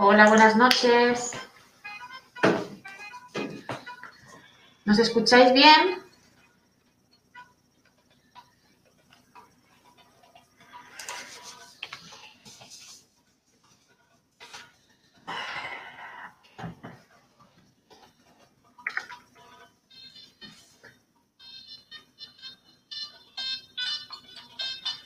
[0.00, 1.32] Hola, buenas noches.
[4.84, 5.98] ¿Nos escucháis bien?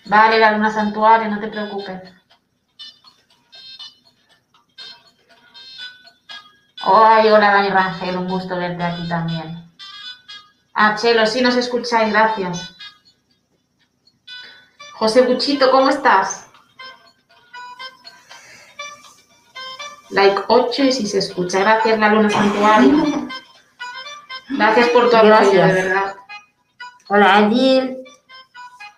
[0.05, 2.22] Vale, la luna santuario, no te preocupes.
[6.85, 9.65] Ay, hola Dani Rangel, un gusto verte aquí también.
[10.75, 12.75] Ah, Chelo, sí nos escucháis, gracias.
[14.95, 16.49] José Buchito, ¿cómo estás?
[20.11, 21.61] Like 8 y si se escucha.
[21.61, 23.29] Gracias, la luna santuario.
[24.51, 26.17] Gracias por tu apoyo, de verdad.
[27.09, 27.99] Hola Adil,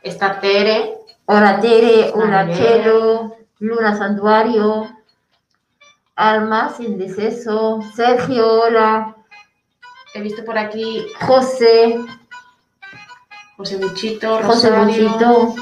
[0.02, 0.94] Está Tere.
[1.26, 2.52] hola Tere, hola.
[2.52, 4.88] Chelo, Luna Santuario,
[6.16, 9.16] Alma sin deceso, Sergio, hola,
[10.14, 11.98] He visto por aquí José,
[13.56, 15.54] José Buchito, José Rosario, Buchito,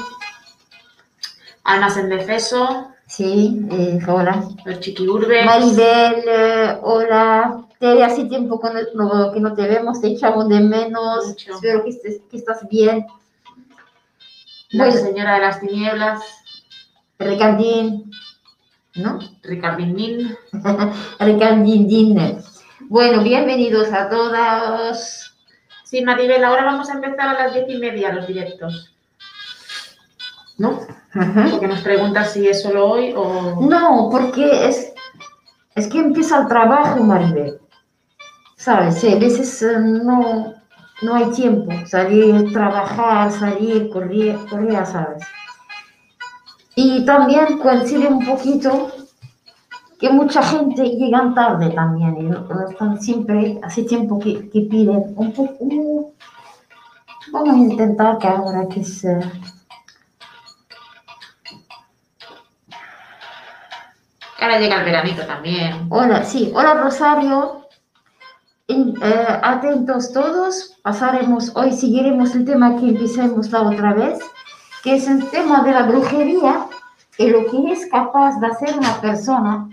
[1.63, 5.43] Almas en Defeso, sí, eh, hola, los Chiquiurbes.
[5.43, 10.59] Maribel, eh, hola, Tere, hace tiempo que no, que no te vemos, te echamos de
[10.59, 11.55] menos, Mucho.
[11.55, 13.07] espero que, estés, que estás bien.
[14.69, 15.01] La Bueno.
[15.01, 16.21] señora de las tinieblas,
[17.17, 18.11] Ricardín,
[18.95, 19.19] ¿no?
[19.41, 20.35] Ricardín.
[22.89, 25.35] Bueno, bienvenidos a todos.
[25.83, 28.93] Sí, Maribel, ahora vamos a empezar a las diez y media los directos.
[30.57, 30.79] ¿No?
[31.51, 33.61] Porque nos preguntas si es solo hoy o.
[33.61, 34.93] No, porque es,
[35.75, 37.59] es que empieza el trabajo, Maribel.
[38.57, 39.03] ¿Sabes?
[39.03, 40.53] A veces eh, no,
[41.01, 41.71] no hay tiempo.
[41.85, 45.23] Salir, trabajar, salir, correr, correr, ¿sabes?
[46.75, 48.91] Y también coincide un poquito
[49.99, 52.17] que mucha gente llega tarde también.
[52.17, 56.13] Y no, no están siempre, hace tiempo que, que piden un poco.
[57.31, 59.03] Vamos a intentar que ahora que es.
[59.05, 59.19] eh,
[64.39, 65.87] Ahora llega el veranito también.
[65.89, 67.67] Hola, sí, hola Rosario.
[68.67, 74.19] En- eh, atentos todos, pasaremos, hoy seguiremos el tema que empecemos la otra vez,
[74.83, 76.67] que es el tema de la brujería
[77.17, 79.69] y lo que es capaz de hacer una persona.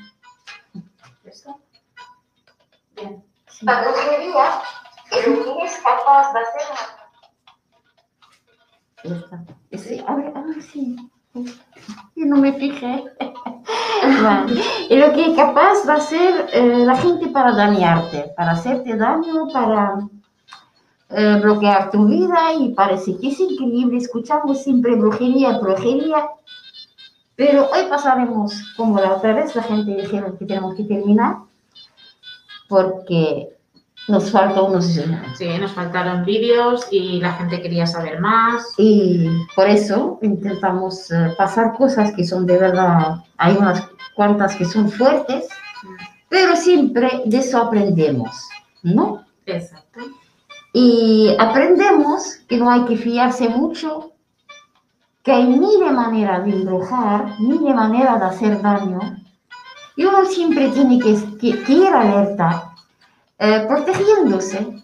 [2.94, 3.24] Bien.
[3.62, 4.62] La brujería
[5.10, 6.62] y lo que es capaz de hacer
[9.02, 9.44] una Esta.
[9.72, 10.96] Sí, a ver, a ver, sí.
[11.34, 13.04] Yo no me fijé.
[14.22, 14.62] Vale.
[14.88, 19.48] Y lo que es capaz de hacer eh, la gente para dañarte, para hacerte daño,
[19.52, 19.98] para
[21.10, 23.98] eh, bloquear tu vida y parece que es increíble.
[23.98, 26.28] Escuchamos siempre brujería, brujería.
[27.36, 31.38] Pero hoy pasaremos como la otra vez, la gente dijeron que tenemos que terminar
[32.68, 33.48] porque
[34.08, 38.74] nos falta unos Sí, nos faltaron vídeos y la gente quería saber más.
[38.78, 44.64] y por eso intentamos eh, pasar cosas que son de verdad, hay unas cuantas que
[44.64, 45.48] son fuertes,
[46.28, 48.48] pero siempre de eso aprendemos,
[48.82, 49.24] ¿no?
[49.46, 50.00] Exacto.
[50.72, 54.12] Y aprendemos que no hay que fiarse mucho,
[55.22, 59.00] que hay mil de maneras de embrujar, mil de maneras de hacer daño,
[59.96, 62.72] y uno siempre tiene que, que, que ir alerta,
[63.38, 64.82] eh, protegiéndose.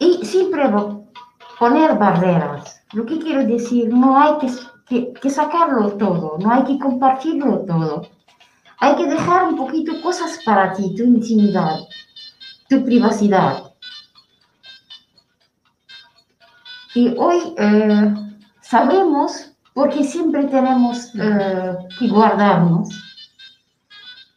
[0.00, 0.64] Y siempre
[1.58, 2.82] poner barreras.
[2.92, 4.32] Lo que quiero decir, no hay
[4.86, 8.08] que, que sacarlo todo, no hay que compartirlo todo.
[8.80, 11.80] Hay que dejar un poquito cosas para ti, tu intimidad,
[12.68, 13.74] tu privacidad.
[16.94, 18.14] Y hoy eh,
[18.62, 22.88] sabemos, porque siempre tenemos eh, que guardarnos,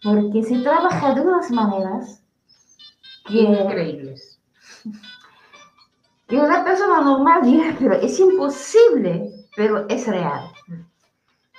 [0.03, 2.21] porque se trabaja de unas maneras
[3.25, 4.37] que, Increíbles.
[6.27, 10.51] que una persona normal diría, pero es imposible, pero es real.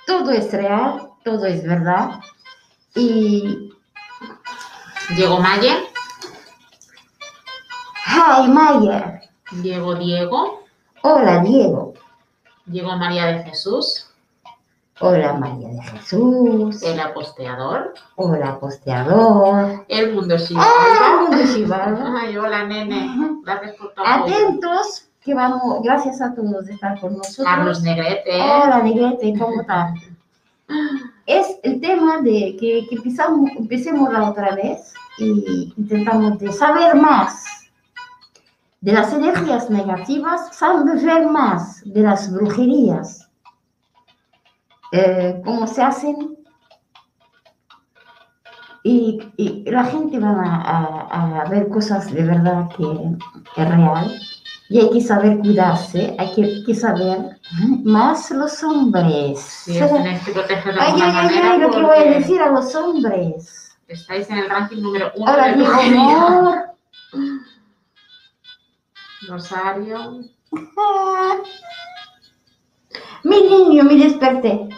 [0.05, 2.19] Todo es real, todo es verdad.
[2.95, 3.73] Y,
[5.15, 5.71] Llegó Maye,
[8.07, 9.21] hi Mayer,
[9.61, 10.63] llegó Diego,
[11.03, 11.93] hola Diego,
[12.65, 14.09] llegó María de Jesús,
[14.99, 21.21] hola María de Jesús, el aposteador, hola posteador, el mundo ah, Shiva.
[21.21, 22.21] mundo Shivalba.
[22.21, 23.07] Ay, hola nene,
[23.43, 24.35] gracias por apoyo.
[24.35, 27.45] Atentos, que vamos, gracias a todos de estar con nosotros.
[27.45, 29.93] Carlos Negrete, Hola, Negrete, ¿cómo estás?
[31.25, 36.95] Es el tema de que, que empezamos, empecemos la otra vez y intentamos de saber
[36.95, 37.45] más
[38.81, 43.27] de las energías negativas, saber más de las brujerías.
[44.91, 46.37] eh, cómo se hacen
[48.83, 49.19] y,
[49.65, 50.31] la gente va
[51.09, 52.83] a ver cosas de verdad que
[53.57, 54.11] es real
[54.69, 57.39] y hay que saber cuidarse, hay que, que saber
[57.83, 59.39] más los hombres.
[59.39, 59.73] Sí,
[60.25, 63.77] que proteger Ay, ay, ay, ay, lo que voy a decir a los hombres.
[63.87, 66.55] estáis en el ranking número uno Ahora, de mi amor.
[69.27, 70.21] Rosario.
[73.23, 74.69] Mi niño, me desperté.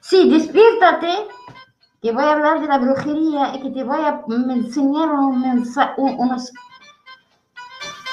[0.00, 1.08] Sí, despiértate,
[2.00, 5.92] que voy a hablar de la brujería y que te voy a enseñar un mensa-
[5.98, 6.50] un- unos,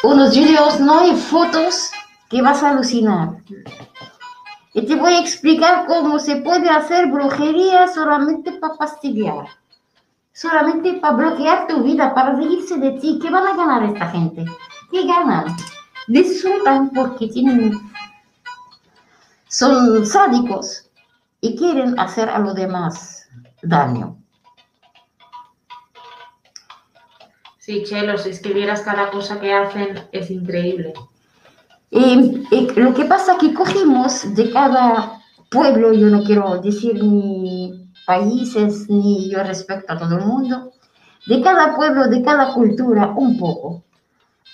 [0.04, 1.06] unos videos, ¿no?
[1.06, 1.92] Y fotos
[2.30, 3.38] que vas a alucinar.
[4.74, 9.46] Y te voy a explicar cómo se puede hacer brujería solamente para fastidiar.
[10.34, 13.20] Solamente para bloquear tu vida, para reírse de ti.
[13.22, 14.46] ¿Qué van a ganar esta gente?
[14.90, 15.56] ¿Qué ganan?
[16.08, 17.78] Disfrutan porque tienen,
[19.50, 20.90] son sádicos
[21.42, 23.28] y quieren hacer a los demás
[23.62, 24.21] daño.
[27.62, 30.94] Sí, Chelo, si es que vieras cada cosa que hacen, es increíble.
[31.92, 32.44] Y,
[32.76, 35.22] lo que pasa es que cogimos de cada
[35.52, 40.72] pueblo, yo no quiero decir ni países, ni yo respeto a todo el mundo,
[41.28, 43.84] de cada pueblo, de cada cultura, un poco,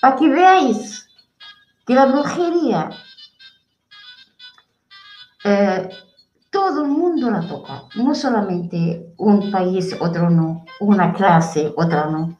[0.02, 1.08] para que veáis
[1.86, 2.90] que la brujería,
[5.46, 5.90] eh,
[6.50, 12.38] todo el mundo la toca, no solamente un país, otro no, una clase, otra no.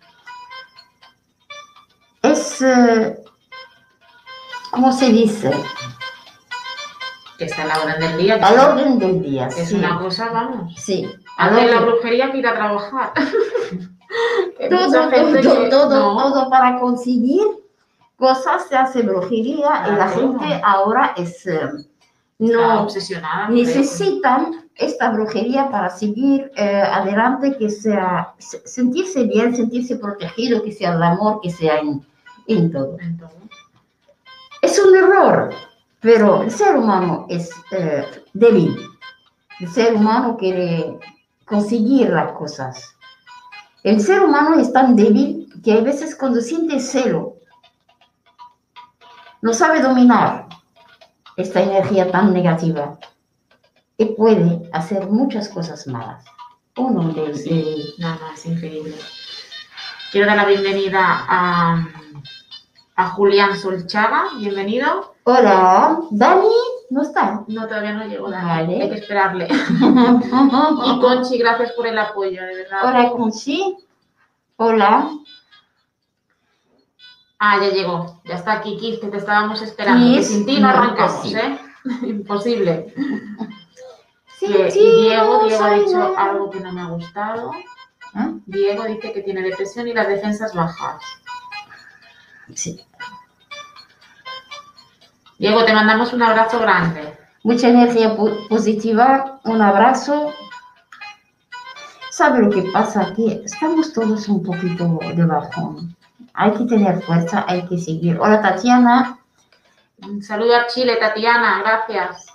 [2.62, 3.18] Es,
[4.72, 5.52] ¿cómo se dice?
[7.38, 8.36] Que está a la orden del día.
[8.42, 9.76] Al orden del día, Es sí.
[9.76, 10.74] una cosa, vamos.
[10.76, 11.08] Sí,
[11.38, 13.14] Hacer la brujería que ir a trabajar.
[14.70, 16.32] Todo, todo, que- todo, no.
[16.32, 17.44] todo para conseguir
[18.16, 20.12] cosas se hace brujería y la Claro.
[20.40, 21.70] gente ahora es, eh,
[22.40, 23.46] no obsesionada.
[23.46, 23.52] eso.
[23.54, 30.72] necesitan esta brujería para seguir eh, adelante, que sea se- sentirse bien, sentirse protegido, que
[30.72, 32.04] sea el amor, que sea en,
[32.48, 32.98] en todo.
[34.62, 35.54] Es un error,
[36.00, 38.76] pero el ser humano es eh, débil.
[39.60, 40.98] El ser humano quiere
[41.46, 42.96] conseguir las cosas.
[43.84, 47.36] El ser humano es tan débil que hay veces cuando siente celo,
[49.42, 50.48] no sabe dominar
[51.38, 52.98] esta energía tan negativa
[53.98, 56.26] y puede hacer muchas cosas malas.
[56.76, 58.96] Uno de, de- No, no, es increíble.
[60.12, 61.88] Quiero dar la bienvenida a,
[62.98, 64.26] a Julián Solchaga.
[64.38, 65.14] Bienvenido.
[65.24, 66.50] Hola, Dani,
[66.90, 67.44] ¿no está?
[67.48, 68.30] No, todavía no llegó.
[68.30, 68.48] Dani.
[68.48, 68.82] Vale.
[68.84, 69.48] Hay que esperarle.
[70.86, 72.80] Y Conchi, gracias por el apoyo, de verdad.
[72.84, 73.78] Hola, Conchi.
[74.56, 75.10] Hola.
[77.40, 78.20] Ah, ya llegó.
[78.26, 80.16] Ya está aquí, Kiss, que te estábamos esperando.
[80.18, 81.36] Que sin ti no arrancamos, sí.
[81.36, 81.60] ¿eh?
[82.02, 82.94] Imposible.
[84.40, 87.52] Sí, Que- sí, y Diego, Diego ha dicho algo que no me ha gustado.
[88.16, 88.32] ¿Ah?
[88.48, 91.00] Diego dice que tiene depresión y las defensas bajas.
[92.54, 92.80] Sí.
[95.40, 97.18] Diego, te mandamos un abrazo grande.
[97.44, 100.34] Mucha energía po- positiva, un abrazo.
[102.10, 103.42] ¿Sabe lo que pasa aquí?
[103.46, 105.96] Estamos todos un poquito de bajón.
[106.34, 108.18] Hay que tener fuerza, hay que seguir.
[108.20, 109.20] Hola, Tatiana.
[110.02, 112.26] Un saludo a Chile, Tatiana, gracias.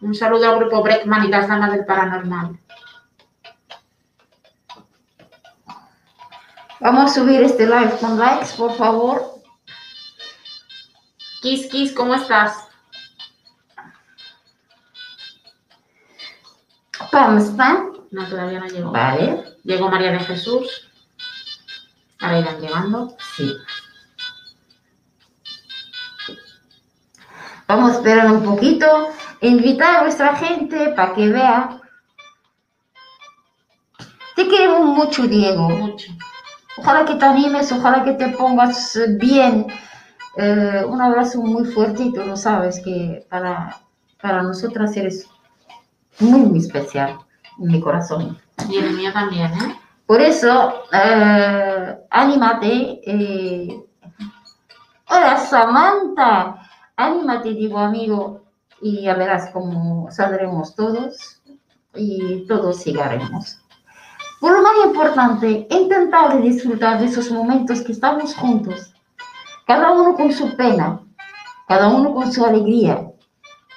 [0.00, 2.58] Un saludo al grupo Breckman y las damas del paranormal.
[6.80, 9.40] Vamos a subir este live con likes, por favor.
[11.40, 12.68] Kiss, Kiss, ¿cómo estás?
[17.10, 17.92] Pam, ¿están?
[18.10, 18.90] No, todavía no llegó.
[18.90, 19.56] Vale.
[19.62, 20.88] Llegó María de Jesús.
[22.20, 23.16] Ahora irán llegando.
[23.36, 23.54] Sí.
[27.68, 28.86] Vamos a esperar un poquito.
[29.40, 31.80] Invitar a vuestra gente para que vea.
[34.34, 35.68] Te queremos mucho, Diego.
[35.68, 36.12] Mucho.
[36.76, 39.66] Ojalá que te animes, ojalá que te pongas bien.
[40.36, 43.76] Eh, un abrazo muy fuerte y tú lo sabes que para,
[44.20, 45.28] para nosotras eres
[46.18, 47.18] muy, muy especial
[47.58, 48.36] en mi corazón.
[48.68, 49.78] Y el mío también, ¿eh?
[50.06, 53.00] Por eso, eh, anímate.
[53.06, 53.84] eh.
[55.08, 56.60] Hola, Samantha.
[56.96, 58.44] Anímate, digo, amigo,
[58.80, 61.40] y ya verás cómo saldremos todos
[61.94, 63.58] y todos llegaremos.
[64.44, 68.92] Por lo más importante, intentar disfrutar de esos momentos que estamos juntos,
[69.66, 71.00] cada uno con su pena,
[71.66, 73.10] cada uno con su alegría,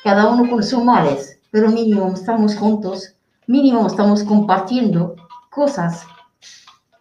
[0.03, 3.15] cada uno con sus males, pero mínimo estamos juntos,
[3.47, 5.15] mínimo estamos compartiendo
[5.49, 6.05] cosas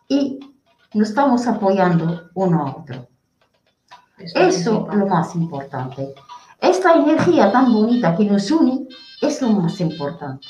[0.07, 0.39] y
[0.95, 3.09] nos estamos apoyando uno a otro.
[4.17, 6.15] Esto es Eso es lo más importante.
[6.61, 8.87] Esta energía tan bonita que nos une
[9.21, 10.47] es lo más importante.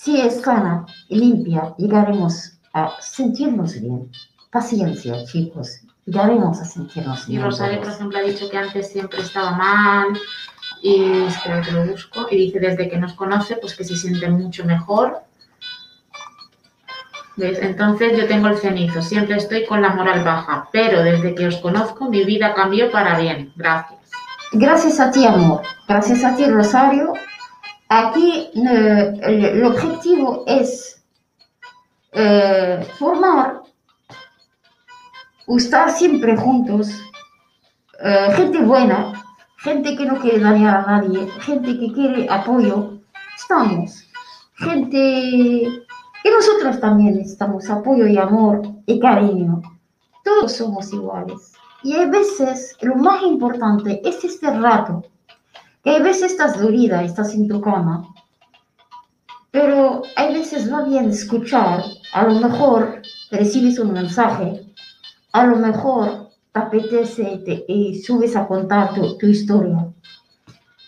[0.00, 4.08] Si es sana y limpia, llegaremos a sentirnos bien.
[4.48, 5.80] Paciencia, chicos.
[6.06, 7.42] Llegaremos a sentirnos Y bien.
[7.42, 10.06] Rosario, por ejemplo, ha dicho que antes siempre estaba mal
[10.84, 12.28] y espera que lo busco.
[12.30, 15.20] Y dice desde que nos conoce, pues que se siente mucho mejor.
[17.34, 17.58] ¿Ves?
[17.60, 21.56] Entonces yo tengo el cenizo, siempre estoy con la moral baja, pero desde que os
[21.56, 23.52] conozco mi vida cambió para bien.
[23.56, 23.98] Gracias.
[24.52, 25.62] Gracias a ti, amor.
[25.88, 27.14] Gracias a ti, Rosario.
[27.88, 31.02] Aquí eh, el, objetivo es
[32.12, 33.62] eh, formar
[35.46, 36.90] o estar siempre juntos.
[38.04, 39.12] eh, gente buena,
[39.58, 43.00] gente que no quiere dañar a nadie, gente que quiere apoyo.
[43.36, 44.04] Estamos.
[44.56, 45.84] Gente
[46.22, 49.62] que nosotros también necesitamos apoyo y amor y cariño.
[50.24, 51.54] Todos somos iguales.
[51.82, 55.04] Y hay veces, lo más importante es este rato,
[55.82, 58.06] que hay veces estás dolida, estás en tu cama,
[59.50, 61.82] pero hay veces va bien escuchar,
[62.12, 64.66] a lo mejor recibes un mensaje,
[65.32, 69.86] a lo mejor te apetece te- y subes a contar tu, tu historia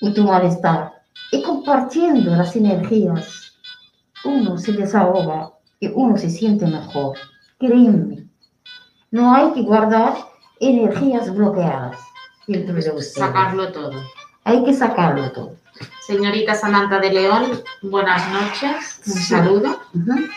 [0.02, 0.92] o tu malestar.
[1.32, 3.52] Y compartiendo las energías,
[4.24, 7.16] uno se desahoga y uno se siente mejor.
[7.58, 8.28] Créeme,
[9.10, 10.14] no hay que guardar
[10.58, 11.98] energías bloqueadas
[12.46, 13.12] dentro de ustedes.
[13.14, 13.92] Sacarlo todo.
[14.44, 15.56] Hay que sacarlo todo.
[16.06, 19.00] Señorita Samantha de León, buenas noches.
[19.06, 19.22] Un Sí.
[19.24, 19.80] saludo.
[19.94, 20.28] Ujú.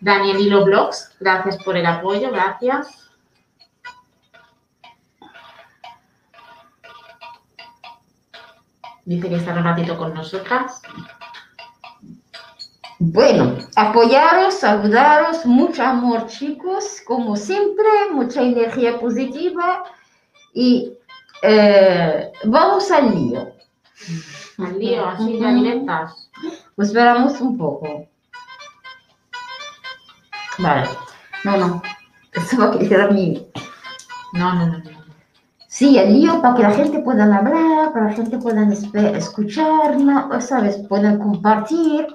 [0.00, 3.08] Daniel Hilo Blogs, gracias por el apoyo, gracias.
[9.04, 10.82] Dice que estará un ratito con nosotras.
[12.98, 19.84] Bueno, apoyaros, saludaros, mucho amor chicos, como siempre, mucha energía positiva
[20.52, 20.92] y
[21.42, 23.52] eh, vamos al lío.
[24.58, 25.54] Al lío, así de Ujú.
[25.54, 26.30] directas.
[26.76, 28.06] Pues esperamos un poco.
[30.58, 30.88] Vale,
[31.44, 31.82] no, no,
[32.32, 33.42] eso va a quedar mío.
[34.32, 34.98] No, no, no, no.
[35.68, 39.16] Sí, el lío para que la gente pueda hablar, para que la gente pueda espe-
[39.16, 40.40] escuchar, ¿no?
[40.40, 40.78] ¿sabes?
[40.88, 42.06] Puedan compartir.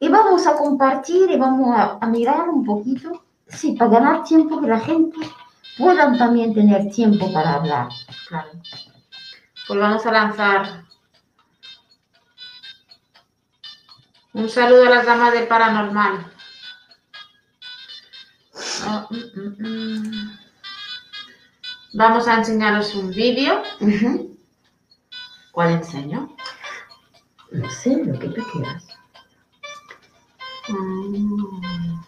[0.00, 4.60] Y vamos a compartir y vamos a, a mirar un poquito, sí, para ganar tiempo
[4.60, 5.16] que la gente
[5.78, 7.88] puedan también tener tiempo para hablar.
[8.28, 8.50] Claro.
[9.66, 10.84] Pues vamos a lanzar
[14.32, 16.32] un saludo a las damas del paranormal.
[18.86, 20.38] Oh, mm, mm, mm.
[21.94, 23.62] Vamos a enseñaros un vídeo.
[25.52, 26.34] ¿Cuál enseño?
[27.50, 28.84] No sé, lo que tú quieras.
[30.68, 32.00] Mm.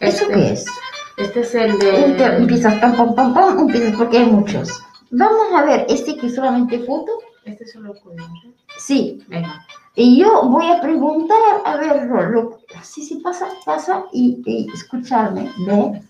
[0.00, 0.66] ¿Eso Este- qué es?
[1.16, 2.24] Este es el de...
[2.36, 4.70] Empiezas pam, pam, pam, pam, empiezas porque hay muchos.
[5.10, 7.12] Vamos a ver, este que es solamente foto.
[7.44, 8.52] Este solo podemos, ¿eh?
[8.78, 9.66] Sí, Venga.
[9.94, 14.66] Y yo voy a preguntar, a ver, lo, lo- si se pasa, pasa y, y
[14.72, 16.02] escucharme, ¿ve?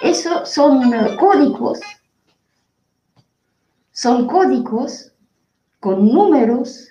[0.00, 1.80] Eso son códigos,
[3.92, 5.12] son códigos
[5.80, 6.88] con números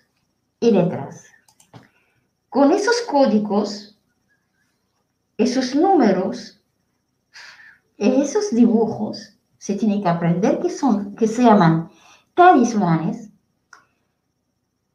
[0.59, 1.25] y letras.
[2.49, 3.97] Con esos códigos,
[5.37, 6.61] esos números,
[8.03, 11.89] esos dibujos, se tiene que aprender que son, que se llaman
[12.33, 13.29] talismanes,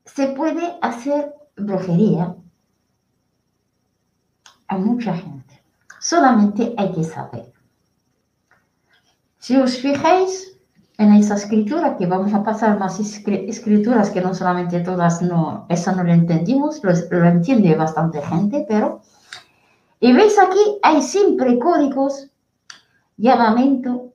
[0.04, 2.36] se puede hacer brujería
[4.66, 5.62] a mucha gente.
[6.00, 7.52] Solamente hay que saber.
[9.38, 10.58] Si os fijáis
[10.98, 15.64] en esa escritura, que vamos a pasar más escri- escrituras que no solamente todas, no,
[15.68, 19.00] eso no lo entendimos, lo entiende bastante gente, pero...
[20.00, 22.27] Y veis aquí, hay siempre códigos,
[23.18, 24.14] llamamiento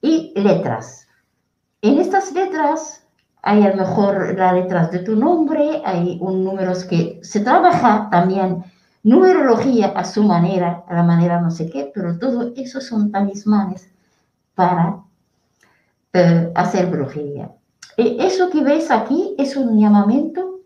[0.00, 1.08] y letras.
[1.82, 3.06] En estas letras
[3.42, 8.08] hay a lo mejor las letras de tu nombre, hay un números que se trabaja
[8.10, 8.64] también
[9.02, 13.90] numerología a su manera, a la manera no sé qué, pero todo eso son talismanes
[14.54, 15.02] para
[16.12, 17.50] eh, hacer brujería.
[17.96, 20.60] E- eso que ves aquí es un llamamiento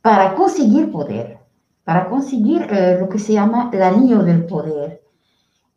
[0.00, 1.38] para conseguir poder,
[1.84, 5.07] para conseguir eh, lo que se llama el anillo del poder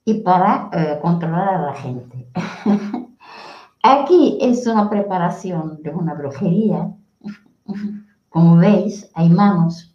[0.05, 2.27] y para eh, controlar a la gente.
[3.83, 6.91] Aquí es una preparación de una brujería.
[8.29, 9.93] Como veis, hay manos.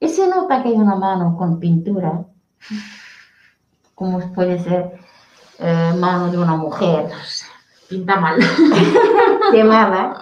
[0.00, 2.26] Y se nota que hay una mano con pintura,
[3.94, 4.98] como puede ser
[5.58, 7.08] eh, mano de una mujer
[7.88, 8.36] Pinta mal.
[9.52, 10.18] quemada.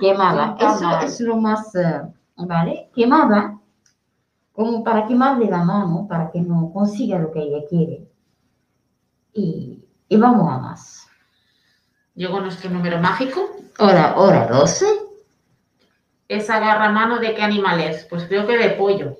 [0.00, 0.56] Quemada.
[0.56, 1.04] Pinta Eso mal.
[1.04, 2.02] es lo más, eh,
[2.36, 2.90] ¿vale?
[2.94, 3.55] Quemada,
[4.56, 8.08] como para quemarle la mano, para que no consiga lo que ella quiere.
[9.34, 11.06] Y, y vamos a más.
[12.14, 13.50] Llegó nuestro número mágico.
[13.78, 14.86] Hora, hora 12.
[16.28, 18.04] esa garra mano de qué animal es.
[18.06, 19.18] Pues creo que de pollo.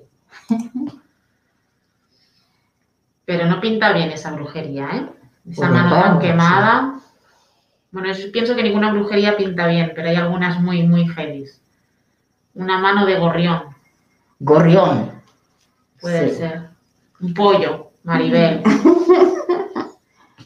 [3.25, 5.07] Pero no pinta bien esa brujería, ¿eh?
[5.49, 6.99] Esa Pues mano tan quemada.
[7.91, 11.61] Bueno, yo pienso que ninguna brujería pinta bien, pero hay algunas muy, muy feliz.
[12.53, 13.63] Una mano de gorrión,
[14.39, 15.16] Gorrión.
[16.01, 16.35] Puede Sí.
[16.37, 16.69] ser.
[17.21, 18.61] Un pollo, Maribel.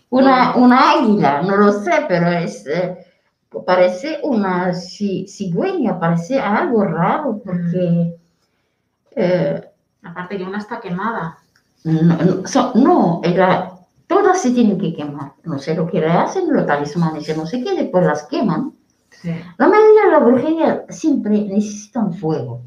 [0.09, 2.97] Una, una águila, no lo sé, pero es, eh,
[3.65, 8.15] parece una ci- cigüeña, parece algo raro, porque
[9.15, 9.61] eh,
[10.03, 11.37] Aparte que una está quemada.
[11.85, 13.71] no, no, so- no, era-
[14.07, 15.31] todas se tienen que quemar.
[15.45, 18.73] No sé lo que le hacen, los talismanes, no sé qué, después las queman.
[19.11, 19.31] Sí.
[19.57, 22.61] La mayoría de la brujería siempre necesitan fuego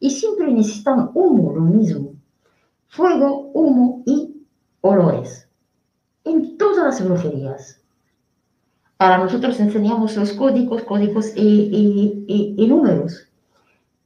[0.00, 2.12] y siempre necesitan humo, lo mismo.
[2.88, 4.34] Fuego, humo y
[4.80, 5.46] olores.
[6.24, 7.80] En todas las brujerías.
[8.98, 13.26] Ahora nosotros enseñamos los códigos, códigos y, y- y- y números.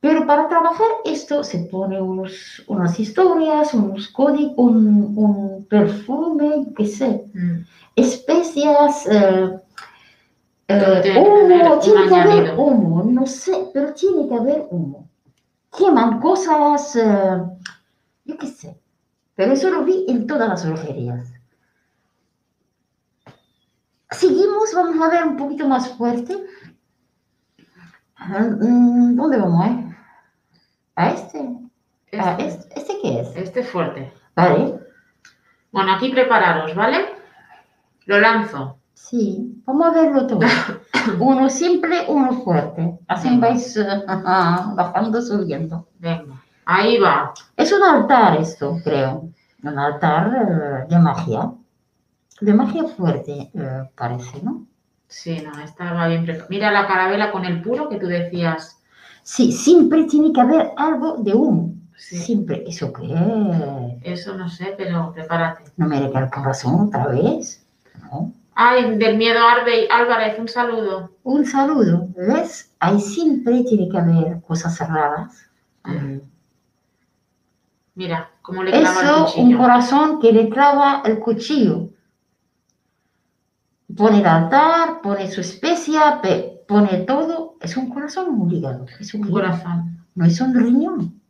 [0.01, 6.87] Pero para trabajar esto se pone unos, unas historias, unos códigos, un, un perfume, qué
[6.87, 7.61] sé, Mm.
[7.97, 9.51] especias, eh,
[10.69, 15.09] eh, humo, tiene que haber humo, no sé, pero tiene que haber humo.
[15.77, 17.43] Queman cosas, eh,
[18.25, 18.81] yo qué sé,
[19.35, 21.33] pero eso lo vi en todas las brujerías.
[24.11, 26.37] Seguimos, vamos a ver un poquito más fuerte.
[28.17, 29.67] Ah, mm, ¿Dónde vamos?
[29.67, 29.97] eh?
[30.97, 31.39] ¿A este?
[32.19, 32.79] ¿A Este, este?
[32.81, 33.37] ¿Este qué es?
[33.37, 34.13] este es fuerte.
[34.37, 34.79] Vale,
[35.73, 36.99] Bueno, aquí prepararos, ¿vale?
[38.07, 38.79] Lo lanzo.
[38.95, 40.41] sí, vamos a verlo todo.
[41.21, 42.99] Uno simple, uno fuerte.
[43.09, 43.49] Así Venga.
[43.49, 45.89] vais eh, bajando, subiendo.
[45.99, 46.41] Venga.
[46.75, 47.35] Ahí va.
[47.55, 49.29] Es un altar esto, creo.
[49.63, 51.53] Un altar eh, de magia.
[52.41, 54.67] De magia fuerte, eh, parece, ¿no?
[55.07, 56.49] Sí, no, estaba bien preparado.
[56.49, 58.79] Mira la carabela con el puro que tú decías.
[59.23, 61.75] Sí, siempre tiene que haber algo de humo.
[61.95, 62.17] Sí.
[62.17, 62.65] Siempre.
[62.67, 64.01] ¿Eso qué?
[64.03, 65.65] Eso no sé, pero prepárate.
[65.77, 67.63] No me el corazón otra vez.
[68.01, 68.33] ¿no?
[68.55, 71.11] Ay, del miedo Arbe Álvarez, un saludo.
[71.23, 72.09] Un saludo.
[72.17, 72.73] ¿Ves?
[72.81, 75.51] Ahí siempre tiene que haber cosas cerradas.
[75.85, 76.32] Mm.
[77.95, 79.59] Mira, cómo le clava el Eso, un cuchillo.
[79.59, 81.89] corazón que le clava el cuchillo.
[83.95, 87.57] Pone el altar, pone su especia, pe- pone todo.
[87.61, 88.87] Es un corazón o un hígado.
[88.99, 90.07] Es un Un corazón.
[90.15, 91.21] No es un riñón.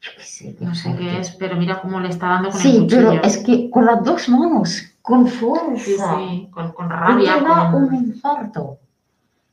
[0.00, 0.56] Yo qué sé.
[0.60, 3.08] No sé qué es, pero mira cómo le está dando con el Sí, cuchillo.
[3.10, 5.76] pero es que con las dos manos, con fuerza.
[5.84, 7.38] Sí, sí, con, con rabia.
[7.72, 8.78] con- un infarto.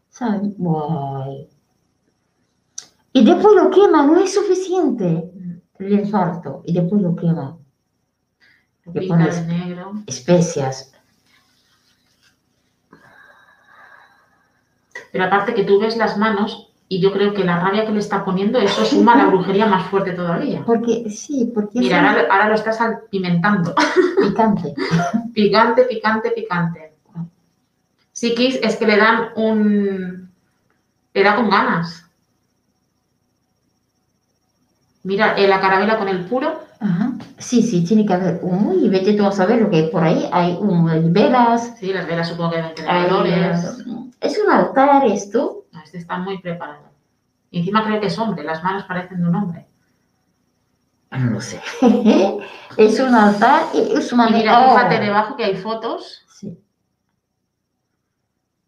[0.10, 0.42] ¿Sabes?
[0.58, 1.50] Guay.
[3.14, 5.32] Y después lo quema, no es suficiente
[5.80, 6.62] el infarto.
[6.66, 7.58] Y después lo quema.
[8.86, 9.94] Lo le pones- negro.
[10.08, 10.92] Especias.
[15.12, 18.00] Pero aparte que tú ves las manos y yo creo que la rabia que le
[18.00, 20.64] está poniendo, eso suma a la brujería más fuerte todavía.
[20.66, 23.74] Porque, sí, porque Mira, es ahora, ahora lo estás pimentando.
[24.22, 24.74] picante.
[25.34, 26.92] Picante, picante, picante.
[28.12, 30.32] Psiquis es que le dan un...
[31.14, 32.05] Le da con ganas.
[35.06, 36.64] Mira, eh, la carabela con el puro.
[36.80, 37.14] Ajá.
[37.38, 40.04] Sí, sí, tiene que haber humo y vete tú a saber lo que hay por
[40.04, 40.28] ahí.
[40.32, 41.76] Hay humo, hay velas.
[41.80, 43.64] Sí, las velas supongo que deben tener hay, olores.
[43.86, 45.66] eh, es un altar esto.
[45.72, 46.90] No, Este está muy preparado.
[47.52, 49.68] Y encima creo que es hombre, las manos parecen de un hombre.
[51.12, 51.62] No lo sé.
[52.78, 54.76] es un altar es una Y mira, oh.
[54.76, 56.25] fíjate debajo que hay fotos.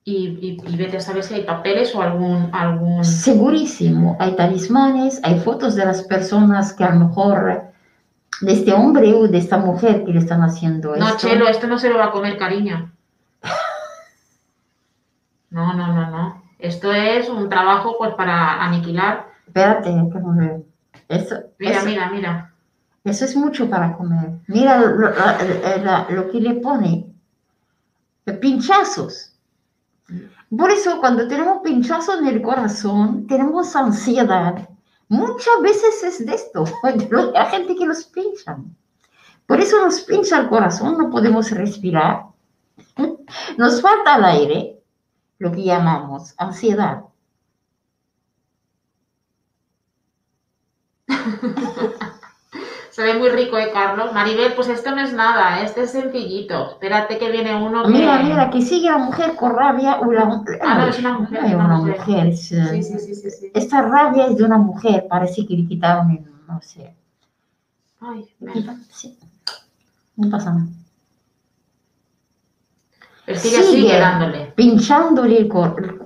[0.09, 2.49] Y, y- y vete a saber si hay papeles o algún...
[2.53, 3.03] algún...
[3.03, 4.15] Segurísimo.
[4.21, 7.63] Hay talismanes, hay fotos de las personas que a lo mejor
[8.39, 11.27] de este hombre o de esta mujer que le están haciendo No, esto.
[11.27, 12.89] Chelo, esto no se lo va a comer, cariño.
[15.49, 16.43] No, no, no, no.
[16.59, 19.27] Esto es un trabajo pues para aniquilar.
[19.47, 20.63] Espérate, que no veo.
[21.07, 22.53] Eso, Mira, eso- mira, mira.
[23.05, 24.31] Eso es mucho para comer.
[24.47, 25.37] Mira lo, la-
[25.83, 27.05] la- lo que le pone.
[28.41, 29.26] Pinchazos.
[30.55, 34.69] Por eso cuando tenemos pinchazos en el corazón, tenemos ansiedad.
[35.09, 38.75] Muchas veces es de esto, de la gente que nos pinchan.
[39.45, 42.27] Por eso nos pincha el corazón, no podemos respirar.
[43.57, 44.81] Nos falta el aire,
[45.39, 47.03] lo que llamamos ansiedad.
[52.97, 54.11] Se ve muy rico, ¿eh, Carlos?
[54.11, 56.71] Maribel, pues esto no es nada, este es sencillito.
[56.71, 57.89] Espérate que viene uno que...
[57.89, 60.43] Mira, mira, que sigue la mujer con rabia la...
[60.63, 62.35] Ah, no, es una mujer, No es una una mujer.
[62.35, 63.51] Sí, sí, sí, sí.
[63.53, 66.95] Esta rabia es de una mujer, parece que le quitaron el, no sé.
[68.01, 69.15] Ay, quitan- sí.
[70.15, 70.65] No pasa nada.
[73.27, 74.53] Pero sigue, sigue dándole.
[74.55, 76.01] pinchándole el corazón.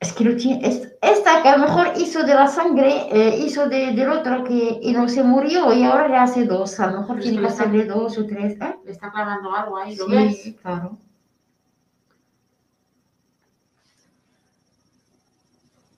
[0.00, 3.38] Es que lo tiene, es- esta que a lo mejor hizo de la sangre, eh,
[3.38, 6.78] hizo de- del otro que y no se murió y ahora le hace dos.
[6.80, 8.60] A lo mejor tiene que hacerle dos o tres.
[8.60, 8.74] ¿eh?
[8.84, 10.54] Le está clavando algo ahí, ¿lo Sí, ves?
[10.62, 10.98] claro.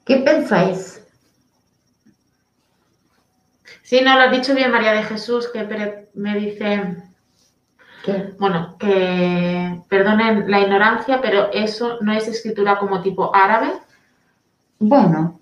[0.04, 1.04] ¿Qué pensáis?
[3.82, 6.96] Sí, no, lo has dicho bien, María de Jesús, que me dice,
[8.04, 8.34] ¿Qué?
[8.38, 13.72] bueno, que perdonen la ignorancia, pero eso no es escritura como tipo árabe.
[14.82, 15.40] Bueno,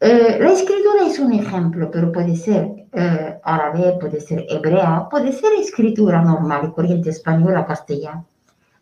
[0.00, 5.30] eh, la escritura es un ejemplo, pero puede ser eh, árabe, puede ser hebrea, puede
[5.30, 8.24] ser escritura normal corriente española, castellana.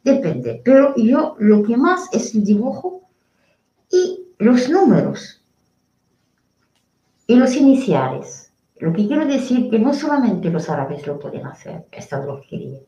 [0.04, 0.62] Depende.
[0.64, 3.02] Pero yo lo que más es el dibujo
[3.90, 5.42] y los números
[7.26, 8.52] y los iniciales.
[8.76, 12.78] Lo que quiero decir que no solamente los árabes lo pueden hacer, esta brujería.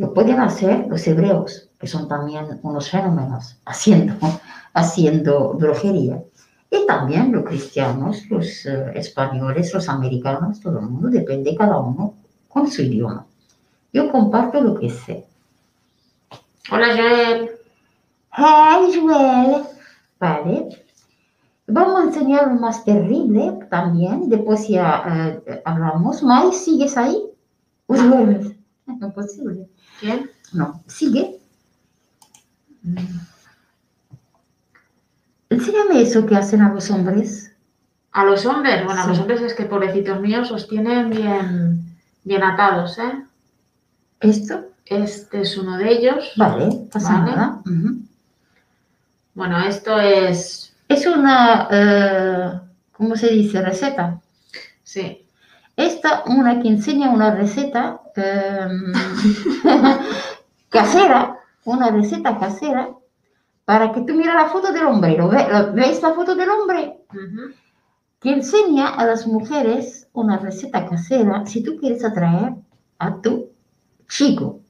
[0.00, 4.14] Lo pueden hacer los hebreos, que son también unos fenómenos haciendo,
[4.72, 6.22] haciendo brujería.
[6.70, 12.14] Y también los cristianos, los eh, españoles, los americanos, todo el mundo, depende cada uno
[12.48, 13.26] con su idioma.
[13.92, 15.26] Yo comparto lo que sé.
[16.72, 17.50] Hola, Joel.
[18.32, 19.64] Hey, Joel.
[20.18, 20.68] Vale.
[21.66, 24.30] Vamos a enseñar lo más terrible también.
[24.30, 26.22] Después ya eh, hablamos.
[26.22, 27.22] Mai, ¿sigues ahí?
[27.86, 28.59] ¿O duermes?
[28.98, 29.68] No es posible.
[30.00, 30.30] ¿Quién?
[30.52, 31.38] No, sigue.
[35.48, 37.52] Enséñame eso que hacen a los hombres.
[38.12, 41.84] A los hombres, bueno, a los hombres es que pobrecitos míos os tienen bien,
[42.24, 43.22] bien atados, ¿eh?
[44.20, 44.66] ¿Esto?
[44.86, 46.32] Este es uno de ellos.
[46.36, 47.30] Vale, pasa Vale.
[47.30, 47.62] nada.
[49.34, 52.60] Bueno, esto es, Es una, eh,
[52.92, 53.62] ¿cómo se dice?
[53.62, 54.20] Receta.
[54.82, 55.24] sí,
[55.88, 58.92] Esta, una que enseña una receta em,
[60.68, 62.90] casera, una receta casera,
[63.64, 65.16] para que tú mires la foto del hombre.
[65.16, 66.98] ¿Lo ve- lo- ¿Veis la foto del hombre?
[67.10, 67.54] ujú,
[68.20, 72.54] Que enseña a las mujeres una receta casera si tú quieres atraer
[72.98, 73.50] a tu
[74.08, 74.60] chico.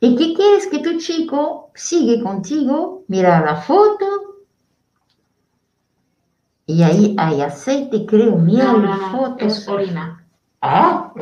[0.00, 3.04] ¿Y qué quieres que tu chico sigue contigo?
[3.08, 4.27] Mira la foto.
[6.68, 9.58] Y ahí hay aceite, creo, miel, No, no, no, fotos.
[9.58, 10.22] es orina.
[10.60, 11.12] Ah,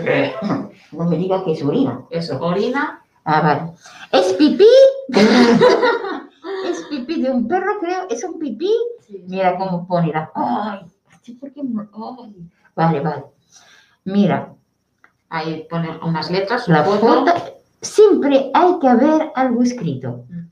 [0.91, 2.05] no me diga que es orina.
[2.11, 3.01] Es orina.
[3.25, 3.73] Ah, vale.
[4.11, 4.67] ¿Es pipí?
[6.69, 8.09] es pipí de un perro, creo.
[8.11, 8.73] ¿Es un pipí?
[9.29, 10.33] Mira cómo pone la...
[10.35, 10.81] Ay,
[11.39, 11.61] ¿por qué?
[11.61, 12.51] Ay.
[12.75, 13.25] Vale, vale.
[14.05, 14.53] Mira,
[15.29, 17.07] Ahí pone unas letras, la foto.
[17.07, 17.33] foto...
[17.81, 20.25] Siempre hay que haber algo escrito.
[20.29, 20.47] Mm.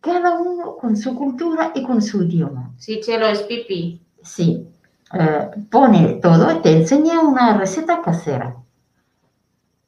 [0.00, 2.72] Cada uno con su cultura y con su idioma.
[2.78, 4.00] Sí, Chelo, es pipí.
[4.28, 4.68] Sí.
[5.14, 8.56] Eh, pone todo, te enseña una receta casera.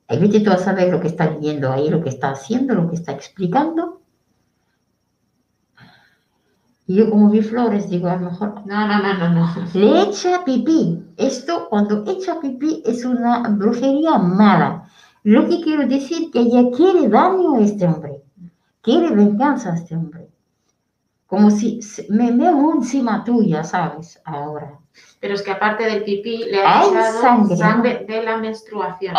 [0.09, 2.89] Ahí vete tú a saber lo que está viendo ahí, lo que está haciendo, lo
[2.89, 4.01] que está explicando.
[6.87, 9.55] Y yo como vi flores, digo, a lo mejor No, no, no, no, no.
[9.75, 11.05] le echa pipí.
[11.17, 14.89] Esto, cuando echa pipí, es una brujería mala.
[15.23, 18.23] Lo que quiero decir que ella quiere daño a este hombre.
[18.81, 20.30] Quiere venganza a este hombre.
[21.31, 24.21] Como si me meo encima tuya, ¿sabes?
[24.25, 24.81] Ahora.
[25.21, 29.15] Pero es que aparte del pipí, le ha echado sangre, sangre, de la menstruación.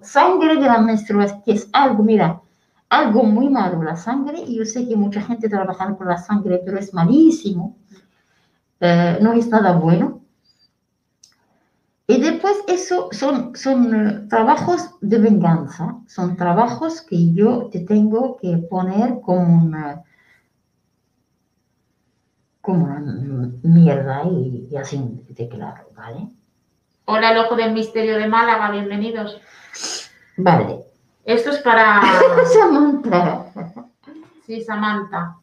[0.00, 2.40] Sangre de la menstruación, que es algo, mira,
[2.88, 4.38] algo muy malo la sangre.
[4.38, 7.76] Y yo sé que mucha gente trabaja con la sangre, pero es malísimo.
[8.80, 10.22] Eh, no es nada bueno.
[12.06, 18.38] Y después eso son, son eh, trabajos de venganza, son trabajos que yo te tengo
[18.38, 20.04] que poner como una,
[22.68, 25.00] como una mierda y, y así
[25.30, 26.28] de claro, ¿vale?
[27.06, 29.40] Hola, el ojo del misterio de Málaga, bienvenidos.
[30.36, 30.80] Vale.
[31.24, 32.02] Esto es para.
[32.52, 33.46] Samantha.
[34.44, 35.36] Sí, Samantha.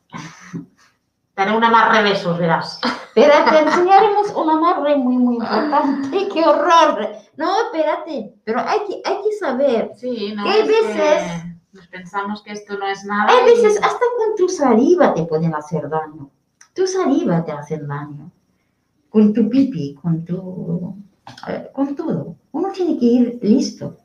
[1.36, 2.80] Daré una más de besos, verás.
[3.08, 6.28] Espera, te enseñaremos un amarre muy, muy importante.
[6.32, 7.08] ¡Qué horror!
[7.38, 9.92] No, espérate, pero hay que, hay que saber.
[9.98, 10.44] Sí, ¿no?
[10.44, 10.96] ¿Qué Es veces?
[10.96, 13.32] que Nos pensamos que esto no es nada.
[13.32, 16.30] Hay y- veces hasta con tu saliva te pueden hacer daño.
[16.76, 18.30] Tu saliva te hace daño.
[19.10, 20.96] Con tu pipi, con tu...
[21.74, 22.36] con todo.
[22.52, 23.96] Uno tiene que ir listo.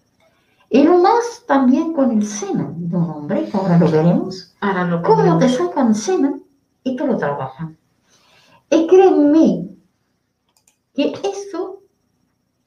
[0.71, 4.55] Y lo más también con el semen de un hombre, que ahora lo veremos.
[4.61, 6.45] Ahora lo cómo te sacan semen
[6.85, 7.77] y te lo trabajan.
[8.71, 9.69] Y créeme
[10.95, 11.83] que esto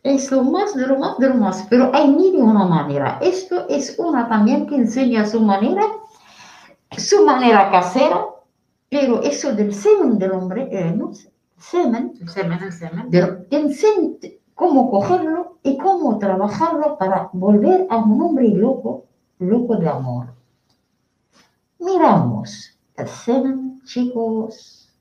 [0.04, 3.20] es lo más de lo más de lo más, pero hay mil y una manera.
[3.22, 5.86] Esto es una también que enseña su manera,
[6.98, 8.26] su manera casera,
[8.94, 13.10] pero eso del semen del hombre, eh, no sé, semen, El semen, el semen.
[13.50, 19.06] enseña cómo cogerlo y cómo trabajarlo para volver a un hombre loco,
[19.40, 20.28] loco de amor.
[21.80, 22.78] Miramos.
[22.96, 24.92] el semen, chicos.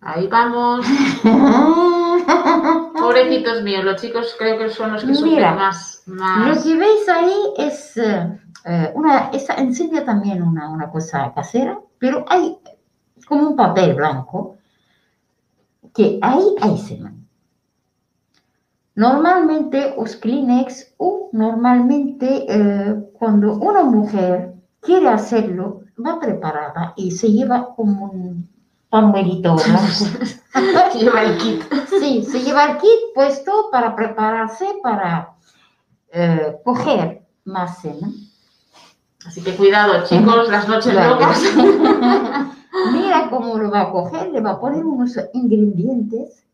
[0.00, 0.86] Ahí vamos.
[2.94, 6.02] Pobrecitos míos, los chicos creo que son los que sufren Mira, más.
[6.06, 6.62] Lo más...
[6.62, 12.24] que veis ahí es eh, eh, una, esa enseña también una, una cosa casera, pero
[12.28, 12.58] hay
[13.28, 14.56] como un papel blanco
[15.94, 17.28] que ahí hay semen.
[18.96, 27.30] Normalmente los Kleenex o normalmente eh, cuando una mujer quiere hacerlo, va preparada y se
[27.30, 28.50] lleva como un
[28.90, 30.98] pañuelito blanco.
[30.98, 31.62] Lleva el kit.
[32.00, 35.36] Sí, se lleva el kit puesto para prepararse para
[36.10, 38.31] eh, coger más semen.
[39.26, 41.08] Así que cuidado, chicos, las noches Vale.
[41.08, 41.42] locas.
[42.92, 46.44] Mira cómo lo va a coger, le va a poner unos ingredientes.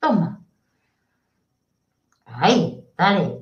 [0.00, 0.40] Toma.
[2.26, 3.38] Ahí, dale.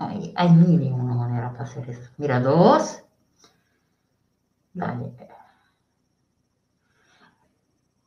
[0.00, 2.10] Hay, hay mil y una manera para hacer eso.
[2.16, 3.02] Mira, dos.
[4.74, 5.12] Dale.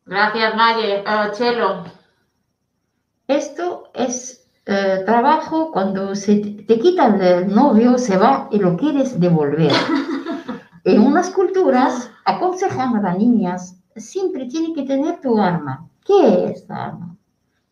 [0.05, 1.03] Gracias, Maye.
[1.05, 2.00] Eh, Chelo.
[3.31, 6.35] Esto es eh, trabajo cuando se
[6.67, 9.71] te, quitan el novio, se va y lo quieres devolver.
[10.83, 15.87] En unas culturas aconsejan a las niñas, siempre tiene que tener tu arma.
[16.03, 17.15] ¿Qué es la arma?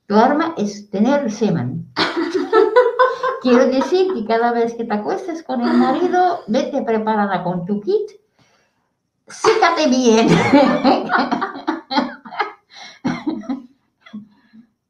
[0.06, 1.92] Tu arma es tener semen.
[3.42, 7.82] Quiero decir que cada vez que te acuestes con el marido, vete preparada con tu
[7.82, 8.12] kit,
[9.28, 10.28] sécate bien.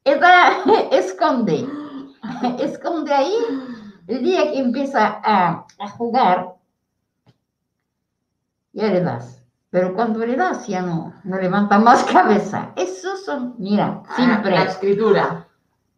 [0.03, 0.58] Esta-
[0.91, 1.67] esconde,
[2.59, 3.33] esconde ahí
[4.07, 6.55] el día que empieza a, a jugar,
[8.73, 9.41] ya le das.
[9.71, 12.71] Pero cuando le das ya no, no levanta más cabeza.
[12.75, 15.47] Esos son, mira, Ah, siempre La escritura.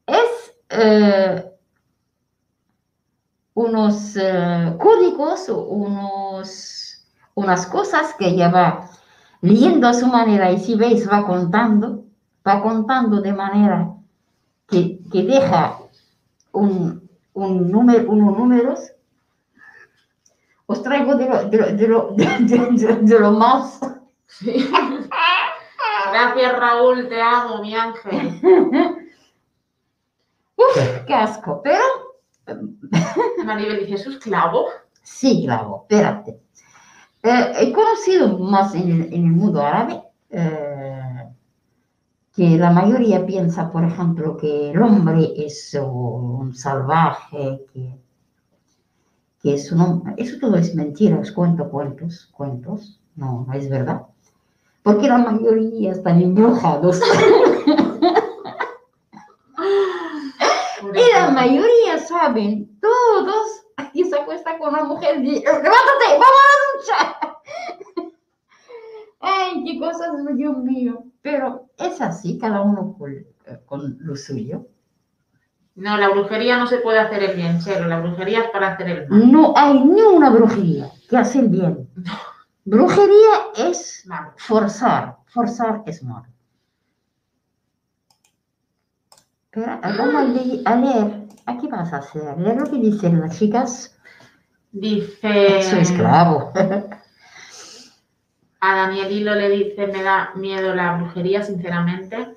[0.05, 1.51] es eh,
[3.53, 8.89] unos eh, códigos, unos, unas cosas que ella va
[9.41, 12.03] leyendo a su manera y si veis va contando,
[12.47, 13.93] va contando de manera
[14.71, 15.77] que, que deja
[16.53, 18.79] un, un número, unos números.
[20.65, 23.79] Os traigo de lo, de lo, de lo, de- de- de lo más
[24.27, 24.71] Sí.
[26.11, 28.39] Gracias, Raúl, te amo, mi ángel.
[30.55, 31.83] Uf, qué asco, pero
[33.45, 34.67] Maribel dice, ¿eso es clavo?
[35.03, 36.39] Sí, claro, espérate.
[37.23, 41.20] Eh, he conocido más en el, en el mundo árabe eh,
[42.35, 47.97] que la mayoría piensa, por ejemplo, que el hombre es un salvaje, que,
[49.41, 50.13] que es un hombre.
[50.17, 54.03] Eso todo es mentira, os cuento cuentos, cuentos, no, no es verdad.
[54.83, 57.01] Porque la mayoría están embrujados.
[60.83, 66.89] Y la mayoría saben, todos, y se acuesta con una mujer y dice, levántate, vamos
[66.89, 67.13] a la
[68.01, 68.11] lucha.
[69.19, 71.03] Ay, qué cosas, Dios mío.
[71.21, 73.25] Pero es así, cada uno con,
[73.65, 74.67] con lo suyo.
[75.75, 77.87] No, la brujería no se puede hacer el bien, Chelo.
[77.87, 79.31] La brujería es para hacer el mal.
[79.31, 81.89] No hay ni una brujería que hace el bien.
[82.65, 84.31] Brujería es Mal.
[84.37, 86.27] forzar, forzar es malo.
[89.49, 90.15] Pero vamos
[90.65, 92.37] a leer, ¿a qué vas a hacer?
[92.37, 93.97] Leer lo que dicen las chicas.
[94.71, 95.63] Dice.
[95.63, 96.53] Soy esclavo.
[98.61, 102.35] A Daniel Hilo le dice, me da miedo la brujería, sinceramente.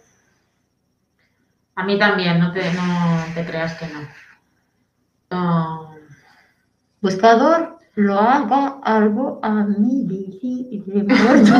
[1.76, 4.00] A mí también, no te, no te creas que no.
[5.30, 5.94] Ah,
[7.00, 10.06] Buscador, lo haga algo a mí,
[10.86, 11.52] le muerto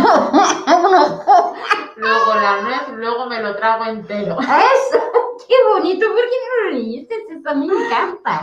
[1.97, 4.39] luego la nuez, luego me lo trago entero.
[4.41, 5.03] Eso,
[5.47, 7.15] qué bonito, ¿por qué no lo leíste?
[7.31, 8.43] Eso a mí me encanta.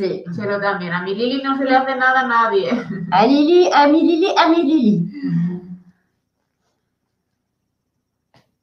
[0.00, 0.94] Sí, Chelo también.
[0.94, 2.70] A mi Lili no se le hace nada a nadie.
[3.10, 5.10] a Lili, a mi Lili, a mi Lili.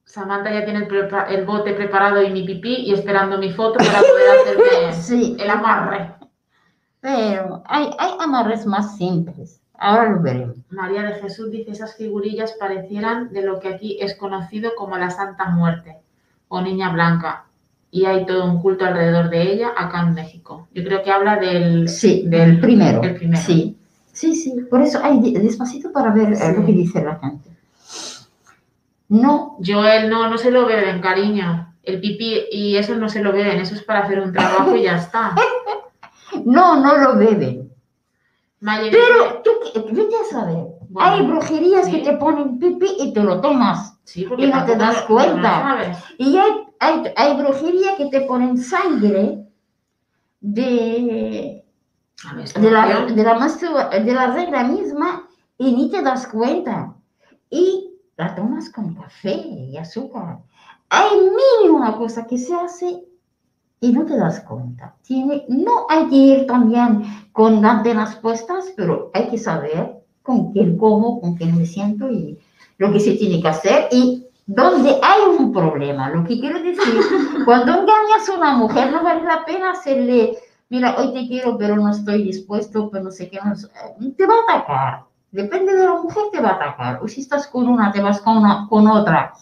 [0.04, 0.88] Samantha ya tiene
[1.28, 5.48] el, bote preparado y mi pipí y esperando mi foto para poder hacerme Sí, el
[5.48, 6.12] amarre.
[7.00, 9.62] pero hay, hay amarres más simples.
[9.74, 10.56] Ahora lo veremos.
[10.70, 15.10] María de Jesús dice, esas figurillas parecieran de lo que aquí es conocido como la
[15.10, 15.98] Santa Muerte
[16.48, 17.44] o Niña Blanca.
[17.90, 20.68] Y hay todo un culto alrededor de ella acá en México.
[20.74, 21.88] Yo creo que habla del...
[21.88, 23.02] Sí, del primero.
[23.02, 23.42] El primero.
[23.42, 23.76] Sí,
[24.12, 24.54] sí, sí.
[24.68, 26.66] Por eso hay de- despacito para ver eh, lo Sí.
[26.66, 27.50] que dice la gente.
[29.08, 31.74] No, Joel, no, no se lo beben, cariño.
[31.82, 34.82] El pipí y eso no se lo beben, eso es para hacer un trabajo y
[34.82, 35.34] ya está.
[36.44, 37.72] no, no lo beben.
[38.60, 40.64] Maye Pero tú, qué- vete a saber.
[40.90, 41.92] Bueno, hay brujerías sí.
[41.92, 43.96] que te ponen pipi y te lo tomas.
[44.04, 45.50] sí, y no te das lo- no lo cuenta.
[45.62, 45.98] sabes.
[46.18, 49.46] Y hay hay, hay brujería que te ponen sangre
[50.40, 51.64] de,
[52.60, 56.94] de la, de, la de la regla misma y ni te das cuenta.
[57.50, 60.40] Y la tomas con café y azúcar.
[60.90, 61.08] Hay
[61.64, 63.04] y una cosa que se hace
[63.80, 64.96] y no te das cuenta.
[65.02, 70.76] Tiene, no hay que ir también con antenas puestas, pero hay que saber con quién
[70.76, 72.38] como, con quién me siento y
[72.78, 76.08] lo que se tiene que hacer y donde hay un problema.
[76.08, 77.00] Lo que quiero decir,
[77.44, 80.38] cuando engañas a una mujer no vale la pena hacerle,
[80.70, 83.68] mira, hoy te quiero, pero no estoy dispuesto, pero no sé qué, no sé-
[84.16, 85.04] te va a atacar.
[85.30, 87.00] Depende de la mujer, te va a atacar.
[87.02, 89.34] O si estás con una, te vas con, una, con otra.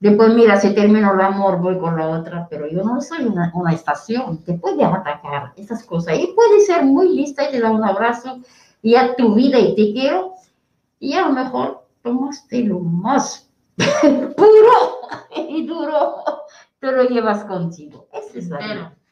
[0.00, 3.52] Después, mira, se terminó el amor, voy con la otra, pero yo no soy una,
[3.54, 6.18] una estación, te puede atacar esas cosas.
[6.18, 8.40] Y puede ser muy lista y te da un abrazo
[8.82, 10.34] y a tu vida y te quiero,
[10.98, 13.49] y a lo mejor tomaste lo más
[14.36, 15.00] puro
[15.36, 16.22] y duro,
[16.78, 18.08] te lo llevas contigo.
[18.12, 18.58] Esa es la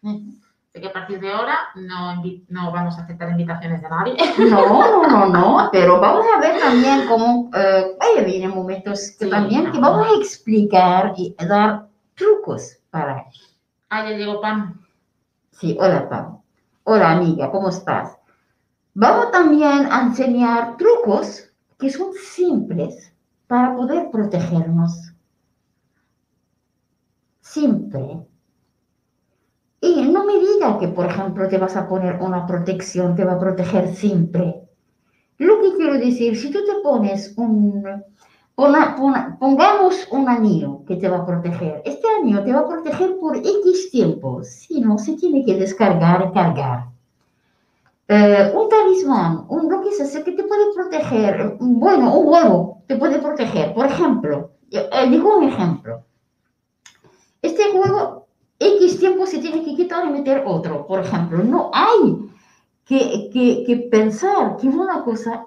[0.03, 4.17] Pero que a partir de ahora no, no vamos a aceptar invitaciones de nadie.
[4.51, 4.69] No,
[5.03, 9.71] no, no, no, pero vamos a ver también cómo, eh, vienen momentos que Sí, también
[9.73, 9.91] que no.
[9.91, 13.27] vamos a explicar y dar trucos para
[13.91, 14.85] Ah, ya llegó Pam.
[15.53, 16.39] Sí, hola Pam.
[16.85, 18.17] Hola amiga, ¿cómo estás?
[18.95, 23.13] Vamos también a enseñar trucos que son simples
[23.49, 25.13] para poder protegernos.
[27.41, 28.05] Siempre.
[29.81, 33.33] Y no me diga que, por ejemplo, te vas a poner una protección, te va
[33.33, 34.63] a proteger siempre.
[35.39, 37.85] Lo que quiero decir, si tú te pones un,
[38.57, 43.19] pona- pongamos un anillo que te va a proteger, este anillo te va a proteger
[43.21, 46.89] por X tiempo, si no, se tiene que descargar cargar.
[48.11, 52.97] Eh, un talismán, un lo que sea, que te puede proteger, bueno, un huevo te
[52.97, 56.07] puede proteger, por ejemplo, eh, digo un ejemplo.
[57.43, 58.27] Este huevo,
[58.59, 61.45] X tiempo se tiene que quitar y meter otro, por ejemplo.
[61.45, 62.31] No hay
[62.87, 65.47] que, que, que pensar que una cosa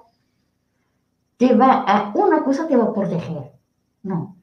[1.36, 3.52] te va a, una cosa te va a proteger.
[4.04, 4.36] No,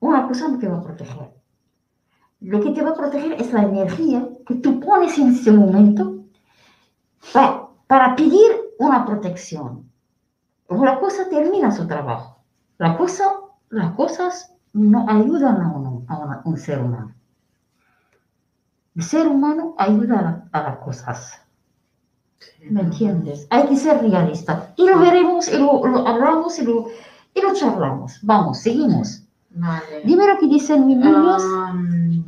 [0.00, 1.32] una cosa no te va a proteger.
[2.40, 6.21] Lo que te va a proteger es la energía que tú pones en ese momento
[7.32, 9.90] pa- para pedir una protección.
[10.68, 12.38] La cosa termina su trabajo.
[12.78, 13.24] La cosa,
[13.68, 17.14] las cosas no ayudan a, uno- a una- un ser humano.
[18.94, 21.38] El ser humano ayuda a, a las cosas.
[22.70, 23.46] ¿Me entiendes?
[23.50, 24.72] Hay que ser realista.
[24.76, 26.86] Y lo veremos, y lo, lo hablamos y lo,
[27.34, 28.18] y lo charlamos.
[28.22, 29.22] Vamos, seguimos.
[29.50, 30.02] Vale.
[30.04, 31.42] Dime lo que dicen mis niños.
[31.42, 32.24] Am,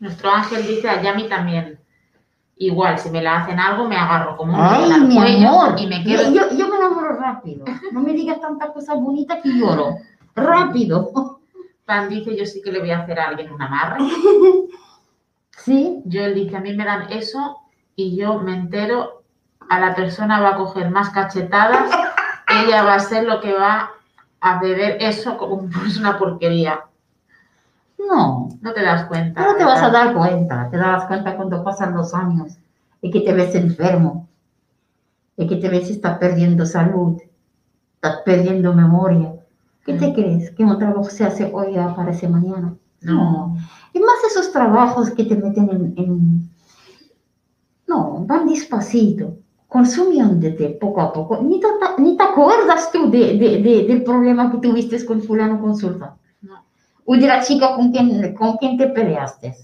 [0.00, 1.78] nuestro ángel dice a Yami también.
[2.58, 5.74] Igual, si me la hacen algo, me agarro como un Ay, mi amor.
[5.78, 6.32] y me quedo.
[6.32, 7.64] yo, yo me enamoro rápido.
[7.92, 9.96] No me digas tanta cosa bonita que lloro.
[10.34, 11.40] Rápido.
[11.84, 13.98] Pan dice, yo sí que le voy a hacer a alguien un amarre.
[15.58, 16.00] ¿Sí?
[16.04, 17.58] Yo él dice, a mí me dan eso
[17.94, 19.22] y yo me entero,
[19.68, 21.90] a la persona va a coger más cachetadas,
[22.64, 23.90] ella va a ser lo que va
[24.40, 26.84] a beber eso como es una porquería.
[27.98, 28.48] No.
[28.60, 29.42] No te das cuenta.
[29.44, 30.68] No te vas a dar cuenta.
[30.70, 32.56] Te das cuenta cuando pasan los años.
[33.00, 34.28] Y que te ves enfermo.
[35.36, 37.20] Y que te ves estás perdiendo salud.
[37.96, 39.34] Estás perdiendo memoria.
[39.84, 40.14] ¿Qué te Mm.
[40.14, 40.50] crees?
[40.52, 42.74] ¿Que un trabajo se hace hoy aparece mañana?
[43.02, 43.56] No.
[43.92, 45.94] Y más esos trabajos que te meten en...
[45.96, 46.50] en-
[47.86, 49.36] No, van despacito,
[49.68, 51.40] consumiéndote poco a poco.
[51.42, 55.60] Ni te, ni te acuerdas tú de, de- de- del problema que tuviste con fulano
[55.60, 56.16] consulta.
[57.06, 57.16] No.
[57.16, 59.54] De la chica con quien, con quien te peleaste.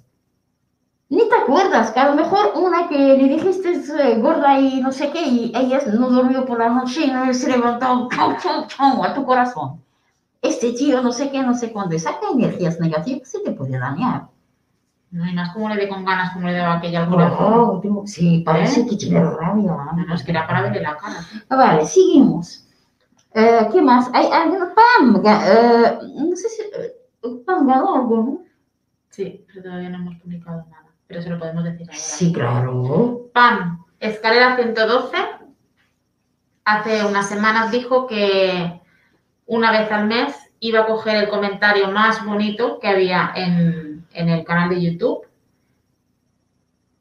[1.09, 4.91] Ni te acuerdas que a lo mejor una que le dijiste eh, gorda y no
[4.93, 8.67] sé qué, y ella no durmió por la noche y no se levantó, chau, chau,
[8.67, 9.83] chau, a tu corazón.
[10.41, 13.79] Este tío no sé qué, no sé cuándo, y saca energías negativas se te puede
[13.79, 14.29] dañar.
[15.11, 18.07] No hay más como le dé con ganas, como le daba aquella al corazón.
[18.07, 18.87] Sí, parece ¿Eh?
[18.87, 19.73] que tiene rabia.
[19.95, 21.21] No, no, es que era para verle la cara.
[21.21, 21.43] ¿sí?
[21.51, 22.67] Vale, seguimos.
[23.35, 24.09] Eh, ¿Qué más?
[24.15, 26.63] Hay alguien, Pam, eh, no sé si,
[27.23, 28.45] ganó algo, ¿no?
[29.11, 30.87] Sí, pero todavía no hemos publicado nada.
[31.07, 31.99] Pero se lo podemos decir ahora.
[31.99, 33.31] Sí, claro.
[33.33, 35.17] Pam, escalera 112.
[36.65, 38.81] Hace unas semanas dijo que
[39.47, 44.29] una vez al mes iba a coger el comentario más bonito que había en, en
[44.29, 45.27] el canal de YouTube.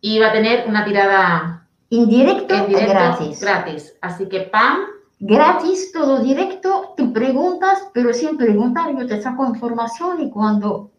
[0.01, 3.39] Y iba a tener una tirada Indirecto en o directo gratis.
[3.41, 3.97] gratis.
[4.01, 4.80] Así que Pam,
[5.24, 10.89] Gratis, todo directo, tú preguntas, pero sin preguntar, yo te saco información y cuando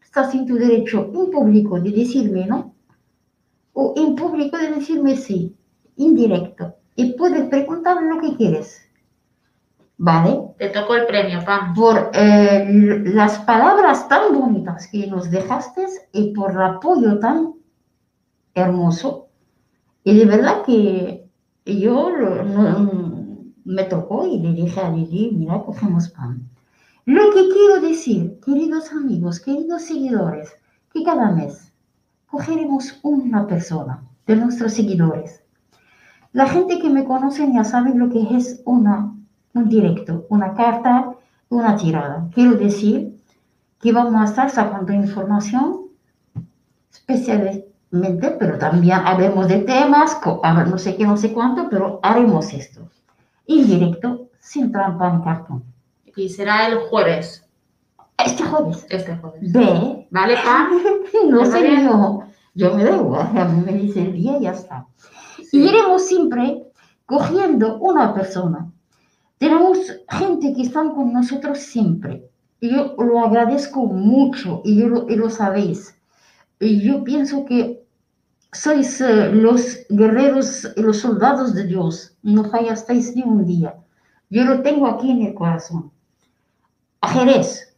[0.00, 2.74] estás en tu derecho en público de decirme no,
[3.72, 5.56] o en público de decirme sí,
[5.96, 8.88] indirecto, y puedes preguntar lo que quieres.
[9.98, 10.40] ¿vale?
[10.58, 11.74] Te tocó el premio, Pam.
[11.74, 12.66] Por eh,
[13.04, 17.54] las palabras tan bonitas que nos dejaste y por el apoyo tan
[18.54, 19.28] hermoso.
[20.02, 21.24] Y de verdad que
[21.64, 23.11] yo no-
[23.64, 26.48] me tocó y le dije a Lili, mira, cogemos pan.
[27.04, 30.54] Lo que quiero decir, queridos amigos, queridos seguidores,
[30.92, 31.72] que cada mes
[32.30, 35.42] cogeremos una persona de nuestros seguidores.
[36.32, 39.14] La gente que me conoce ya sabe lo que es una,
[39.52, 41.12] un directo, una carta,
[41.48, 42.28] una tirada.
[42.32, 43.16] Quiero decir
[43.80, 45.88] que vamos a estar sacando información
[46.90, 50.18] especialmente, pero también hablemos de temas,
[50.68, 52.88] no sé qué, no sé cuánto, pero haremos esto.
[53.46, 55.64] En directo, sin trampa ni cartón.
[56.16, 57.44] Y será el jueves,
[58.24, 58.86] Este jueves.
[58.90, 59.52] este jueves.
[59.52, 60.70] Ve, ¿Vale, Pam?
[61.30, 61.84] no ¿Está sé bien?
[61.84, 62.22] yo,
[62.54, 64.86] yo me da igual, a mí me dice el día y ya está.
[65.38, 65.58] Y Sí.
[65.68, 66.62] iremos siempre
[67.06, 68.70] cogiendo una persona.
[69.38, 69.78] Tenemos
[70.08, 72.28] gente que están con nosotros siempre.
[72.60, 75.98] Y yo lo agradezco mucho y, yo lo, y lo sabéis.
[76.60, 77.81] Y yo pienso que
[78.52, 82.16] sois eh, los guerreros y los soldados de Dios.
[82.22, 83.74] No fallasteis ni un día.
[84.30, 85.90] Yo lo tengo aquí en el corazón.
[87.00, 87.74] A Jerez.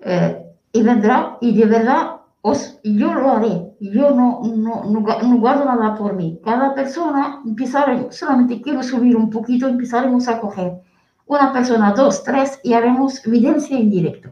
[0.00, 3.74] Eh, y vendrá y de verdad os, yo lo haré.
[3.80, 6.40] Yo no, no, no, no guardo nada por mí.
[6.44, 10.80] Cada persona empezaremos, solamente quiero subir un poquito, empezaremos a coger
[11.26, 14.30] una persona, dos, tres y haremos evidencia en directo.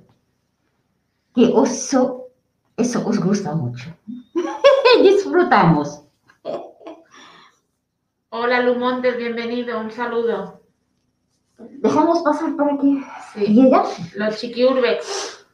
[1.34, 2.28] Que eso,
[2.76, 3.94] eso os gusta mucho.
[5.02, 6.02] Disfrutamos.
[8.30, 10.60] Hola, Lumontes, bienvenido, un saludo.
[11.58, 13.46] Dejamos pasar para que Sí.
[13.54, 13.80] llegue.
[14.14, 15.46] Los Chiquiurbex.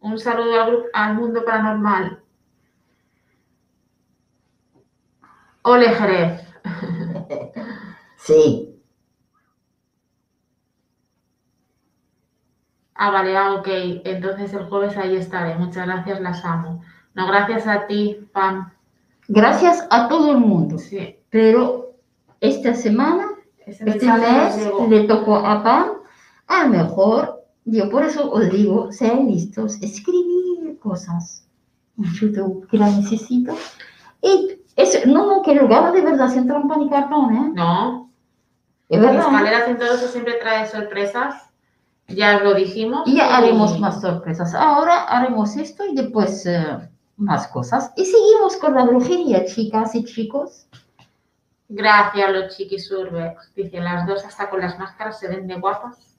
[0.00, 2.22] Un saludo al, al mundo paranormal.
[5.62, 6.42] Ole, Jerez.
[8.16, 8.68] Sí.
[12.94, 13.66] Ah, vale, ah, ok.
[14.04, 15.54] Entonces el jueves ahí estaré.
[15.56, 16.82] Muchas gracias, las amo.
[17.14, 18.70] No, gracias a ti, Pam.
[19.28, 20.78] Gracias a todo el mundo.
[20.78, 21.16] Sí.
[21.30, 21.92] Pero
[22.40, 23.28] esta semana
[23.66, 24.86] Este mes llegó.
[24.88, 25.88] le tocó a Pam,
[26.48, 31.46] a lo mejor, yo por eso os digo, sean listos, escribir cosas
[31.98, 33.54] en YouTube que la necesito.
[34.20, 37.52] Y es, no, no, que lo haga de verdad, sin trampa ni cartón, ¿eh?
[37.54, 38.10] No,
[38.88, 39.26] Es las verdad.
[39.30, 41.34] escaleras en todo eso siempre trae sorpresas.
[42.08, 43.06] Ya lo dijimos.
[43.06, 44.54] Y ya haremos Y- más sorpresas.
[44.54, 47.92] Ahora haremos esto y después eh, más cosas.
[47.96, 50.66] Y seguimos con la brujería, chicas y chicos.
[51.68, 53.54] Gracias, los chiquisurbex.
[53.54, 56.16] Dicen las dos hasta con las máscaras se ven de guapas.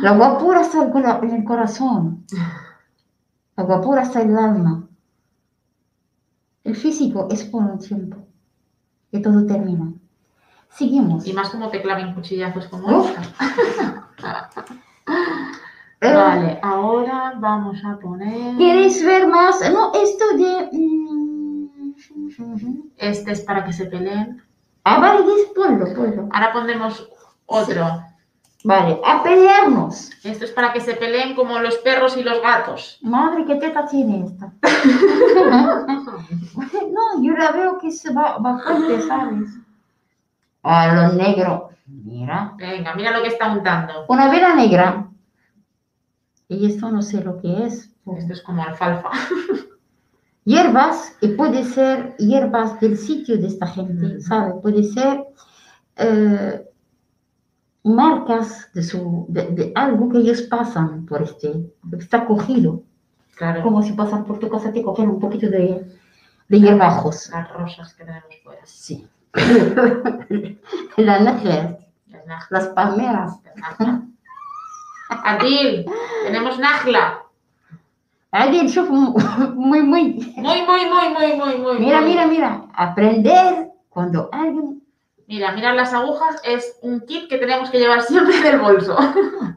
[0.00, 2.24] La guapura está en el corazón.
[3.56, 4.88] La guapura está en el alma.
[6.64, 8.26] El físico es por un tiempo.
[9.10, 9.92] Que todo termina.
[10.70, 11.26] Seguimos.
[11.26, 13.22] Y más como te claven cuchillazos como esta.
[16.04, 18.56] Eh, Vale, ahora vamos a poner.
[18.58, 19.58] ¿Queréis ver más?
[19.72, 20.68] No, esto de...
[20.70, 21.68] mm,
[22.98, 24.42] Este es para que se peleen.
[24.84, 25.24] Ah, vale,
[25.56, 26.28] ponlo, ponlo.
[26.30, 27.08] Ahora pondremos
[27.46, 27.86] otro.
[28.64, 30.10] Vale, a pelearnos.
[30.24, 32.98] Esto es para que se peleen como los perros y los gatos.
[33.02, 34.52] Madre, ¿qué teta tiene esta?
[36.92, 39.48] no, yo la veo que se va, fuerte, ¿sabes?
[40.62, 41.70] A lo negro.
[41.86, 42.52] Mira.
[42.56, 44.04] Venga, mira lo que está untando.
[44.08, 45.06] Una vela negra.
[46.48, 47.90] Y esto no sé lo que es.
[48.18, 49.10] Esto es como alfalfa.
[50.44, 54.20] Hierbas, y puede ser hierbas del sitio de esta gente, Ujú.
[54.20, 54.54] ¿sabes?
[54.60, 55.24] Puede ser
[55.96, 56.68] eh,
[57.82, 62.82] marcas de, su, de, de algo que ellos pasan por este, está cogido.
[63.36, 65.84] Claro, Como si pasan por tu casa te cogen un poquito de,
[66.48, 67.30] de hierbajos.
[67.30, 68.60] las rosas que tenemos fuera.
[68.64, 69.08] Sí.
[70.96, 71.76] Las najes,
[72.08, 72.46] Las najlas.
[72.50, 73.38] las palmeras.
[75.09, 75.41] las najlas.
[75.41, 75.85] Adil,
[76.23, 77.23] tenemos najla.
[78.31, 80.33] Alguien شوف muy, muy.
[80.37, 81.79] Muy, muy, muy, muy, muy, muy.
[81.79, 82.09] Mira, muy.
[82.09, 82.61] mira, mira.
[82.73, 84.83] Aprender cuando alguien.
[85.27, 88.97] Mira, mira las agujas, es un kit que tenemos que llevar siempre del bolso.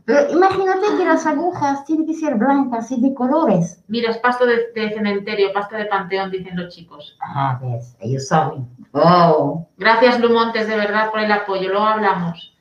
[0.04, 3.82] Pero imagínate que las agujas tienen que ser blancas y de colores.
[3.88, 7.16] Mira, es pasto de, de cementerio, pasto de panteón, dicen los chicos.
[7.22, 8.68] Ah, ves, ellos saben.
[8.92, 9.66] Oh.
[9.78, 11.70] Gracias, Lumontes, de verdad, por el apoyo.
[11.70, 12.52] Luego hablamos.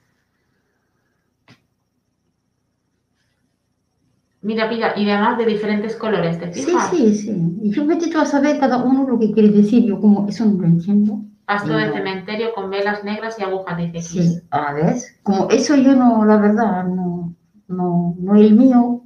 [4.47, 6.91] Mira, mira, y además de diferentes colores, ¿te Sí, fijas?
[6.91, 7.59] sí, sí.
[7.63, 9.85] Y yo vete tú a saber cada uno lo que quiere decir.
[9.85, 11.19] Yo como eso no lo entiendo.
[11.47, 11.93] Pasto de No.
[11.95, 14.35] cementerio con velas negras y agujas, dice Kiss.
[14.35, 14.95] Sí, a ver.
[15.25, 17.35] Como eso yo no, la verdad, no,
[17.67, 19.03] no, no el mío,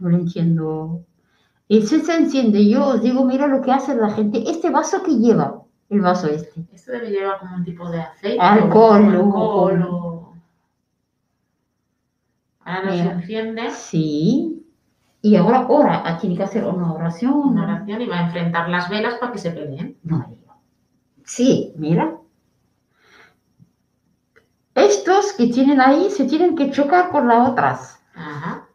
[0.00, 1.00] no lo entiendo.
[1.70, 2.68] Eso se entiende.
[2.68, 4.44] Yo os digo, mira lo que hace la gente.
[4.50, 6.66] Este vaso que lleva, el vaso este.
[6.74, 8.38] Esto debe llevar como un tipo de aceite.
[8.38, 10.34] Alcohol, o alcohol o-
[12.66, 14.63] Ahora no se enciende Sí.
[15.24, 17.32] Y ahora ora, tiene que hacer una oración.
[17.32, 19.96] una oración y va a enfrentar las velas para que se peleen.
[20.02, 20.36] No.
[21.24, 22.18] Sí, mira.
[24.74, 27.98] Estos que tienen ahí se tienen que chocar con las otras.
[28.14, 28.68] Ajá.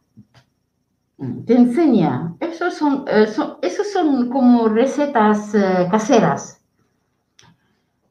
[1.46, 2.34] Te enseña.
[2.40, 6.60] Esos son, eh, son- esos son como recetas eh, caseras.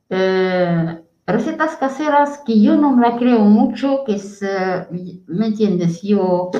[0.09, 4.41] Eh, recetas caseras que yo no la creo mucho, que es,
[5.27, 6.01] ¿me entiendes?
[6.01, 6.51] Yo,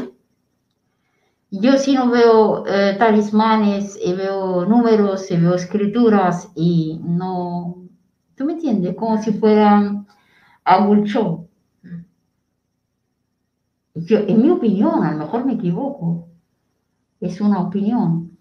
[1.51, 7.87] yo si no veo eh, talismanes y veo números y veo escrituras y no,
[8.35, 8.95] ¿tú me entiendes?
[8.95, 9.79] Como si fuera.
[9.79, 10.05] Mm.
[13.95, 16.27] Yo, en mi opinión, a lo mejor me equivoco,
[17.19, 18.37] es una opinión.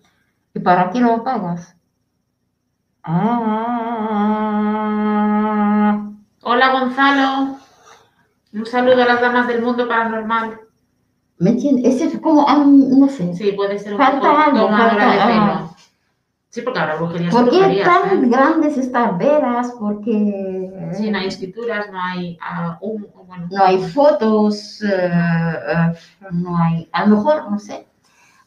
[0.54, 1.76] ¿Y para qué lo pagas?
[3.02, 4.18] Ah,
[6.42, 7.58] Hola Gonzalo.
[8.52, 10.67] Un saludo a las damas del mundo paranormal.
[11.38, 12.00] ¿Me entiendes?
[12.00, 13.34] Es como, ah, no sé.
[13.34, 15.42] Sí, puede ser un Falta poco algo, de falta- pelo.
[15.42, 15.70] ah.
[16.50, 18.28] Sí, porque ahora brujerías ¿Por qué tan ¿eh?
[18.28, 19.70] grandes estas velas?
[19.78, 25.92] Porque Sí, no hay escrituras, no hay ah, humo, bueno, no hay fotos, eh, eh,
[26.32, 27.86] no hay, a lo mejor, no sé.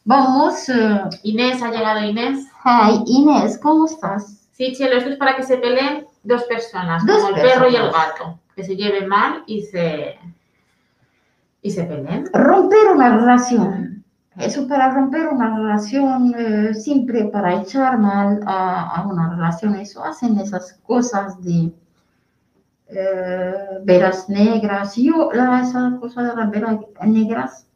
[0.04, 2.48] Vamos, eh, Inés, ha llegado Inés.
[2.66, 4.48] hi, Inés, ¿cómo estás?
[4.52, 7.76] Sí, Chelo, esto es para que se peleen dos personas, Dos como el perro y
[7.76, 10.18] el gato, que se lleven mal y se
[11.62, 12.26] y se peleen.
[12.34, 14.04] Romper una relación.
[14.38, 20.04] Eso para romper una relación, eh, siempre para echar mal a, a una relación, eso
[20.04, 21.74] hacen esas cosas de
[22.88, 23.54] eh,
[23.84, 24.96] velas negras.
[24.96, 27.68] Yo, la, esa cosa de las velas negras,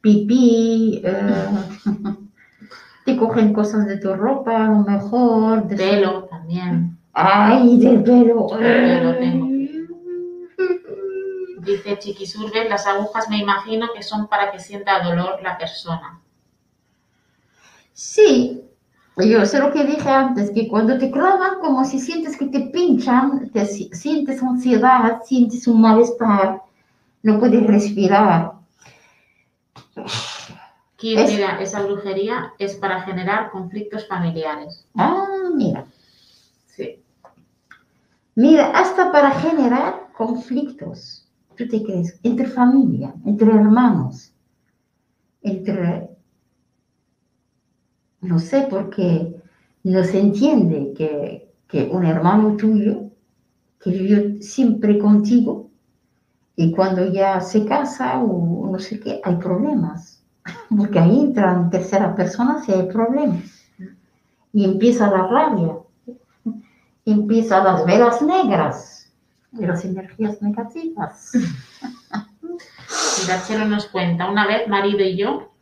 [0.00, 1.46] pipí, eh,
[3.04, 5.66] te cogen cosas de tu ropa, a lo mejor.
[5.66, 6.96] de- Pelo también.
[7.12, 8.48] Ay, del pelo.
[8.48, 9.51] Yo lo tengo.
[11.64, 16.20] Dice Chiquisurbe, las agujas me imagino que son para que sienta dolor la persona.
[17.92, 18.62] Sí,
[19.16, 22.60] yo sé lo que dije antes, que cuando te clavan, como si sientes que te
[22.72, 26.62] pinchan, te si- sientes ansiedad, sientes un malestar,
[27.22, 28.52] no puedes respirar.
[31.00, 34.84] Es- mira, esa brujería es para generar conflictos familiares.
[34.96, 35.84] Ah, mira,
[36.66, 37.00] Sí.
[38.34, 41.21] mira, hasta para generar conflictos,
[41.56, 42.18] ¿tú te crees?
[42.22, 44.32] Entre familia, entre hermanos,
[45.42, 46.08] entre...
[48.20, 49.34] No sé por qué
[49.82, 53.10] no se entiende que, que un hermano tuyo
[53.80, 55.70] que vivió siempre contigo
[56.54, 60.22] y cuando ya se casa o no sé qué, hay problemas.
[60.76, 63.64] Porque ahí entran terceras personas y hay problemas.
[64.52, 65.78] Y empieza la rabia,
[67.04, 68.91] empiezan las velas negras
[69.52, 71.32] y las energías negativas.
[72.42, 75.52] Mira, Chelo nos cuenta, una vez marido y yo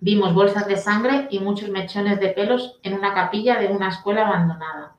[0.00, 4.26] vimos bolsas de sangre y muchos mechones de pelos en una capilla de una escuela
[4.26, 4.94] abandonada.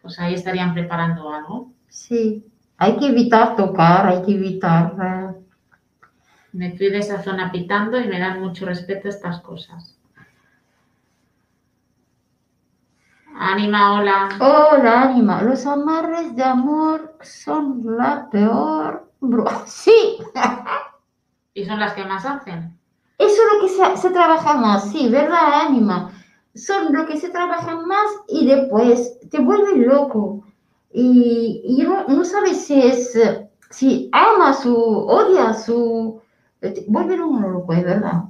[0.00, 1.72] Pues ahí estarían preparando algo.
[1.88, 4.94] Sí, hay que evitar tocar, hay que evitar...
[5.02, 5.34] eh,
[6.52, 9.97] Me fui de esa zona pitando y me dan mucho respeto estas cosas.
[13.40, 14.28] Ánima, hola.
[14.40, 19.08] Hola, Anima, los amarres de amor son la peor...
[19.66, 20.18] Sí,
[21.54, 22.76] Y son las que más hacen.
[23.18, 26.12] Eso es lo que se, se trabaja más, sí, ¿verdad, Anima?
[26.54, 30.44] Son lo que se trabaja más y después te vuelve loco.
[30.92, 34.74] Y, y no, no sabes si es, eh, si amas o
[35.06, 36.22] odias o...
[36.60, 38.24] Te vuelve uno loco, es verdad.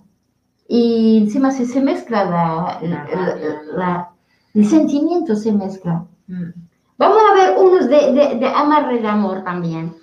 [0.68, 3.62] Y encima se, se mezcla la, La la- rabia.
[3.72, 4.10] la-
[4.54, 6.04] el sentimiento se mezcla.
[6.26, 6.50] Mm.
[6.98, 9.94] Vamos a ver unos de, de, de amarre de amor también.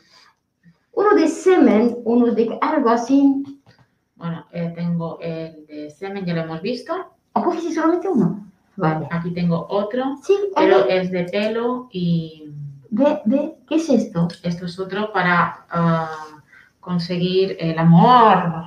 [0.93, 3.43] Uno de semen, uno de algo así.
[4.15, 6.93] Bueno, eh, tengo el de semen, ya lo hemos visto.
[7.33, 8.49] ¿O cogiste solamente uno?
[8.77, 9.07] Vale.
[9.11, 12.49] Aquí tengo otro, Sí, pero es de pelo y
[12.89, 14.27] ve, ve, ¿qué es esto?
[14.43, 16.41] esto es otro para ah,
[16.79, 18.65] conseguir el amor.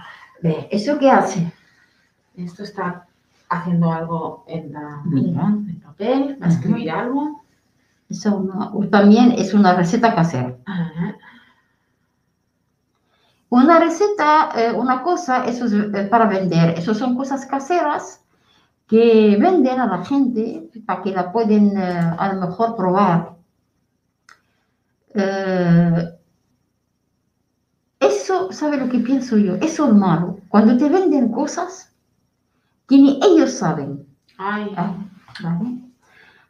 [0.71, 1.51] ¿eso qué hace?
[2.37, 3.08] Esto está
[3.49, 5.47] haciendo algo en, la, Mira.
[5.49, 7.43] en el papel, va a escribir algo.
[8.09, 8.47] Eso
[8.91, 10.57] también es una receta casera.
[10.65, 11.17] Ajá.
[13.51, 16.79] Una receta, eh, una cosa, eso es eh, para vender.
[16.79, 18.23] Eso son cosas caseras
[18.87, 23.37] que venden a la gente para que la pueden eh, a lo mejor probar.
[25.15, 26.19] Eh,
[28.01, 29.57] eso, ¿sabe lo que pienso yo?
[29.57, 30.39] Eso es malo.
[30.49, 31.93] Cuando te venden cosas
[32.89, 34.07] que ni ellos saben.
[34.39, 34.97] Ay, Ah,
[35.43, 35.85] ¿vale?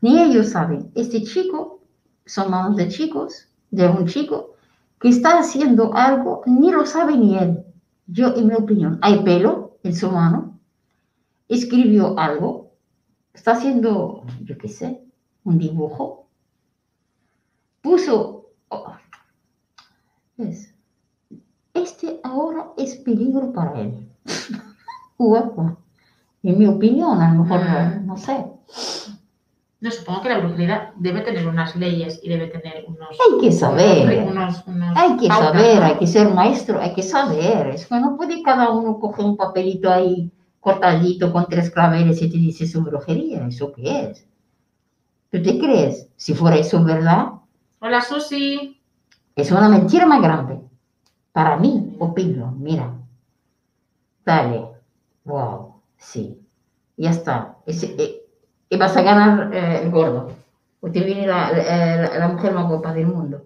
[0.01, 0.91] Ni ellos saben.
[0.95, 1.80] Este chico,
[2.26, 4.55] son manos de chicos, de un chico,
[5.01, 7.64] que está haciendo algo, ni lo sabe ni él.
[8.07, 10.59] Yo, en mi opinión, hay pelo en su mano,
[11.49, 12.72] escribió algo,
[13.34, 15.03] está haciendo, yo qué sé,
[15.45, 16.28] un dibujo,
[17.82, 18.93] puso, oh,
[20.39, 20.74] es,
[21.74, 24.09] este ahora es peligro para él.
[25.18, 25.78] Guapa.
[26.43, 28.47] En mi opinión, a lo mejor no, no sé.
[29.80, 33.09] No, supongo que la brujería debe tener unas leyes y debe tener unos...
[33.11, 34.26] Hay que saber.
[34.26, 35.84] unos- unos Hay que pautas, saber, ¿no?
[35.86, 37.68] hay que ser maestro, hay que saber.
[37.68, 42.28] Es que no puede cada uno coger un papelito ahí cortadito con tres claveles y
[42.30, 43.47] te dice su brujería.
[43.47, 44.26] ¿Eso qué es?
[45.30, 46.09] ¿Tú te crees?
[46.16, 47.26] Si fuera eso verdad,
[47.80, 48.80] Hola, Susi.
[49.36, 50.59] es una mentira más grande.
[51.32, 52.93] Para mí, opino, mira.
[54.24, 54.66] Dale.
[55.24, 55.67] Wow,
[55.99, 56.40] sí.
[56.96, 57.57] Ya está.
[57.66, 58.24] Eh,
[58.70, 60.30] y vas a ganar eh, el gordo.
[60.80, 63.44] O te viene la, la- la mujer más guapa del mundo.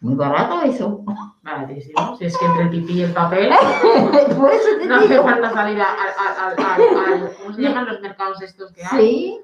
[0.00, 1.04] Muy barato eso.
[1.42, 2.16] Baratísimo.
[2.16, 3.50] Si es que entre el pipí y el papel
[4.38, 8.82] Por eso te no hace falta salir al- ¿Cómo se llaman los mercados estos que
[8.84, 8.98] hay?
[9.00, 9.40] Sí.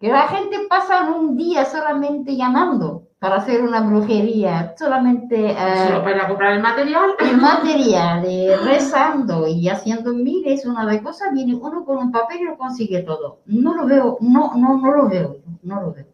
[0.00, 6.02] Que la gente pasa un día solamente llamando para hacer una brujería, solamente eh, Solo
[6.02, 7.10] para comprar el material.
[7.20, 12.40] el material, eh, rezando y haciendo miles, una de cosas, viene uno con un papel
[12.40, 13.38] y lo consigue todo.
[13.46, 16.06] No lo veo, no, no, no lo veo, no lo veo.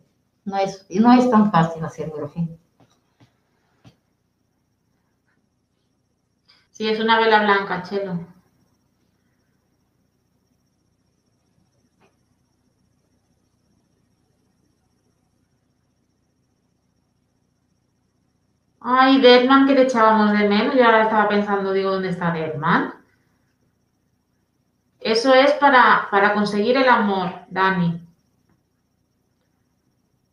[0.45, 2.59] No es, no es tan fácil hacer brujería.
[6.73, 8.19] Sí, es una vela blanca, Chelo.
[18.91, 20.75] Ay, Deadman, que te echábamos de menos.
[20.75, 22.95] Yo ahora estaba pensando, digo, ¿dónde está Deadman?
[25.01, 28.01] Eso es para, para conseguir el amor, Dani.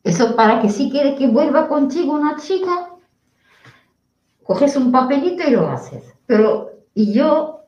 [0.04, 2.92] Eso para que si quiere que vuelva contigo una chica,
[4.44, 6.16] coges un papelito y lo haces.
[6.26, 7.66] Pero, y yo,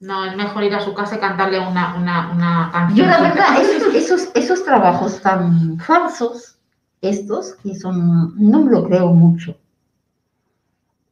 [0.00, 3.06] No, es mejor ir a su casa y cantarle una, una, una canción.
[3.06, 6.58] yo la verdad, esos, esos, esos trabajos tan falsos,
[7.02, 9.56] estos, que son, no me lo creo mucho.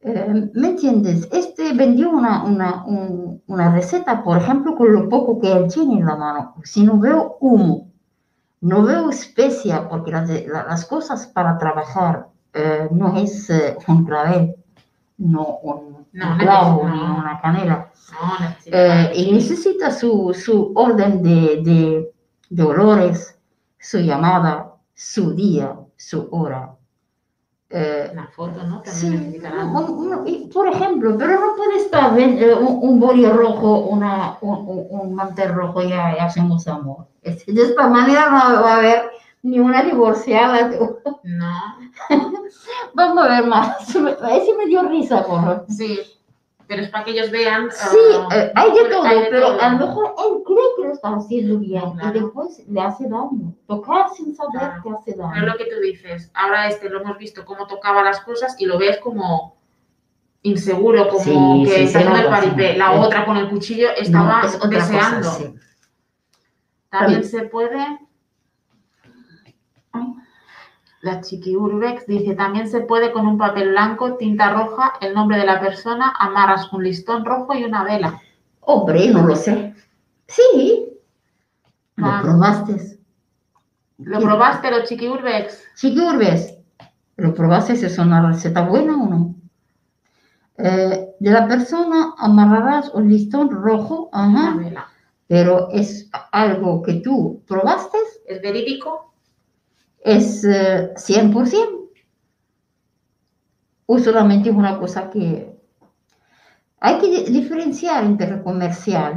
[0.07, 1.27] Eh, ¿Me entiendes?
[1.31, 5.95] Este vendió una, una, un- una receta, por ejemplo, con lo poco que él tiene
[5.99, 6.55] en la mano.
[6.63, 7.91] Si no veo humo,
[8.61, 14.55] no veo especia, porque las, las cosas para trabajar eh, no es eh, un clavel,
[15.17, 17.17] no un, No, un clavo ni no.
[17.19, 17.91] una canela.
[18.13, 22.13] No, necesito Eh, y necesita su, su orden de, de,
[22.49, 23.37] de olores,
[23.79, 26.75] su llamada, su día, su hora.
[27.77, 28.81] Eh, una foto, ¿no?
[28.81, 29.75] También Sí, un-
[30.13, 32.99] un- y, por ejemplo, pero no puede estar eh, un, un
[33.35, 37.07] rojo, una, un, un- mantel rojo y hacemos amor.
[37.21, 39.09] De esta manera no va a haber
[39.43, 40.71] ni una divorciada.
[41.23, 41.53] No,
[42.93, 43.89] Vamos a ver más.
[43.89, 45.65] Ese me dio risa, por favor.
[45.67, 45.99] sí,
[46.67, 47.69] pero es para que ellos vean.
[47.71, 47.97] Sí,
[48.33, 49.61] eh, hay de todo, hay de pero todo.
[49.61, 52.17] a lo mejor él cree que lo está haciendo bien claro.
[52.17, 53.53] y después le hace daño.
[53.67, 54.83] Tocar sin saber Claro.
[54.83, 55.45] que hace Pero es daño.
[55.47, 56.31] lo que tú dices.
[56.33, 59.55] Ahora este lo hemos visto cómo tocaba las cosas y lo ves como
[60.41, 62.47] inseguro, como Sí, que sí, está se haciendo el nota, sí.
[62.49, 62.77] paripé.
[62.77, 65.31] La Eh, otra con el cuchillo No, estaba es otra cosa, deseando.
[65.31, 65.55] sí.
[66.89, 67.99] También se puede.
[69.91, 70.13] Ay,
[71.05, 75.37] La chiqui Urbex dice, también se puede con un papel blanco, tinta roja, el nombre
[75.37, 78.19] de la persona, amarras un listón rojo y una vela.
[78.61, 79.75] Hombre, no lo sé.
[80.27, 80.89] Sí.
[81.97, 82.19] ¿Lo Ah.
[82.23, 82.99] probaste?
[83.99, 85.63] ¿Lo probaste, los chiqui Urbex?
[85.75, 86.57] Chiqui Urbes,
[87.17, 87.73] ¿lo probaste?
[87.73, 89.35] ¿Es una receta buena o no?
[90.57, 94.87] Eh, de la persona amarrarás un listón rojo, Una ajá, vela.
[95.27, 99.13] pero es algo que tú probaste, ¿Es verídico?
[100.05, 101.89] Es eh, 100%.
[103.87, 105.57] O solamente es una cosa que
[106.79, 109.13] hay que di- diferenciar entre comercial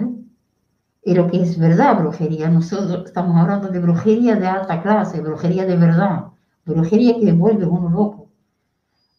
[1.05, 2.49] y lo que es verdad, brujería.
[2.51, 6.27] Nosotros estamos hablando de brujería de alta clase, brujería de verdad,
[6.67, 8.29] brujería que vuelve uno loco,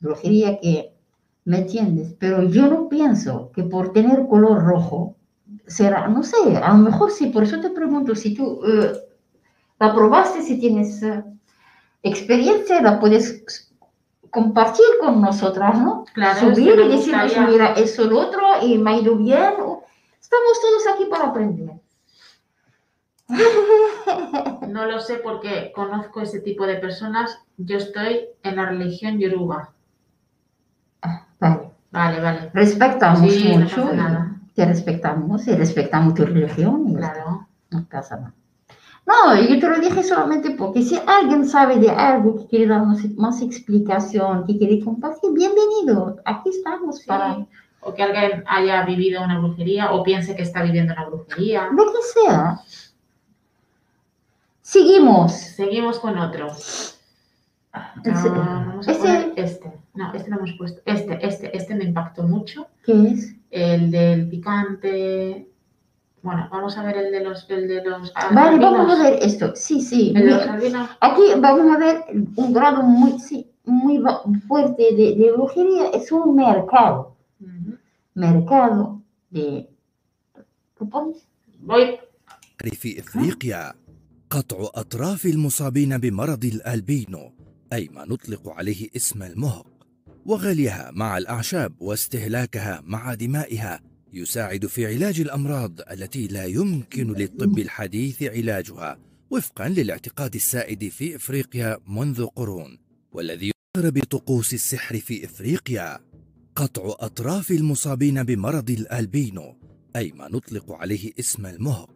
[0.01, 0.93] brujería que,
[1.45, 2.15] ¿me entiendes?
[2.19, 5.17] Pero yo no pienso que por tener color rojo
[5.67, 8.93] será, no sé, a lo mejor sí, por eso te pregunto si tú eh,
[9.79, 11.23] la probaste, si tienes eh,
[12.03, 13.43] experiencia, la puedes
[14.29, 16.05] compartir con nosotras, ¿no?
[16.13, 19.53] Claro, Subir y decirnos, mira, eso, lo otro, y me ha ido bien.
[20.21, 21.71] Estamos todos aquí para aprender.
[24.67, 27.39] No lo sé porque conozco ese tipo de personas.
[27.57, 29.73] Yo estoy en la religión yoruba.
[31.39, 31.71] Vale.
[31.91, 32.51] Vale, vale.
[32.53, 33.91] Respetamos Sí, no mucho.
[33.91, 34.35] y nada.
[34.53, 36.87] Te respetamos y respetamos tu religión.
[36.89, 36.95] y.
[36.95, 37.47] Claro.
[37.71, 38.33] No pasa nada.
[39.09, 42.99] No, yo te lo dije solamente porque si alguien sabe de algo que quiere darnos
[43.17, 46.17] más explicación, que quiere compartir, bienvenido.
[46.25, 47.47] Aquí estamos para Sí.
[47.81, 51.69] O que alguien haya vivido una brujería o piense que está viviendo una brujería.
[51.71, 52.59] lo que sea.
[54.61, 55.31] Seguimos.
[55.31, 56.49] Seguimos con otro.
[57.73, 59.71] Ah, vamos a ese- poner este.
[59.95, 60.81] No, este lo hemos puesto.
[60.85, 62.67] Este, este, este me impactó mucho.
[62.83, 63.35] ¿Qué es?
[63.49, 65.48] El del picante.
[66.21, 67.49] Bueno, vamos a ver el de los.
[67.49, 69.55] El de los Vale, vamos a ver esto.
[69.55, 70.13] Sí, sí.
[70.15, 70.89] El de los.
[70.99, 71.95] Aquí vamos a ver
[72.35, 74.01] un grado muy, sí, muy
[74.47, 75.89] fuerte de, de brujería.
[75.93, 77.15] Es un mercado.
[77.39, 77.77] Ujú.
[78.15, 79.69] Mercado de...
[80.77, 81.27] ¿Qué pones?
[81.61, 81.99] Voy.
[82.73, 83.73] في إفريقيا
[84.29, 87.31] قطع أطراف المصابين بمرض الألبينو
[87.73, 89.67] أي ما نطلق عليه اسم المهق
[90.25, 93.79] وغليها مع الأعشاب واستهلاكها مع دمائها
[94.13, 98.99] يساعد في علاج الأمراض التي لا يمكن للطب الحديث علاجها
[99.29, 102.77] وفقا للاعتقاد السائد في إفريقيا منذ قرون
[103.11, 105.99] والذي يظهر بطقوس السحر في إفريقيا.
[106.55, 109.55] قطع أطراف المصابين بمرض الألبينو
[109.95, 111.89] أي ما نطلق عليه اسم المهق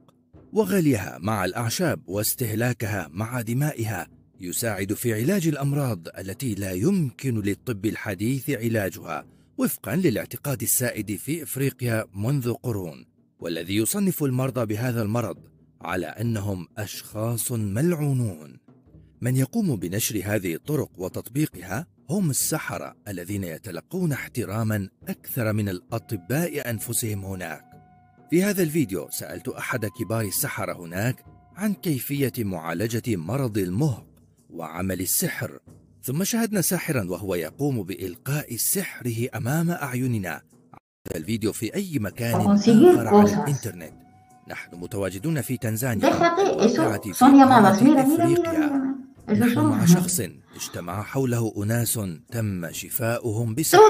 [0.54, 4.08] وغليها مع الأعشاب واستهلاكها مع دمائها
[4.40, 9.26] يساعد في علاج الأمراض التي لا يمكن للطب الحديث علاجها
[9.58, 13.06] وفقا للاعتقاد السائد في إفريقيا منذ قرون
[13.40, 15.38] والذي يصنف المرضى بهذا المرض
[15.82, 18.60] على أنهم أشخاص ملعونون.
[19.22, 27.26] من يقوم بنشر هذه الطرق وتطبيقها هم السحرة الذين يتلقون احتراما أكثر من الأطباء أنفسهم
[27.26, 27.66] هناك.
[28.30, 31.26] في هذا الفيديو سألت أحد كبار السحرة هناك
[31.56, 34.08] عن كيفية معالجة مرض المهق
[34.50, 35.60] وعمل السحر
[36.06, 40.42] ثم شاهدنا ساحرا وهو يقوم بإلقاء سحره أمام أعيننا.
[41.08, 43.34] هذا الفيديو في أي مكان آخر على.
[43.34, 43.94] الإنترنت.
[44.50, 46.12] نحن متواجدون في تنزانيا.
[46.12, 47.14] في.
[47.14, 47.24] Eso
[49.30, 50.22] نحن مع شخص
[50.56, 52.00] اجتمع حوله أناس
[52.32, 53.82] تم شفاؤهم بسحر.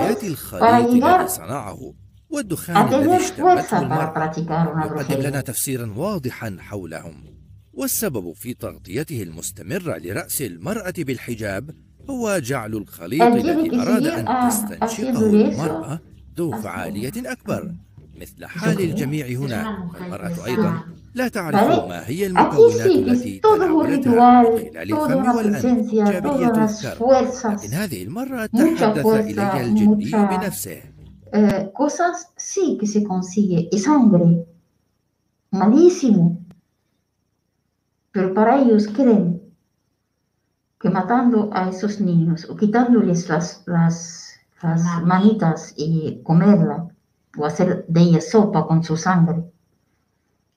[0.00, 1.94] يأتي الخليط الذي صنعه
[2.30, 5.40] والدخان الذي اشتمته المرأة يقدم لنا.
[5.40, 7.31] تفسيرا واضحا حولهم.
[7.74, 11.70] والسبب في تغطيته المستمرة لرأس المرأة بالحجاب
[12.10, 16.00] هو جعل الخليط الذي أراد أن تستنشقه المرأة
[16.38, 17.72] ذو فعالية أكبر.
[18.20, 20.82] مثل حال الجميع هنا المرأة أيضا
[21.14, 25.94] لا تعرف ما هي المكونات التي تناولتها من خلال الفم والأنف.
[25.94, 30.82] جابية الكرب لكن هذه المرة تحدث إلي الجندي بنفسه.
[31.74, 34.44] cosas sí que se consigue, y sangre,
[35.50, 36.41] malísimo.
[38.12, 39.42] Pero para ellos creen
[40.78, 46.88] que matando a esos niños o quitándoles las, las, las manitas y comerla
[47.38, 49.50] o hacer de ellas sopa con su sangre,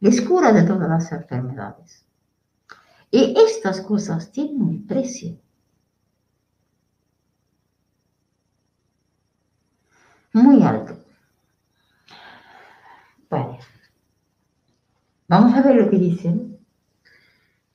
[0.01, 2.05] les cura de todas las enfermedades.
[3.11, 5.37] Y estas cosas tienen un precio.
[10.33, 10.97] Muy alto.
[13.29, 13.59] Vale.
[15.29, 16.54] Vamos a ver lo que dicen.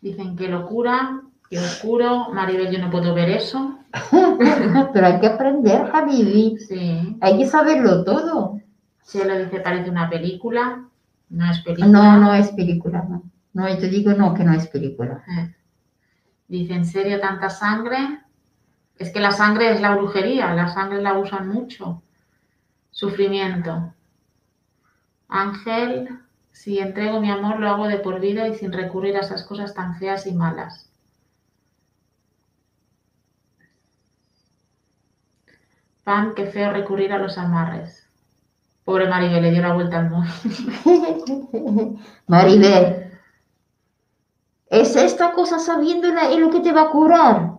[0.01, 2.30] Dicen que locura, que oscuro.
[2.32, 3.78] Maribel, yo no puedo ver eso.
[4.92, 6.59] Pero hay que aprender, Habibi.
[6.59, 7.16] Sí.
[7.20, 8.61] Hay que saberlo todo.
[9.03, 10.84] Cielo dice parece una película.
[11.28, 11.88] No es película.
[11.88, 13.22] No, no es película, no.
[13.53, 15.24] No, yo te digo no, que no es película.
[15.28, 15.55] Eh.
[16.48, 18.20] Dice, ¿en serio tanta sangre?
[18.96, 22.03] Es que la sangre es la brujería, la sangre la usan mucho.
[22.90, 23.94] Sufrimiento.
[25.28, 26.09] Ángel,
[26.53, 29.74] si entrego mi amor lo hago de por vida y sin recurrir a esas cosas
[29.74, 30.90] tan feas y malas.
[36.05, 38.07] Pam, qué feo recurrir a los amarres.
[38.84, 40.30] Pobre Maribel, le dio la vuelta al mundo.
[42.26, 43.11] Maribel,
[44.66, 47.59] es esta cosa sabiéndola es lo que te va a curar.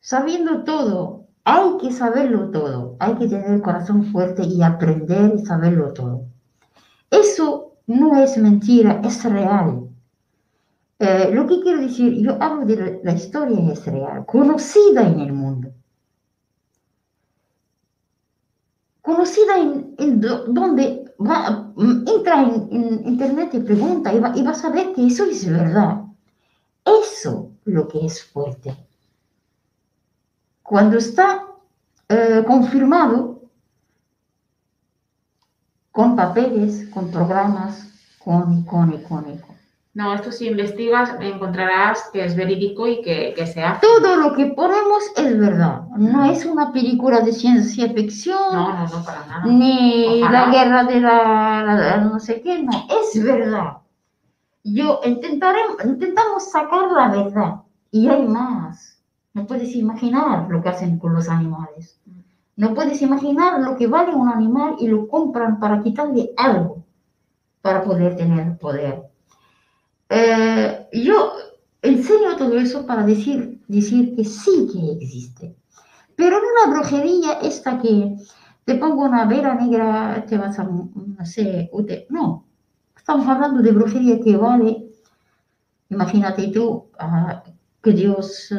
[0.00, 2.96] Sabiendo todo, hay que saberlo todo.
[3.00, 6.33] Hay que tener el corazón fuerte y aprender y saberlo todo.
[7.22, 9.88] Eso no es mentira, es real.
[10.98, 15.32] Eh, lo que quiero decir, yo hablo de la, historia es real, conocida en el
[15.32, 15.72] mundo.
[19.02, 24.92] Conocida en, en do- donde mm, entra en, internet y pregunta y, va, a ver
[24.94, 26.04] que eso es verdad.
[26.84, 28.74] Eso lo que es fuerte.
[30.62, 31.46] Cuando está
[32.08, 33.42] eh, confirmado
[35.92, 37.88] con papeles, con programas,
[38.24, 39.54] con, con, y con, y con.
[39.94, 43.80] No, esto si investigas encontrarás que es verídico y que, que se hace.
[43.86, 45.82] Todo lo que ponemos es verdad.
[45.96, 49.44] No es una película de ciencia ficción, No, no, no, para nada.
[49.46, 50.46] ni Ojalá.
[50.46, 52.72] la guerra de la, la- la no sé qué, no,
[53.02, 53.78] es verdad.
[54.64, 57.54] yo intentaré- intentamos sacar la verdad
[57.92, 58.98] y hay más.
[59.32, 62.00] No puedes imaginar lo que hacen con los animales.
[62.56, 66.83] No puedes imaginar lo que vale un animal y lo compran para quitarle algo
[67.64, 68.96] para poder tener poder.
[70.08, 71.32] Eh, yo
[71.82, 75.56] enseño todo eso para decir, decir que sí que existe.
[76.16, 78.16] Pero no la brujería esta que
[78.66, 82.46] te pongo una vela negra, te vas a, no sé, te- no.
[82.96, 84.70] Estamos hablando de brujería que vale,
[85.90, 86.64] imagínate tú,
[86.98, 87.42] ah,
[87.82, 88.50] que Dios,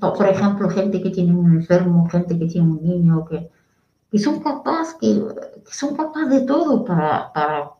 [0.00, 3.50] po- por ejemplo, gente que tiene un enfermo, gente que tiene un niño, que,
[4.12, 5.08] que son capaces, que,
[5.66, 7.70] que son capaces de todo para, para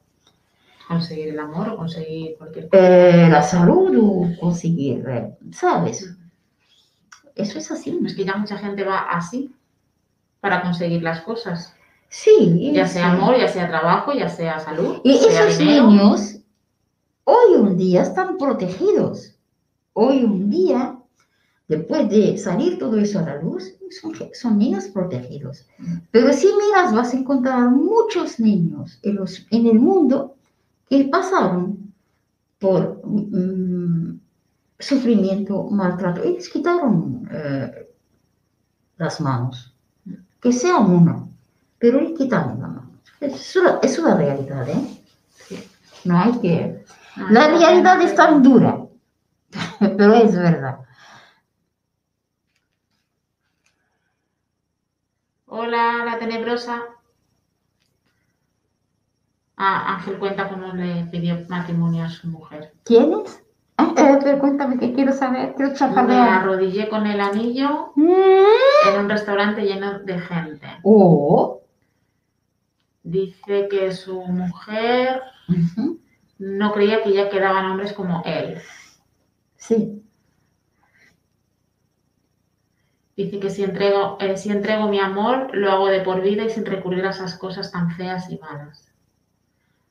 [0.89, 2.83] Conseguir el amor o conseguir cualquier cosa.
[2.83, 6.15] eh, la salud o conseguir, eh, ¿sabes?
[7.35, 7.99] Eso es así.
[8.05, 9.55] Es que ya mucha gente va así
[10.41, 11.75] para conseguir las cosas.
[12.09, 12.95] Sí, Ya sí.
[12.95, 15.89] sea amor, ya sea trabajo, ya sea salud, Y sea esos dinero.
[15.91, 16.37] niños
[17.25, 19.35] hoy un día están protegidos.
[19.95, 20.99] Hoy un día,
[21.67, 25.67] después de salir todo eso a la luz, son, son niños protegidos.
[26.11, 30.34] Pero si miras, vas a encontrar muchos niños en, los- en el mundo
[30.89, 31.93] que pasaron
[32.59, 34.21] por mm,
[34.79, 36.25] sufrimiento, maltrato.
[36.25, 37.89] Y les quitaron eh,
[38.97, 39.75] las manos.
[40.41, 41.31] Que sea uno,
[41.79, 42.91] pero le quitaron la mano.
[43.21, 45.03] Es una, es una realidad, ¿eh?
[45.31, 45.69] Sí.
[46.05, 46.85] No hay que...
[47.17, 48.79] No, La realidad es tan dura,
[49.79, 50.81] pero es verdad.
[55.47, 56.94] Hola, la tenebrosa.
[59.57, 62.73] Ah, Ángel cuenta cómo le pidió matrimonio a su mujer.
[62.85, 63.41] ¿Quién es?
[64.41, 65.73] Cuéntame que quiero saber, quiero
[66.05, 68.89] Me arrodillé con el anillo Mm.
[68.89, 70.67] en un restaurante lleno de gente.
[70.83, 71.63] Oh.
[73.03, 75.21] Dice que su mujer
[76.39, 78.59] no creía que ya quedaban hombres como él.
[79.57, 80.03] Sí.
[83.17, 86.51] Dice que si entrego, eh, si entrego mi amor, lo hago de por vida y
[86.51, 88.91] sin recurrir a esas cosas tan feas y malas.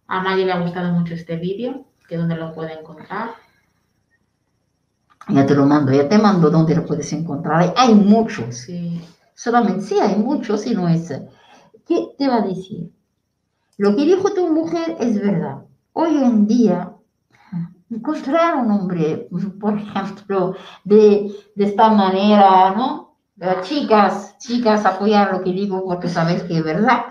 [0.08, 3.32] A Maggie le ha gustado mucho este vídeo, que donde lo puede encontrar.
[5.30, 7.74] Ya te lo mando, ya te mando donde lo puedes encontrar.
[7.78, 8.56] Hay, muchos.
[8.56, 9.02] Sí,
[9.36, 11.14] Solamente sí, hay muchos y no es.
[11.88, 12.92] ¿Qué te va a decir?
[13.78, 15.64] Lo que dijo tu mujer es verdad.
[15.94, 16.94] Hoy en día,
[17.90, 19.30] encontrar un hombre,
[19.60, 23.16] por ejemplo, de, de esta manera, ¿no?
[23.40, 27.06] Eh, chicas, chicas, apoyar lo que digo porque sabes que es verdad.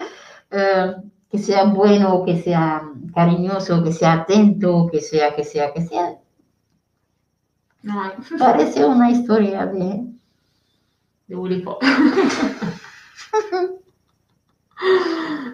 [0.51, 0.95] Eh,
[1.33, 2.83] que sea bueno, que sea
[3.14, 6.18] cariñoso, que sea atento, que sea, que sea, que sea.
[7.83, 8.12] no hay.
[8.39, 10.05] Parece una historia de...
[11.26, 11.87] De Willy Fox.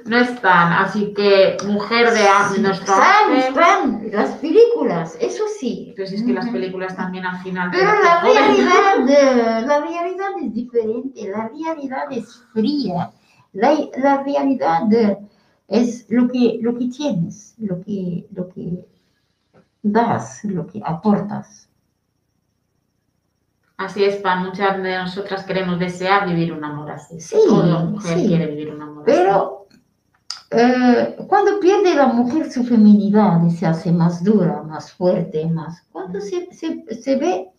[0.06, 5.92] No están, así que mujer de a- nuestro Están, están, las películas, eso sí.
[5.96, 7.68] Pues es que las películas también al final.
[7.70, 13.10] Pero la realidad, la realidad es diferente, la realidad es fría,
[13.52, 15.18] la, la realidad eh,
[15.68, 18.84] es lo que, lo que tienes, lo que, lo que
[19.82, 21.68] das, lo que aportas.
[23.76, 27.20] Así es, para muchas de nosotras queremos desear vivir un amor así.
[27.20, 28.26] Sí, Toda mujer sí.
[28.26, 29.18] quiere vivir un amor así.
[29.18, 29.68] Pero
[30.50, 35.82] eh, cuando pierde la mujer su feminidad y se hace más dura, más fuerte, más...
[35.92, 37.50] Cuando se, se, se ve,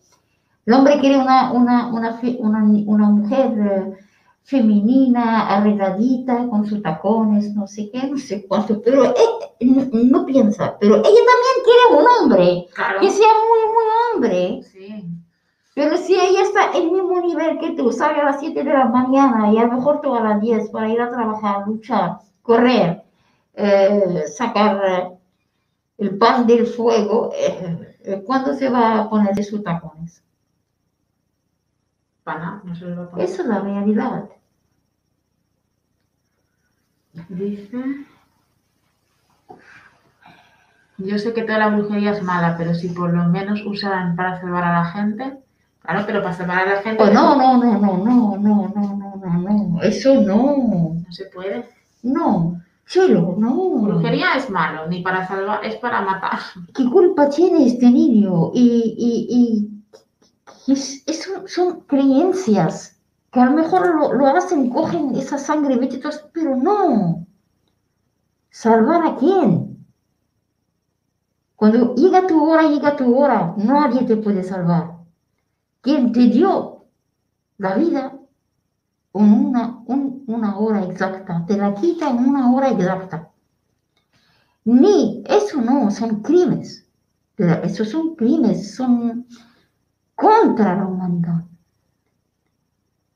[0.66, 3.98] el hombre quiere una, una, una, una mujer eh,
[4.42, 9.14] femenina, arregladita, con sus tacones, no sé qué, no sé cuánto, pero eh,
[9.60, 13.00] no, no piensa, pero ella también quiere un hombre, Claro.
[13.00, 13.84] que sea muy, muy
[14.14, 14.62] hombre.
[14.64, 15.04] Sí.
[15.74, 18.72] Pero si ella está en el mismo nivel que tú, sale a las 7 de
[18.72, 22.18] la mañana y a lo mejor tú a las 10 para ir a trabajar, luchar,
[22.42, 23.02] correr,
[23.54, 25.10] eh, sacar eh,
[25.98, 30.22] el pan del fuego, eh, eh, ¿cuándo se va a poner de sus tacones?
[32.30, 33.24] Pana, no se va a poner.
[33.24, 34.24] Es la realidad.
[37.28, 38.06] Dice.
[40.98, 44.40] Yo sé que toda la brujería es mala, pero si por lo menos usaran para
[44.40, 45.38] salvar a la gente.
[45.82, 47.02] Claro, pero para salvar a la gente.
[47.02, 51.24] Oh, no, no, no, no, no, no, no, no, no, no, eso no, No se
[51.34, 51.68] puede.
[52.04, 53.70] no, chelo, no.
[53.80, 56.38] Brujería es malo, ni para salvar, es para matar.
[56.74, 58.52] ¿Qué culpa tiene este niño?
[58.54, 59.69] Y, y,
[60.68, 61.04] es-
[61.46, 63.00] son creencias
[63.30, 67.26] que a lo mejor lo, lo hacen, cogen esa sangre, vete todos, pero no.
[68.50, 69.86] ¿Salvar a quién?
[71.56, 74.96] Cuando llega tu hora, llega tu hora, nadie te puede salvar.
[75.82, 76.86] ¿Quién te dio
[77.58, 78.18] la vida?
[79.14, 83.30] En una, un- una hora exacta, te la quita en una hora exacta.
[84.64, 86.86] Ni, eso no, son crímenes.
[87.36, 89.26] Esos son crímenes, son
[90.20, 91.44] contra la humanidad.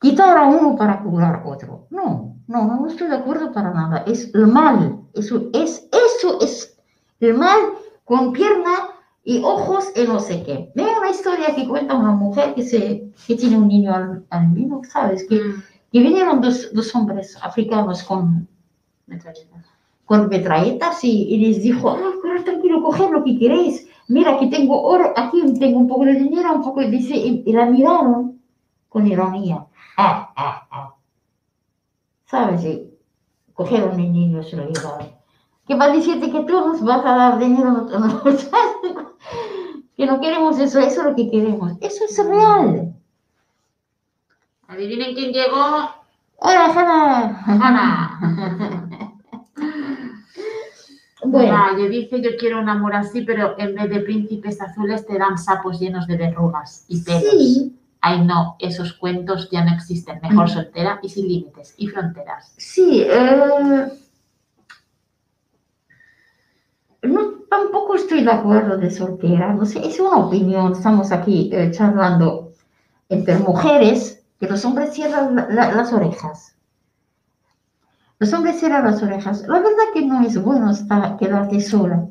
[0.00, 1.86] Quitar a uno para curar a otro.
[1.90, 4.04] No, no, no estoy de acuerdo para nada.
[4.06, 5.00] Es el mal.
[5.14, 6.76] Eso es, eso es
[7.20, 7.58] el mal
[8.04, 8.74] con pierna
[9.24, 10.70] y ojos y no sé qué.
[10.74, 14.82] Veo una historia que cuenta una mujer que, se, que tiene un niño al- albino,
[14.90, 15.26] ¿sabes?
[15.28, 18.46] Que, Mm, que vinieron dos, dos hombres africanos con,
[19.06, 19.64] metralletas.
[20.04, 23.86] con metralletas y, y les dijo, ah, corred tranquilo, coger lo que queréis.
[24.08, 26.90] Mira, aquí tengo oro, aquí tengo un poco de dinero, un poco de...
[26.90, 28.40] Dice, y, y la miraron
[28.88, 29.64] con ironía.
[29.96, 30.94] Ah, ah, ah.
[32.26, 32.64] ¿Sabes?
[32.64, 32.90] Y
[33.54, 35.08] cogieron el niño y se lo llevaron.
[35.66, 37.86] ¿Qué va a decirte que tú nos vas a dar dinero?
[39.96, 41.74] Que no queremos eso, eso es lo que queremos.
[41.80, 42.92] Eso es real.
[44.66, 45.88] Adivinen quién llegó.
[46.38, 47.44] Hola, Hanna.
[47.46, 48.70] Ana.
[51.26, 55.18] Bueno, Valle dice yo quiero un amor así, pero en vez de príncipes azules te
[55.18, 57.22] dan sapos llenos de verrugas y pelos.
[57.30, 60.20] sí, Ay no, esos cuentos ya no existen.
[60.22, 62.52] Mejor soltera y sin límites y fronteras.
[62.58, 63.88] Sí, eh,
[67.02, 67.20] no,
[67.50, 72.52] tampoco estoy de acuerdo de soltera, no sé, es una opinión, estamos aquí eh, charlando
[73.08, 76.54] entre mujeres, que los hombres cierran la- la- las orejas.
[78.24, 79.46] Los hombres cierran las orejas.
[79.48, 82.08] La verdad que no es bueno estar, quedarte sola,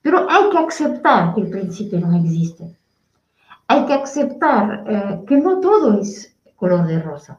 [0.00, 2.74] pero hay que aceptar que el príncipe no existe.
[3.66, 7.38] Hay que aceptar eh, que no todo es color de rosa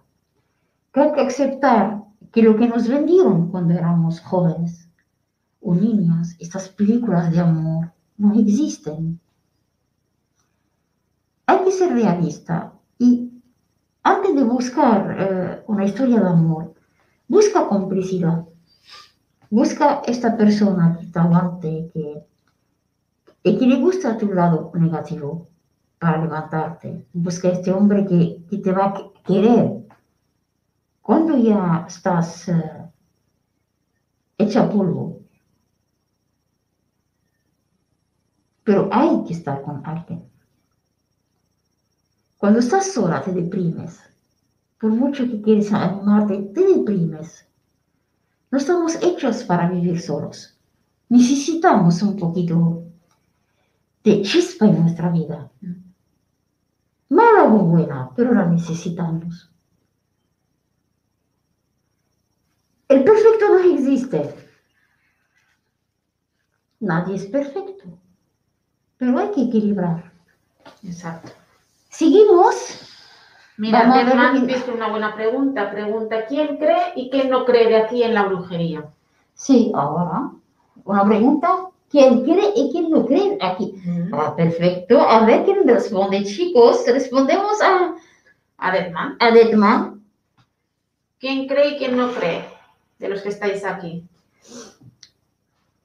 [0.94, 4.88] que hay que aceptar que lo que nos vendieron cuando éramos jóvenes
[5.60, 9.20] o niñas, estas películas de amor, no existen.
[11.48, 13.32] Hay que ser realista y
[14.04, 16.67] antes de buscar eh, una historia de amor,
[17.28, 18.46] busca complicidad.
[19.50, 22.24] Busca esta persona que te aguante, que,
[23.44, 25.48] y que le gusta tu lado negativo
[26.00, 27.08] para levantarte.
[27.14, 29.66] Busca este hombre que, que te va a que- querer
[31.02, 32.92] cuando ya estás eh,
[34.38, 35.20] hecha polvo.
[38.64, 40.30] Pero hay que estar con alguien.
[42.38, 44.00] Cuando estás sola te deprimes.
[44.80, 47.48] Por mucho que quieres animarte, te deprimes.
[48.52, 50.58] No estamos hechos para vivir solos.
[51.10, 52.84] Necesitamos un poquito
[54.04, 55.52] de chispa en nuestra vida.
[57.10, 59.50] Mala o buena, pero la necesitamos.
[62.88, 64.36] El perfecto no existe.
[66.80, 67.86] Nadie es perfecto.
[68.98, 70.12] Pero hay que equilibrar.
[70.84, 71.32] Exacto.
[71.90, 72.87] Seguimos.
[73.58, 73.92] Mira,
[74.34, 75.72] que- dice una buena pregunta.
[75.72, 78.86] Pregunta quién cree y quién no cree de aquí en la brujería.
[79.34, 80.30] Sí, ahora.
[80.86, 81.48] Una pregunta.
[81.90, 83.74] ¿Quién cree y quién no cree aquí?
[84.12, 85.00] Ah, perfecto.
[85.02, 86.84] A ver quién responde, chicos.
[86.86, 87.96] Respondemos a,
[88.58, 89.16] A Detman.
[89.20, 90.04] a Detman.
[91.20, 92.46] ¿Quién cree y quién no cree?
[93.00, 94.04] De los que estáis aquí.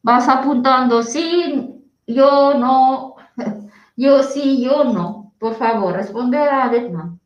[0.02, 1.74] Vas apuntando, sí,
[2.06, 3.14] yo no.
[3.96, 5.32] Yo sí, yo no.
[5.38, 7.20] Por favor, responder a Detman.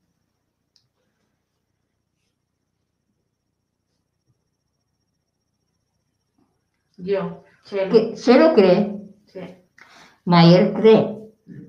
[7.07, 7.92] Yo, Chelo.
[7.92, 8.14] Que
[8.54, 9.00] cree.
[9.26, 9.40] Sí.
[10.24, 11.18] Mayer cree.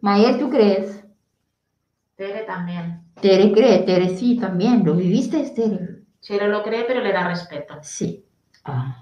[0.01, 1.03] Mayer, ¿tú crees?
[2.15, 3.03] Tere también.
[3.21, 4.83] Tere cree, Tere sí, también.
[4.83, 6.01] ¿Lo viviste, Tere?
[6.21, 7.75] Chelo lo cree, pero le da respeto.
[7.83, 8.25] Sí.
[8.65, 8.97] Ah.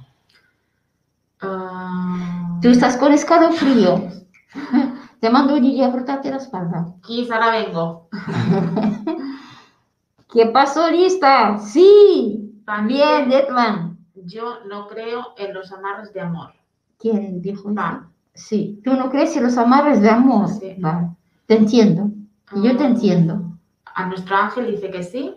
[1.40, 4.10] Ah, Tú estás con escalofrío.
[5.22, 6.86] Te mando un a frotarte la espalda.
[7.02, 8.10] Kiss, ahora vengo.
[10.34, 11.58] ¿Qué pasó, lista?
[11.60, 12.62] Sí.
[12.66, 13.95] También Detman.
[14.24, 16.54] Yo no creo en los amarres de amor.
[17.00, 18.10] ¿Quién dijo eso?
[18.34, 18.82] Sí.
[18.84, 20.48] ¿Tú no crees en los amarres de amor?
[20.50, 20.76] Sí.
[20.80, 21.10] Vale.
[21.46, 22.10] Te entiendo.
[22.56, 23.58] Yo te Ah, entiendo.
[23.86, 25.36] A nuestro ángel dice que sí.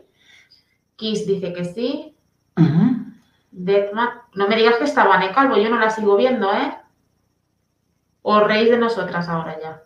[0.97, 2.15] Kiss dice que sí.
[3.51, 6.77] Deathman, no me digas que está Vane Calvo, yo no la sigo viendo, ¿eh?
[8.23, 9.83] Os reís de nosotras ahora ya.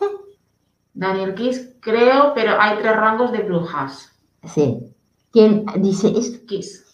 [0.94, 4.12] Daniel Kiss, creo, pero hay tres rangos de brujas.
[4.44, 4.94] Sí.
[5.32, 6.44] ¿Quién dice esto?
[6.46, 6.89] Kiss,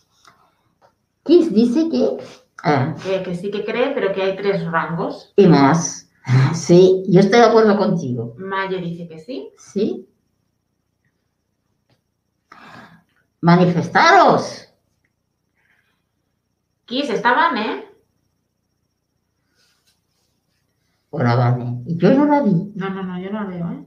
[1.27, 2.17] Kiss dice que...
[2.63, 5.33] Ah, que, que sí que cree, pero que hay tres rangos.
[5.37, 6.11] y más.
[6.55, 8.35] Sí, yo estoy de acuerdo contigo.
[8.39, 9.51] Maye dice que sí.
[9.59, 10.09] ¿Sí?
[13.41, 14.67] Manifestaros.
[16.87, 17.85] Kiss, está Vane.
[21.11, 21.83] Hola, Vane.
[21.87, 22.73] Y yo no la vi.
[22.75, 23.85] No, no, no, yo no la veo, ¿eh?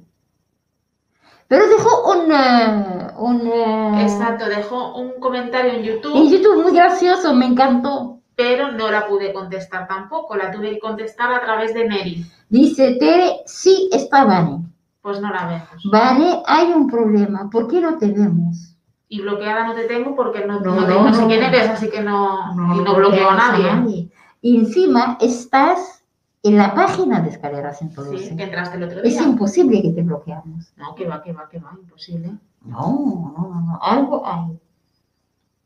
[1.49, 2.31] Pero dejó un...
[2.31, 8.19] eh, un eh, Exacto, dejó un comentario en En YouTube, YouTube muy gracioso, me encantó.
[8.35, 12.25] pero no la pude contestar tampoco, la tuve que contestar a través de Mary.
[12.49, 14.63] Dice Tere, sí está Vane.
[15.01, 15.83] Pues no la vemos.
[15.91, 17.49] Vane, hay un problema.
[17.49, 18.75] ¿Por qué no te vemos?
[19.07, 21.89] Y bloqueada no te tengo porque no, No, no, no, no sé quién eres, así
[21.89, 24.09] que no, y no bloqueo a bloqueamos nadie.
[24.41, 25.98] Y encima estás
[26.43, 28.17] en la página de Escaleras en Tolosa.
[28.17, 29.23] Sí, que entraste el otro Es día.
[29.23, 30.71] imposible que te bloqueamos.
[30.77, 32.31] No, que va, que va, que va, imposible.
[32.63, 33.79] No, no, no, no.
[33.81, 34.59] Algo hay.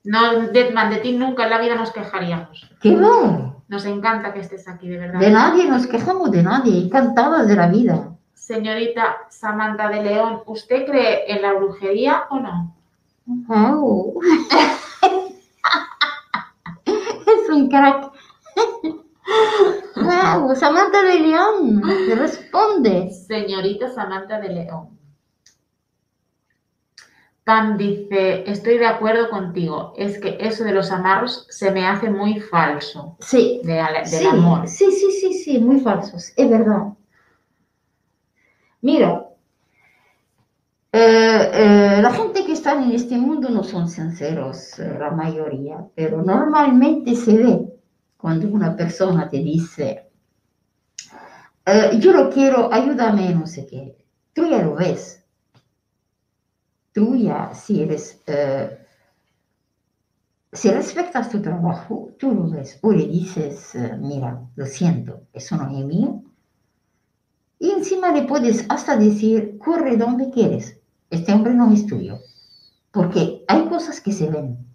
[0.05, 2.69] No, Deadman, de ti nunca en la vida nos quejaríamos.
[2.81, 3.55] ¿Qué va?
[3.67, 5.19] Nos encanta que estés aquí, de verdad.
[5.19, 6.85] De nadie nos quejamos de nadie.
[6.85, 8.09] Encantadas de la vida.
[8.33, 12.75] Señorita Samantha de León, ¿usted cree en la brujería o no?
[13.25, 14.19] Wow.
[16.85, 18.11] es un crack.
[19.95, 21.81] wow, Samantha de León.
[22.05, 23.09] Te responde.
[23.11, 24.99] Señorita Samantha de León.
[27.45, 32.09] Pam dice, estoy de acuerdo contigo, es que eso de los amarros se me hace
[32.09, 34.67] muy falso, Sí, de, del sí, amor.
[34.67, 36.93] sí, sí, sí, sí, muy falsos, es verdad.
[38.81, 39.11] Mira,
[40.91, 45.87] eh, eh, la gente que está en este mundo no son sinceros, eh, la mayoría,
[45.95, 47.72] pero normalmente se ve
[48.23, 50.09] cuando una persona te dice,
[51.65, 53.97] eh, yo lo quiero, ayúdame, no sé qué,
[54.31, 55.21] tú ya lo ves.
[56.93, 58.21] Tú ya, si eres...
[58.27, 58.79] eh,
[60.53, 65.57] si respetas tu trabajo, tú lo ves o le dices, eh, mira, lo siento, eso
[65.57, 66.23] no es mío.
[67.59, 72.19] Y encima le puedes hasta decir, corre donde quieres, este hombre no es tuyo.
[72.89, 74.72] Porque hay cosas que se ven.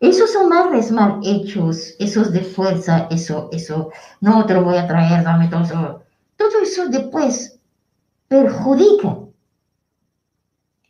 [0.00, 3.90] Esos amarres mal hechos, esos de fuerza, eso, eso,
[4.20, 6.02] no te lo voy a traer, dame todo eso.
[6.36, 7.58] Todo eso después
[8.28, 9.18] perjudica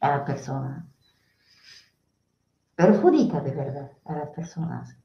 [0.00, 0.88] a la persona
[2.78, 4.96] perjudica de verdad a las personas.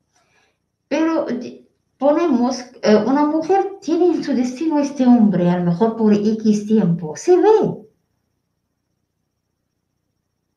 [0.87, 1.25] Pero
[1.97, 6.67] ponemos, eh, una mujer tiene en su destino este hombre, a lo mejor por X
[6.67, 7.83] tiempo, se ve.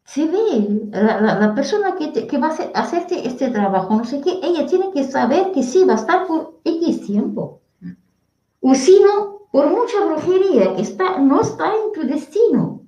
[0.07, 3.97] Se ve, la, la- la persona que, te- que va a hacer- hacerte este trabajo,
[3.97, 7.61] no sé qué, ella tiene que saber que sí va a estar por X tiempo.
[8.61, 12.83] O si no, por mucha brujería que está, no está en tu destino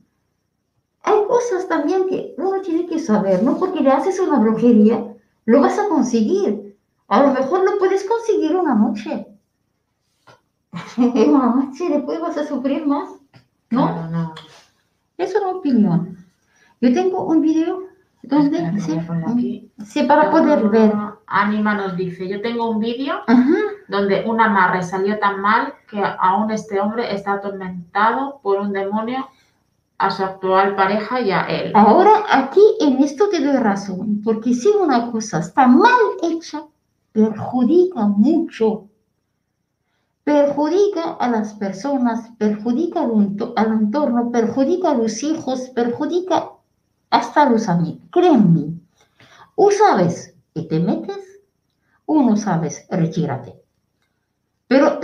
[1.03, 5.16] hay cosas también que uno tiene que saber, no porque le haces una brujería,
[5.47, 6.77] lo vas a conseguir.
[7.09, 9.27] A lo mejor lo puedes conseguir una noche.
[10.99, 13.09] una noche, después vas a sufrir más.
[13.71, 13.87] ¿No?
[13.87, 14.35] Claro, no.
[15.16, 16.19] Es una opinión.
[16.81, 17.83] Yo tengo un video
[18.22, 20.93] donde, sí, sí, para poder ver.
[21.26, 23.16] Anima nos dice, yo tengo un vídeo
[23.89, 29.29] donde un amarre salió tan mal que aún este hombre está atormentado por un demonio
[29.99, 31.72] a su actual pareja y a él.
[31.74, 36.62] Ahora aquí en esto te doy razón, porque si una cosa está mal hecha,
[37.12, 38.85] perjudica mucho.
[40.24, 46.51] Perjudica a las personas, perjudica al entorno, perjudica a los hijos, perjudica
[47.11, 48.03] hasta los amigos.
[48.13, 48.81] Créeme,
[49.57, 51.25] o sabes que te metes,
[52.07, 53.55] o no sabes, retírate.
[54.68, 55.01] Pero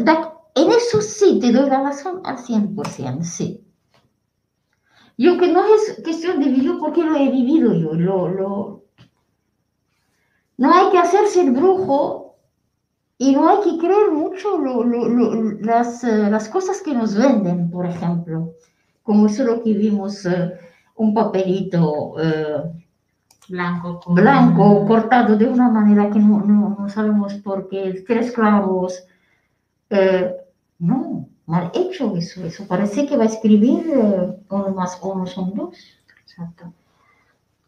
[0.54, 3.64] en eso sí te doy la razón al 100%, sí.
[5.18, 8.84] Yo que no es cuestión de vivir porque lo he vivido yo, lo, lo...
[10.56, 12.36] No hay que hacerse el brujo
[13.18, 15.08] y no hay que creer mucho lo- lo-
[15.60, 18.54] las, eh, las cosas que nos venden, por ejemplo.
[19.02, 20.58] Como eso lo que vimos, eh,
[20.96, 22.62] un papelito eh,
[23.48, 24.00] Blanco.
[24.00, 29.04] con- blanco cortado de una manera que no, no, no sabemos por qué, tres clavos.
[29.90, 30.34] eh,
[30.78, 35.54] no, mal hecho eso, eso parece que va a escribir eh, uno más uno son
[35.54, 35.76] dos.
[36.22, 36.72] Exacto.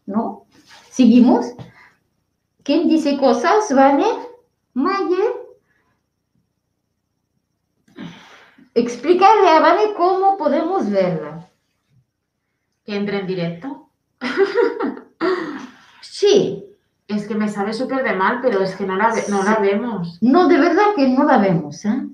[0.05, 0.45] ¿no?
[0.89, 1.53] Seguimos.
[2.63, 3.73] ¿Quién dice cosas?
[3.73, 4.05] ¿Vale?
[4.73, 5.33] Mayer.
[8.73, 11.46] Explicarle a Vane cómo podemos verla.
[12.87, 13.89] Que entre en directo.
[16.01, 16.63] Sí,
[17.07, 20.17] Es que me sabe súper de mal, pero es que no la, no la vemos.
[20.19, 21.85] no, de verdad que no la vemos.
[21.85, 22.07] ¿eh?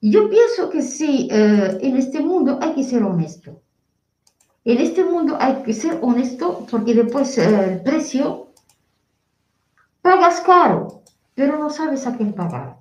[0.00, 3.62] Yo pienso que sí, eh, en este mundo hay que ser honesto.
[4.64, 8.48] En este mundo hay que ser honesto porque después eh, el precio
[10.02, 11.02] pagas caro,
[11.36, 12.78] pero no sabes a quién pagar.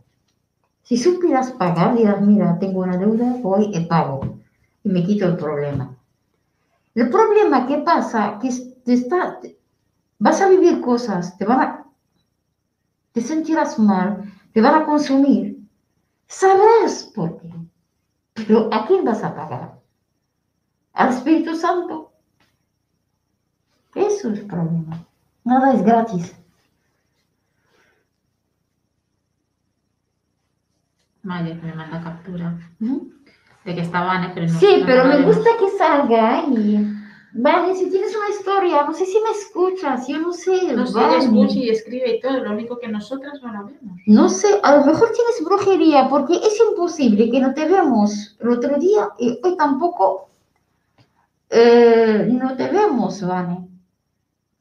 [0.81, 4.39] Si supieras pagar, dirás, mira, tengo una deuda, voy y pago
[4.83, 5.95] y me quito el problema.
[6.97, 8.49] El problema que pasa, que
[8.83, 9.39] te está,
[10.17, 11.85] vas a vivir cosas, te van a,
[13.11, 15.59] te sentirás mal, te van a consumir.
[16.25, 17.53] Sabrás por qué.
[18.33, 19.79] Pero ¿a quién vas a pagar?
[20.93, 22.13] ¿Al Espíritu Santo?
[23.93, 25.05] Eso es el problema.
[25.43, 26.35] Nada es gratis.
[31.21, 32.57] Vale, me manda captura
[33.67, 33.81] de que
[34.33, 34.59] pero no.
[34.59, 35.35] Sí, no pero me vemos.
[35.35, 36.93] gusta que salga ahí.
[37.33, 40.73] Vale, si tienes una historia, no sé si me escuchas, yo no sé.
[40.73, 43.99] No sé, escucha y escribe y todo, lo único que nosotras no la vemos.
[44.05, 48.49] No sé, a lo mejor tienes brujería, porque es imposible que no te vemos el
[48.49, 50.29] otro día y hoy tampoco
[51.49, 53.67] eh, no te vemos, Vane.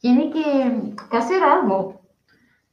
[0.00, 2.00] Tiene que, que hacer algo.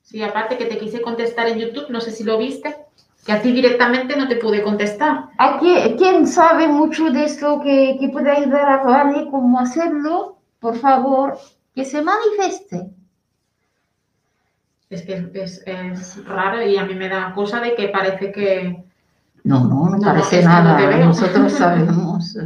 [0.02, 2.76] Sí, aparte que te quise contestar en YouTube, no sé si lo viste,
[3.26, 5.26] que a ti directamente no te pude contestar.
[5.38, 10.38] ¿A ¿Quién sabe mucho de esto que, que puede ayudar a Vane cómo hacerlo?
[10.60, 11.38] Por favor,
[11.74, 12.90] que se manifieste.
[14.90, 18.84] Es que es, es raro y a mí me da cosa de que parece que
[19.44, 20.78] No, no, no No, parece no nada.
[20.78, 21.06] te veo.
[21.08, 22.38] Nosotros sabemos.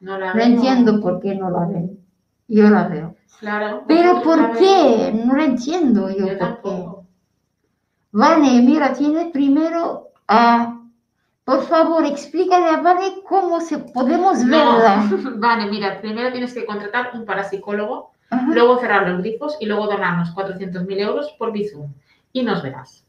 [0.00, 0.44] no la No veo.
[0.44, 1.98] entiendo por qué no la ven.
[2.48, 3.14] Yo la veo.
[3.38, 3.84] Claro.
[3.88, 5.12] Pero la ¿por qué?
[5.24, 6.26] No lo entiendo yo.
[6.26, 6.79] Yo por qué.
[8.12, 10.76] Vane, mira, tiene primero a...
[11.44, 15.04] Por favor, explícale a Vane cómo se podemos verla.
[15.10, 15.30] No.
[15.36, 18.46] Vale, mira, primero tienes que contratar un parapsicólogo, Ajá.
[18.48, 21.92] luego cerrar los grifos y luego donarnos 400.000 euros por Bizum.
[22.32, 23.04] Y nos verás.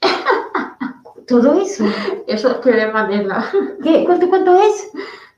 [1.26, 1.84] Todo eso.
[2.26, 3.44] Eso que de manera.
[3.82, 4.04] ¿Qué?
[4.06, 4.90] ¿Cuánto, cuánto es?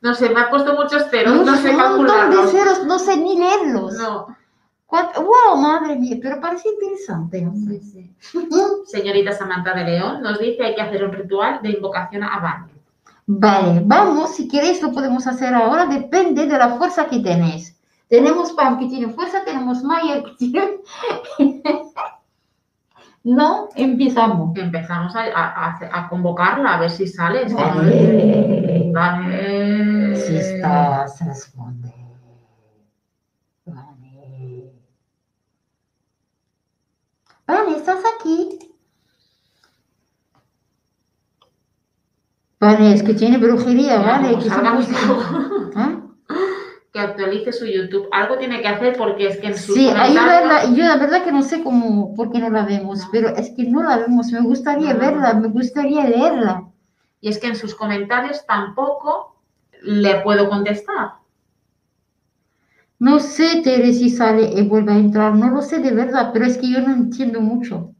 [0.02, 2.50] No sé, me ha puesto muchos ceros, no, No sé un montón de calcularlos.
[2.52, 3.94] ceros, no sé ni leerlos.
[3.94, 4.28] No.
[4.90, 6.16] ¡Wow, madre mía!
[6.20, 7.48] Pero parece interesante.
[8.86, 12.38] Señorita Samantha de León nos dice que hay que hacer un ritual de invocación a
[12.40, 12.72] Vane.
[13.26, 17.76] Vale, vamos, si queréis lo podemos hacer ahora, depende de la fuerza que tenéis.
[18.08, 20.78] Tenemos Pam que tiene fuerza, tenemos Maya que tiene...
[23.22, 24.56] no, empezamos.
[24.58, 27.44] Empezamos a, a- a- a convocarla a ver si sale.
[27.54, 28.90] Vale.
[28.92, 30.16] Vale.
[30.16, 31.94] Si estás, responde.
[33.66, 34.72] Vale.
[37.50, 38.58] Vale, ¿estás aquí?
[42.60, 44.34] Vale, es que tiene brujería, vale.
[44.34, 44.50] como
[46.92, 48.08] que actualice su YouTube.
[48.12, 50.40] Algo tiene que hacer porque es que en sus Sí, ayúdala.
[50.40, 50.76] comentarios...
[50.76, 53.64] Yo la verdad que no sé cómo, por qué no la vemos, pero es que
[53.64, 54.28] no la vemos.
[54.30, 55.00] Me gustaría No.
[55.00, 56.68] verla, me gustaría leerla.
[57.20, 59.36] Y es que en sus comentarios tampoco
[59.82, 61.14] le puedo contestar.
[63.00, 65.34] No sé, Tere, si sale y vuelve a entrar.
[65.34, 67.94] No lo sé de verdad, pero es que yo no entiendo mucho.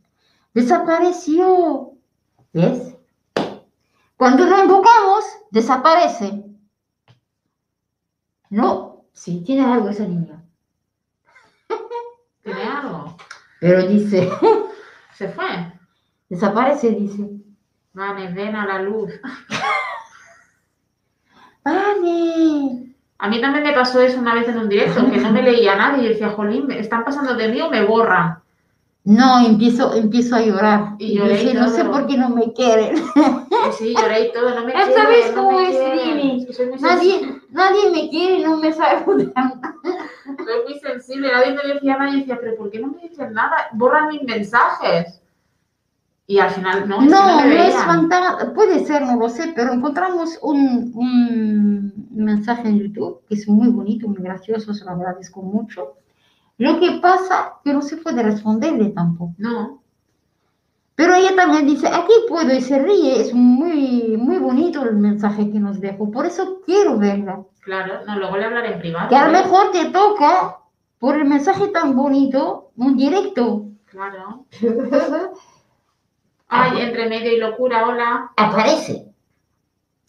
[0.55, 1.93] Desapareció.
[2.53, 2.97] ¿Ves?
[4.17, 6.45] Cuando lo invocamos, desaparece.
[8.51, 10.45] No, sí, tiene algo esa niña.
[12.45, 13.17] ¿Tiene algo?
[13.61, 14.31] Pero dice,
[15.15, 15.47] Se fue.
[16.29, 17.31] desaparece, dice.
[17.95, 19.11] Vale, ven a la luz.
[21.65, 22.90] Vale.
[23.21, 25.77] A mí también me pasó eso una vez en un directo, que no me leía
[25.77, 28.39] nada y yo decía, jolín, ¿me están pasando de mí o me borran?
[29.05, 30.95] No, empiezo, empiezo a llorar.
[30.99, 32.97] Y lloré y dije, no sé por qué no me quieren.
[32.97, 37.41] Y sí, lloré y todo, no me quieren, sabes no cómo es, que muy Nadie,
[37.51, 39.61] nadie me quiere, no me saludan.
[40.25, 43.35] soy muy sensible, nadie me decía nada y decía, pero ¿por qué no me dicen
[43.35, 43.69] nada?
[43.73, 45.20] Borran mis mensajes.
[46.31, 49.73] Y al final, no, No, no no es fantasma, puede ser, no lo sé, pero
[49.73, 55.43] encontramos un, un mensaje en YouTube que es muy bonito, muy gracioso, se lo agradezco
[55.43, 55.95] mucho.
[56.57, 59.35] Lo que pasa que no se puede responderle tampoco.
[59.39, 59.83] No,
[60.95, 65.51] Pero ella también dice, aquí puedo y se ríe, es muy, muy bonito el mensaje
[65.51, 67.43] que nos dejó, por eso quiero verla.
[67.59, 69.09] claro, no, luego le hablaré en privado.
[69.09, 69.43] Que a lo ¿eh?
[69.43, 70.59] mejor te toca,
[71.01, 73.67] por el mensaje tan bonito, un directo.
[73.87, 74.47] Claro.
[76.51, 78.33] Ay, entre medio y locura, hola.
[78.37, 79.07] Aparece,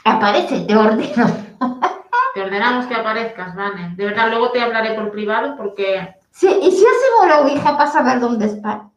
[0.04, 1.28] aparece, te ordeno.
[2.34, 3.96] Te ordenamos que aparezcas, Vane.
[3.96, 7.92] De verdad, luego te hablaré por privado porque Sí, ¿Y si hacemos la ouija para
[7.92, 8.88] saber dónde está?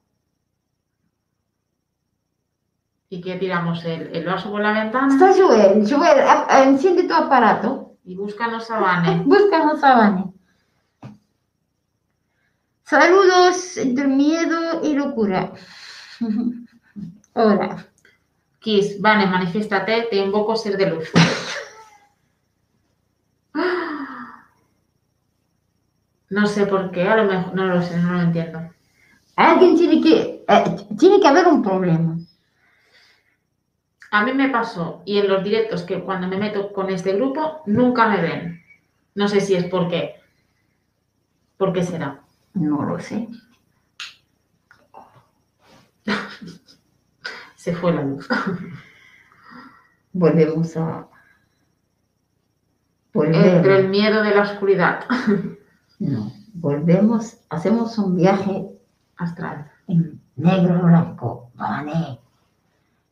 [3.10, 5.86] y que tiramos el, el vaso por la ventana Está Joel.
[5.88, 7.92] Joel, a- a- enciende tu aparato.
[8.04, 9.22] y búscanos a Vane.
[9.26, 10.24] Búscanos a Vane.
[12.82, 15.52] Saludos entre miedo y locura.
[17.34, 17.84] Hola.
[18.60, 21.10] Kiss, Vane, manifiéstate, te invoco ser de luz.
[26.30, 28.60] No sé por qué, a lo mejor, no lo sé, no lo entiendo.
[29.36, 30.44] Alguien tiene que...
[30.48, 32.16] eh, tiene que haber un problema.
[34.10, 37.62] A mí me pasó, y en los directos que cuando me meto con este grupo,
[37.66, 38.64] nunca me ven.
[39.14, 40.20] No sé si es porque.
[41.56, 42.20] ¿Por qué será?
[42.54, 43.28] No lo sé.
[47.64, 48.28] Se fue la luz.
[50.12, 51.08] Volvemos a...
[53.14, 55.06] Entre el miedo de la oscuridad
[55.98, 56.30] No.
[56.52, 58.68] Volvemos, hacemos un viaje
[59.16, 59.72] astral.
[59.86, 61.50] en negro blanco.
[61.54, 62.20] Vane.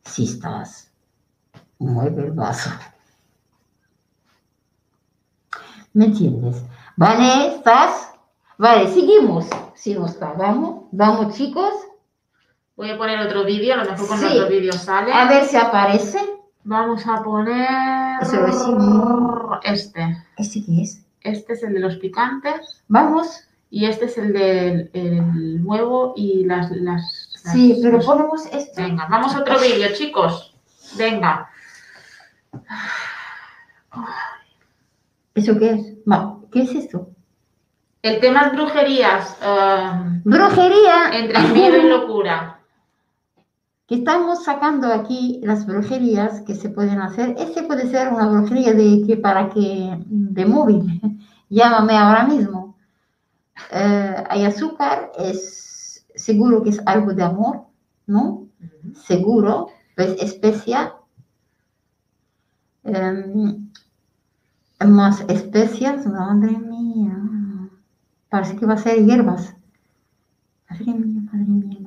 [0.03, 0.91] Si estás,
[1.79, 2.69] mueve el vaso.
[5.93, 6.63] ¿Me entiendes?
[6.95, 8.13] Vale, estás.
[8.59, 9.47] Vale, seguimos.
[9.73, 11.73] Si no está, vamos, vamos chicos.
[12.75, 14.25] Voy a poner otro vídeo, a lo mejor con Sí.
[14.25, 15.13] otro vídeo sale.
[15.13, 16.19] A ver si aparece.
[16.63, 17.67] Vamos a poner
[19.63, 20.17] este.
[20.37, 21.05] ¿Este qué es?
[21.21, 23.47] Este es el de los picantes Vamos.
[23.69, 26.71] y este es el del el huevo y las...
[26.71, 28.81] las, Sí, pero los- ponemos este.
[28.81, 30.55] Venga, vamos a otro vídeo, chicos.
[30.97, 31.49] Venga.
[35.35, 35.85] ¿Eso qué es?
[36.51, 37.09] ¿Qué es esto?
[38.01, 39.37] El tema es brujerías.
[39.41, 41.09] eh, Brujería.
[41.13, 42.59] entre miedo y locura.
[43.93, 47.35] Estamos sacando aquí las brujerías que se pueden hacer.
[47.37, 51.01] Este puede ser una brujería de que para que de móvil.
[51.49, 52.75] Llámame ahora mismo.
[53.71, 57.65] Eh, hay azúcar, es seguro que es algo de amor,
[58.07, 58.47] ¿no?
[59.05, 60.93] Seguro, pues especia.
[62.83, 63.69] Em,
[64.85, 67.17] más especias, madre mía.
[68.29, 69.55] Parece que va a ser hierbas.
[70.69, 71.82] Madre mía, madre mía.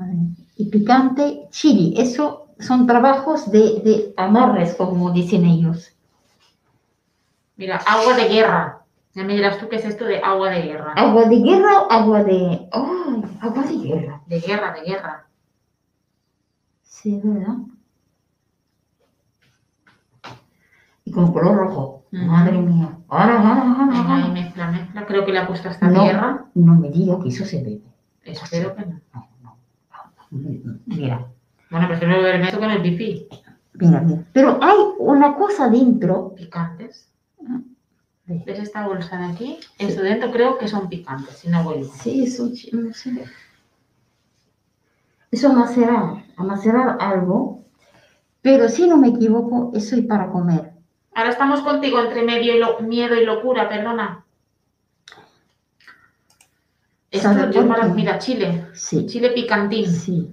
[0.57, 1.95] Y picante, chili.
[1.99, 5.93] Eso son trabajos de, de amarres, como dicen ellos.
[7.57, 8.83] Mira, agua de guerra.
[9.15, 10.93] Ya me dirás tú qué es esto de agua de guerra.
[10.95, 12.69] Agua de guerra o agua de...
[12.73, 13.23] ¡Ay!
[13.41, 14.23] agua de guerra.
[14.27, 15.27] De guerra, de guerra.
[16.83, 17.55] Sí, ¿verdad?
[21.05, 22.03] Y con color rojo.
[22.11, 22.99] Madre mía.
[23.09, 25.07] Ahora, ahora, ahora, ahí mezcla, mezcla.
[25.07, 26.05] Creo que le ha puesto hasta No.
[26.05, 26.47] guerra.
[26.55, 27.83] No me diga que eso se bebe.
[28.25, 29.01] Espero que no.
[30.31, 31.27] Mira,
[31.71, 33.29] Bueno, prefiero beberme esto con el pipí.
[33.75, 34.23] mira, mira.
[34.33, 36.35] Pero hay una cosa dentro.
[36.35, 37.09] Picantes.
[38.27, 39.59] de- ¿Ves esta bolsa de aquí?
[39.79, 41.87] Eso dentro creo que son picantes, si no voy mal.
[41.91, 43.25] Sí, eso, ch- no sé.
[45.31, 47.63] Eso macerar, a macerar algo,
[48.43, 50.73] pero si no me equivoco, eso es para comer.
[51.15, 54.25] Ahora estamos contigo entre medio y lo- miedo y locura, perdona.
[57.95, 58.67] Mira, chile.
[58.75, 59.87] Sí, Chile picantín.
[59.87, 60.33] sí.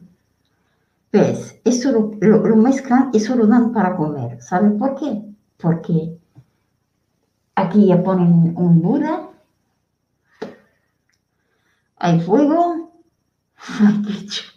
[1.12, 1.60] ¿Ves?
[1.64, 4.42] Eso lo, lo- lo mezclan, eso lo dan para comer.
[4.42, 5.22] ¿Sabe por qué?
[5.58, 6.18] Porque
[7.56, 9.30] aquí ya ponen un Buda,
[11.98, 12.92] hay fuego,
[13.80, 14.54] ay, qué chulo.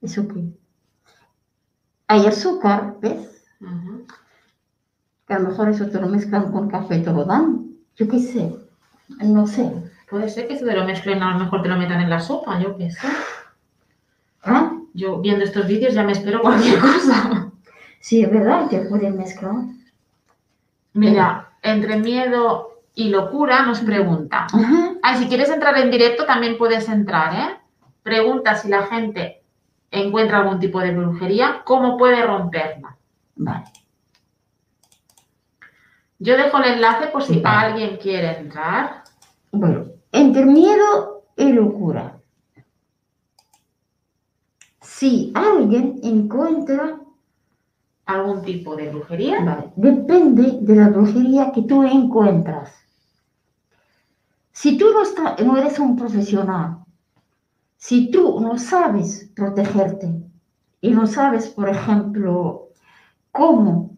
[0.00, 0.52] ¿Eso qué?
[2.08, 3.44] Hay azúcar, ¿ves?
[5.26, 7.76] Que a lo mejor eso te lo mezclan con café te lo dan.
[7.96, 8.54] Yo qué sé,
[9.20, 9.70] no sé.
[10.10, 12.20] Puede ser que se te lo mezclen, a lo mejor te lo metan en la
[12.20, 13.06] sopa, yo qué sé.
[14.42, 14.72] ¿Ah?
[14.94, 17.50] Yo viendo estos vídeos ya me espero cualquier cosa.
[18.00, 19.54] Sí, es verdad, te pueden mezclar.
[20.94, 24.46] Mira, entre miedo y locura nos pregunta.
[25.02, 27.56] Ah, si quieres entrar en directo también puedes entrar, ¿eh?
[28.02, 29.42] Pregunta si la gente
[29.90, 32.96] encuentra algún tipo de brujería, ¿cómo puede romperla?
[33.36, 33.64] Vale.
[36.18, 37.66] Yo dejo el enlace por si Vale.
[37.68, 39.04] alguien quiere entrar.
[39.52, 42.20] Bueno, entre miedo y locura.
[44.80, 47.00] Si alguien encuentra,
[48.06, 49.44] ¿Algún tipo de brujería?
[49.44, 52.72] vale, depende de la brujería que tú encuentras.
[54.52, 56.78] Si tú no, está- no eres un profesional,
[57.76, 60.22] si tú no sabes protegerte
[60.80, 62.68] y no sabes, por ejemplo,
[63.30, 63.96] cómo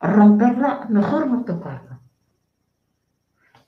[0.00, 1.93] romperla, mejor no tocarla.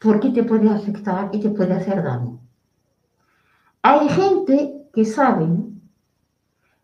[0.00, 2.38] Porque te puede afectar y te puede hacer daño.
[3.82, 5.80] Hay gente que saben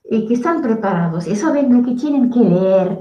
[0.05, 2.98] y que están preparados y saben lo que tienen que ver,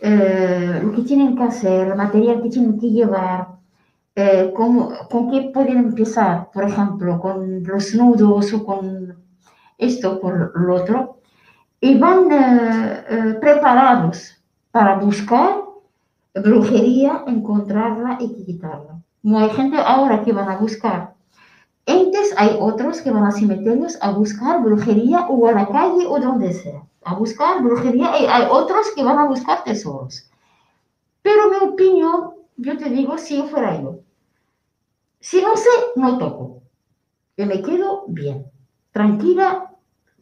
[0.00, 3.48] eh, lo que tienen que hacer, el material que tienen que llevar,
[4.16, 9.14] eh, cómo- con qué pueden empezar, por ejemplo, con los nudos o con
[9.78, 11.20] esto, por lo otro,
[11.80, 15.62] y van eh, eh, preparados para buscar
[16.34, 18.99] brujería, encontrarla y quitarla.
[19.22, 21.14] No hay gente ahora que van a buscar.
[21.86, 26.18] Antes hay otros que van a cementerios a buscar brujería o a la calle o
[26.18, 26.82] donde sea.
[27.04, 30.30] A buscar brujería y hay otros que van a buscar tesoros.
[31.22, 34.00] Pero mi opinión, yo te digo, si yo fuera yo.
[35.20, 36.62] Si no sé, no toco.
[37.36, 38.46] Yo me quedo bien.
[38.92, 39.70] Tranquila,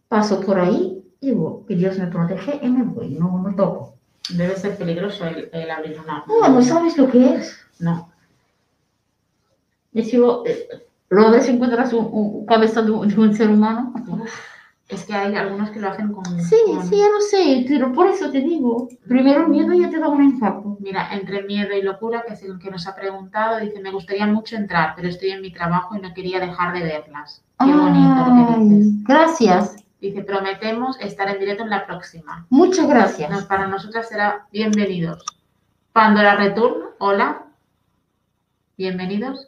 [0.09, 3.11] paso por ahí, digo que Dios me protege y me voy.
[3.11, 3.95] No, no toco.
[4.31, 6.25] Debe ser peligroso el, el abrir una.
[6.27, 7.57] No, no sabes lo que es.
[7.79, 8.11] No.
[10.07, 10.69] Digo, eh,
[11.11, 13.93] lo ves encuentras un, un cabeza de un, de un ser humano.
[14.89, 16.25] Es que hay algunos que lo hacen con.
[16.41, 18.89] Sí, con- sí, ya lo sé, pero por eso te digo.
[19.07, 20.79] Primero el miedo ya te da un infarto.
[20.81, 24.27] Mira, entre miedo y locura, que es el que nos ha preguntado, dice, me gustaría
[24.27, 27.43] mucho entrar, pero estoy en mi trabajo y no quería dejar de verlas.
[27.59, 29.05] Qué bonito lo que dices.
[29.05, 29.77] Gracias.
[30.01, 32.47] Dice, prometemos estar en directo en la próxima.
[32.49, 33.45] Muchas gracias.
[33.45, 35.23] para nosotras será bienvenidos.
[35.93, 37.43] Pandora Return, hola.
[38.79, 39.48] Bienvenidos.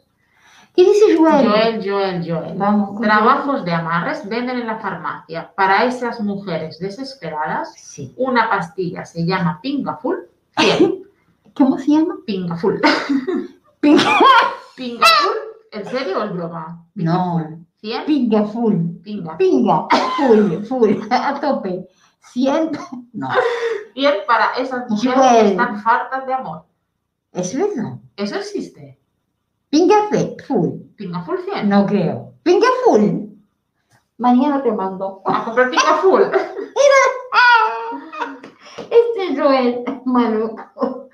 [0.73, 1.47] ¿Qué dice Joel?
[1.47, 2.57] Joel, Joel, Joel.
[2.57, 5.51] Vamos Trabajos de amarres venden en la farmacia.
[5.55, 8.13] Para esas mujeres desesperadas, Sí.
[8.17, 10.29] una pastilla se llama Pingaful.
[10.57, 11.03] 100.
[11.55, 12.15] ¿Cómo se llama?
[12.25, 12.79] Pingaful.
[13.81, 14.03] Pinga,
[14.75, 15.33] Pingaful,
[15.71, 16.85] ¿en serio o es broma?
[16.95, 17.57] No.
[17.81, 18.05] 100.
[18.05, 18.75] pinga full.
[19.03, 19.35] Pinga.
[19.37, 19.87] Pinga,
[20.17, 21.87] full, full, a tope.
[22.31, 22.71] 100.
[23.13, 23.27] No,
[23.95, 25.41] 100 para esas mujeres Joel.
[25.41, 26.63] que están fartas de amor.
[27.33, 27.97] es verdad.
[28.15, 29.00] ¿Eso existe?
[29.71, 30.69] Pinga fe- full.
[30.97, 31.67] Pingaful 100.
[31.69, 32.33] No creo.
[32.43, 33.25] Pinga full.
[34.19, 35.21] Mañana te mando.
[35.25, 36.29] A comprar Pingaful.
[38.77, 41.07] Este Joel, maluco.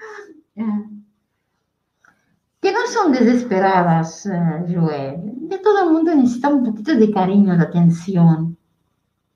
[2.59, 5.17] Que no son desesperadas, eh, Joel.
[5.47, 8.57] De todo el mundo necesita un poquito de cariño, de atención.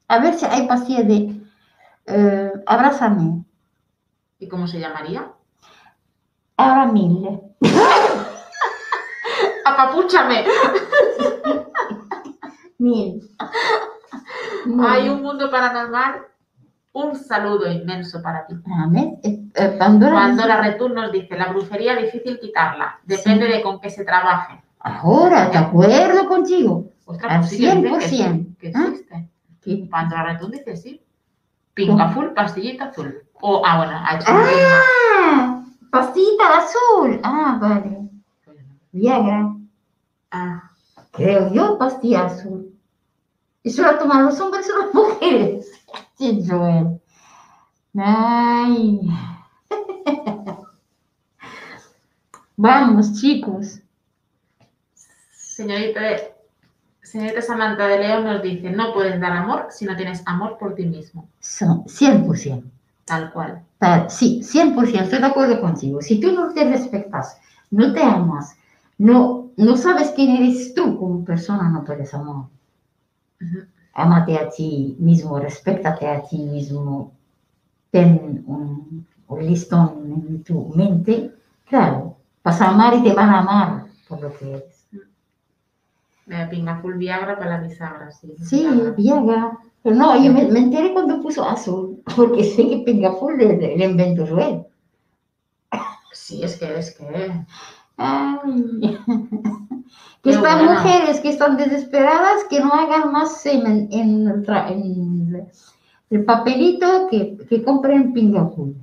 [0.08, 1.40] A ver si hay pastilla de
[2.08, 3.44] eh, abrázame.
[4.40, 5.32] ¿Y cómo se llamaría?
[6.58, 7.40] Ahora mil.
[9.74, 10.46] Apapúchame.
[12.78, 13.22] Mil.
[14.88, 16.22] Hay un mundo paranormal.
[16.94, 18.56] Un saludo inmenso para ti.
[18.84, 19.20] Amén.
[19.24, 20.14] Eh, Pandora.
[20.14, 23.00] Pandora Return nos dice, la brujería difícil quitarla.
[23.04, 24.62] Depende de con qué se trabaje.
[24.80, 26.92] Ahora, de acuerdo contigo.
[27.06, 28.74] Ostras, Al pues sí que dice que sí, 100%, que ¿eh?
[29.62, 29.90] existe.
[29.90, 31.02] Pandora Return dice sí.
[31.74, 33.24] Pinga full, pastillita azul.
[33.40, 37.20] O, ah, bueno, ha hecho un Ah, pastita azul.
[37.24, 38.00] Ah, vale.
[38.92, 39.56] Viagra.
[40.32, 40.72] Ah,
[41.12, 42.74] Creo yo, pastilla azul.
[43.64, 45.68] Eso la toman los hombres o las mujeres.
[46.18, 47.02] Sí, Joel.
[47.98, 49.02] Ay.
[52.58, 53.80] Vamos, chicos.
[55.32, 56.00] señorita,
[57.02, 60.76] señorita Samantha de León nos dice, no puedes dar amor si no tienes amor por
[60.76, 61.28] ti mismo.
[61.40, 62.64] Son 100%.
[63.06, 63.64] Tal cual.
[64.10, 66.02] Sí, 100%, estoy de acuerdo contigo.
[66.02, 67.40] Si tú no te respetas,
[67.72, 68.56] no te amas,
[69.00, 72.46] no, no sabes quién eres tú como persona, no puedes amar.
[73.42, 73.60] Ujú.
[73.94, 77.12] Ámate a ti mismo, respétate a ti mismo,
[77.92, 79.90] ten un, un listón
[80.30, 81.34] en tu mente.
[81.70, 84.88] Claro, vas a amar y te van a amar por lo que eres.
[86.36, 88.34] Eh, Pinga full Viagra para la bisagra, sí.
[88.50, 88.92] Sí, Viagra.
[88.98, 89.60] Viagra.
[89.84, 93.86] Pero no, yo me, me enteré cuando puso azul, porque sé que Pingaful le, le
[93.86, 94.66] inventó Joel.
[96.14, 97.32] Sí, es que es que.
[98.02, 99.00] Ay.
[100.24, 100.74] Que buena.
[100.76, 105.50] mujeres que están desesperadas, que no hagan más semen en, el tra- en
[106.12, 108.76] el papelito, que, que compren Pingaful.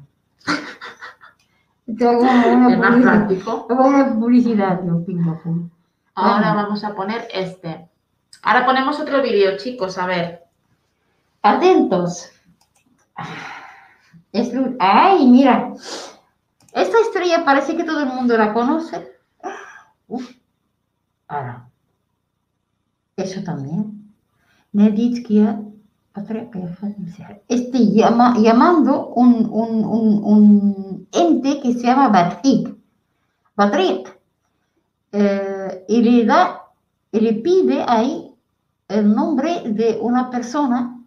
[1.97, 2.43] Te hago una,
[2.77, 5.71] publicidad, una publicidad de Pingaful.
[6.17, 6.55] Ahora Ah.
[6.57, 7.87] vamos a poner este.
[8.43, 10.43] Ahora ponemos otro vídeo, chicos, a ver.
[11.43, 12.31] Atentos.
[14.33, 15.73] Es Ay, mira.
[16.73, 19.11] Esta estrella parece que todo el mundo la conoce.
[20.07, 20.31] Uf.
[21.29, 21.69] Ahora.
[23.17, 24.15] Eso también.
[27.49, 32.77] Este llama, llamando un, un, un, un ente que se llama Batrik.
[33.57, 34.19] Batrik.
[35.13, 36.63] Eh, y le da,
[37.13, 38.35] y le pide ahí
[38.89, 41.01] el nombre de una persona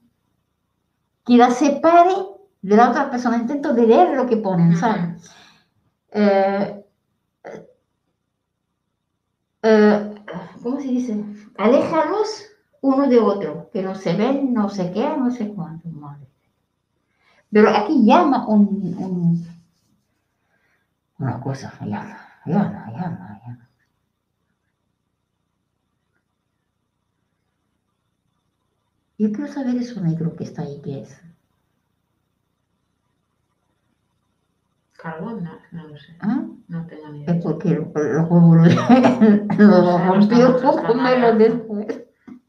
[1.25, 2.15] que la separe
[2.61, 3.37] de la otra persona.
[3.37, 5.31] Intento de leer lo que ponen, ¿sabes?
[6.11, 6.83] Eh,
[9.63, 10.15] eh,
[10.61, 11.23] ¿Cómo se dice?
[11.57, 12.45] Aléjalos
[12.81, 15.87] uno de otro, que no se ven, no sé qué, no sé cuánto.
[15.89, 16.27] madre.
[17.51, 18.65] Pero aquí llama un,
[18.97, 19.45] un-
[21.19, 23.69] una cosa, llama, llama, llama, llama.
[29.17, 31.17] Yo quiero saber eso negro que está ahí, ¿qué es?
[35.01, 36.15] Carbón, no, no lo sé.
[36.21, 36.43] ¿Ah?
[36.67, 37.33] No tengo ni idea.
[37.35, 38.57] Es porque los huevos
[39.57, 42.01] lo, lo rompió menos después.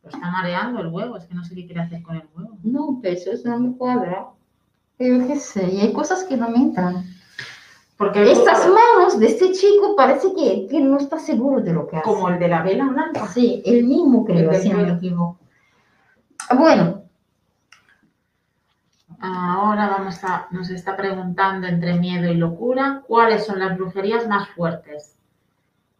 [0.03, 2.59] Lo está mareando el huevo, es que no sé qué quiere hacer con el huevo.
[2.63, 4.27] No, pues eso no me cuadra.
[4.99, 7.05] Yo qué sé, y hay cosas que no me entran.
[7.97, 11.87] Porque Estas huevo- manos de este chico parece que, que no está seguro de lo
[11.87, 12.05] que hace.
[12.05, 13.27] como el de la vela blanca.
[13.29, 15.39] Sí, el mismo creo, si no me equivoco.
[16.59, 17.02] Bueno,
[19.25, 24.49] Ahora vamos a, nos está preguntando entre miedo y locura cuáles son las brujerías más
[24.49, 25.15] fuertes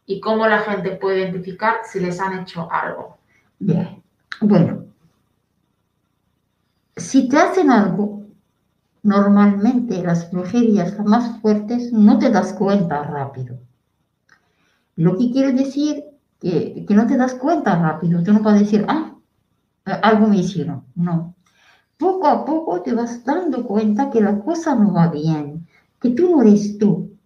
[0.05, 3.17] y cómo la gente puede identificar si les han hecho algo.
[3.59, 4.03] bien.
[4.41, 4.83] Bueno,
[6.97, 8.23] si te hacen algo,
[9.03, 13.57] normalmente las brujerías más fuertes no te das cuenta rápido.
[14.97, 16.03] Lo que quiere decir
[16.41, 18.21] que, que no te das cuenta rápido.
[18.21, 19.15] Tú no puedes decir, ah,
[19.85, 20.83] algo me hicieron.
[20.93, 21.33] No.
[22.03, 25.65] Poco a poco te vas dando cuenta que la cosa no va bien,
[26.01, 27.17] que tú no eres tú,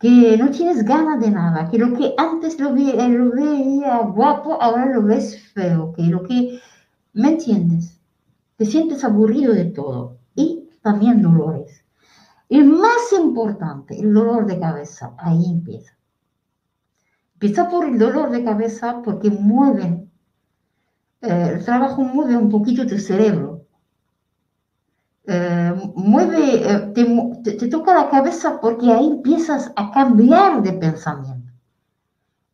[0.00, 4.60] que no tienes ganas de nada, que lo que antes lo, ve, lo veía guapo,
[4.62, 6.58] ahora lo ves feo, que lo que,
[7.12, 8.00] ¿me entiendes?
[8.56, 11.84] Te sientes aburrido de todo y también dolores.
[12.48, 15.92] Y más importante, el dolor de cabeza, ahí empieza.
[17.34, 20.10] Empieza por el dolor de cabeza porque mueven,
[21.20, 23.51] eh, el trabajo mueve un poquito tu cerebro.
[25.24, 31.52] Eh, mueve, eh, te, te, toca la cabeza porque ahí empiezas a cambiar de pensamiento.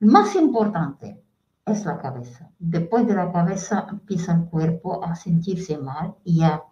[0.01, 1.19] Más importante
[1.65, 2.51] es la cabeza.
[2.59, 6.62] Después de la cabeza empieza el cuerpo a sentirse mal y a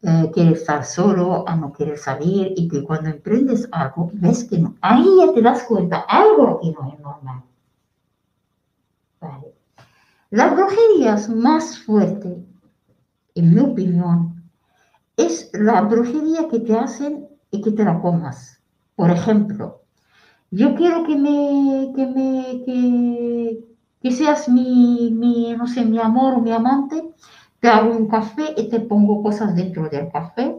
[0.00, 4.76] querer estar solo, a no querer salir y que cuando emprendes algo ves que no.
[4.80, 7.42] Ahí ya te das cuenta algo que no es normal.
[9.20, 9.54] Vale.
[10.30, 12.44] La brujería más fuerte,
[13.34, 14.37] en mi opinión,
[15.18, 18.62] es la brujería que te hacen y que te la comas.
[18.96, 19.82] Por ejemplo,
[20.50, 23.64] yo quiero que me, que me, que,
[24.00, 27.02] que seas mi, mi, no sé, mi amor o mi amante,
[27.60, 30.56] te hago un café y te pongo cosas dentro del café,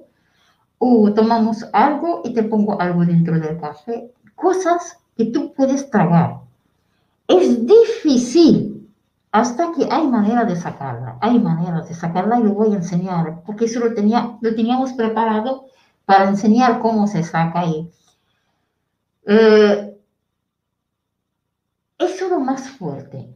[0.78, 6.42] o tomamos algo y te pongo algo dentro del café, cosas que tú puedes tragar.
[7.28, 8.69] Es difícil
[9.32, 13.44] hasta que hay manera de sacarla, hay manera de sacarla y lo voy a enseñar,
[13.46, 15.66] porque eso lo, tenía, teníamos preparado
[16.06, 17.92] para enseñar cómo se saca ahí.
[19.28, 19.98] Eh,
[22.00, 23.36] eso es lo más fuerte,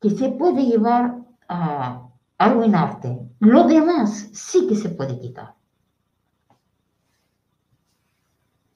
[0.00, 1.16] que se puede llevar
[1.48, 2.08] a
[2.38, 3.20] arruinarte.
[3.38, 5.54] Lo demás sí que se puede quitar.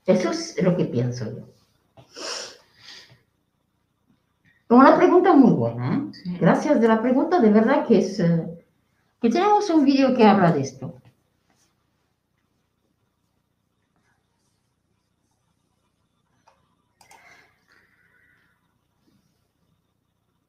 [0.06, 1.57] Eso es lo que pienso yo.
[4.68, 5.96] Una pregunta muy buena.
[5.96, 6.36] ¿eh?
[6.40, 8.46] Gracias de la pregunta, de verdad que es eh,
[9.20, 10.94] que tenemos un vídeo que habla de esto.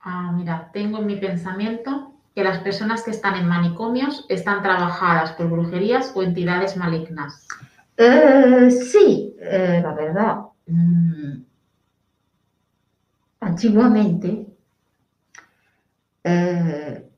[0.01, 5.31] Ah, mira, tengo en mi pensamiento que las personas que están en manicomios están trabajadas
[5.33, 7.47] por brujerías o entidades malignas.
[7.97, 10.37] Eh, sí, eh, la verdad.
[10.67, 11.48] Mm,
[13.40, 14.48] antiguamente
[16.24, 17.10] eh,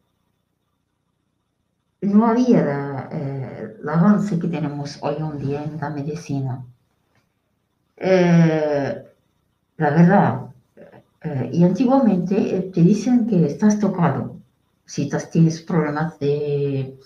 [2.02, 6.65] no había la, eh, el avance que tenemos hoy en día en la medicina.
[7.98, 9.06] Eh,
[9.77, 10.48] la verdad,
[11.52, 14.38] y antiguamente te dicen que estás tocado,
[14.85, 16.98] si tienes problemas de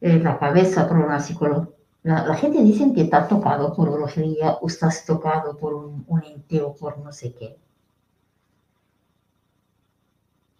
[0.00, 1.74] la cabeza, problemas psicológicos.
[2.04, 6.24] La, la, gente dice que está tocado por brujería o estás tocado por un, un
[6.24, 7.56] ente o por no sé qué.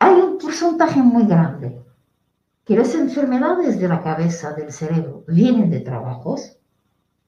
[0.03, 1.81] hay un porcentaje muy grande
[2.65, 6.59] que las enfermedades de la cabeza, del cerebro, vienen de trabajos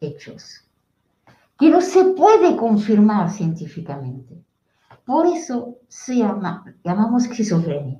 [0.00, 0.68] hechos,
[1.58, 4.42] que no se puede confirmar científicamente.
[5.04, 7.98] Por eso se llama, llamamos esquizofrenia.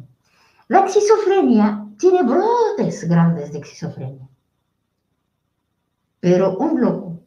[0.68, 4.28] La esquizofrenia tiene brotes grandes de esquizofrenia.
[6.20, 7.20] Pero un loco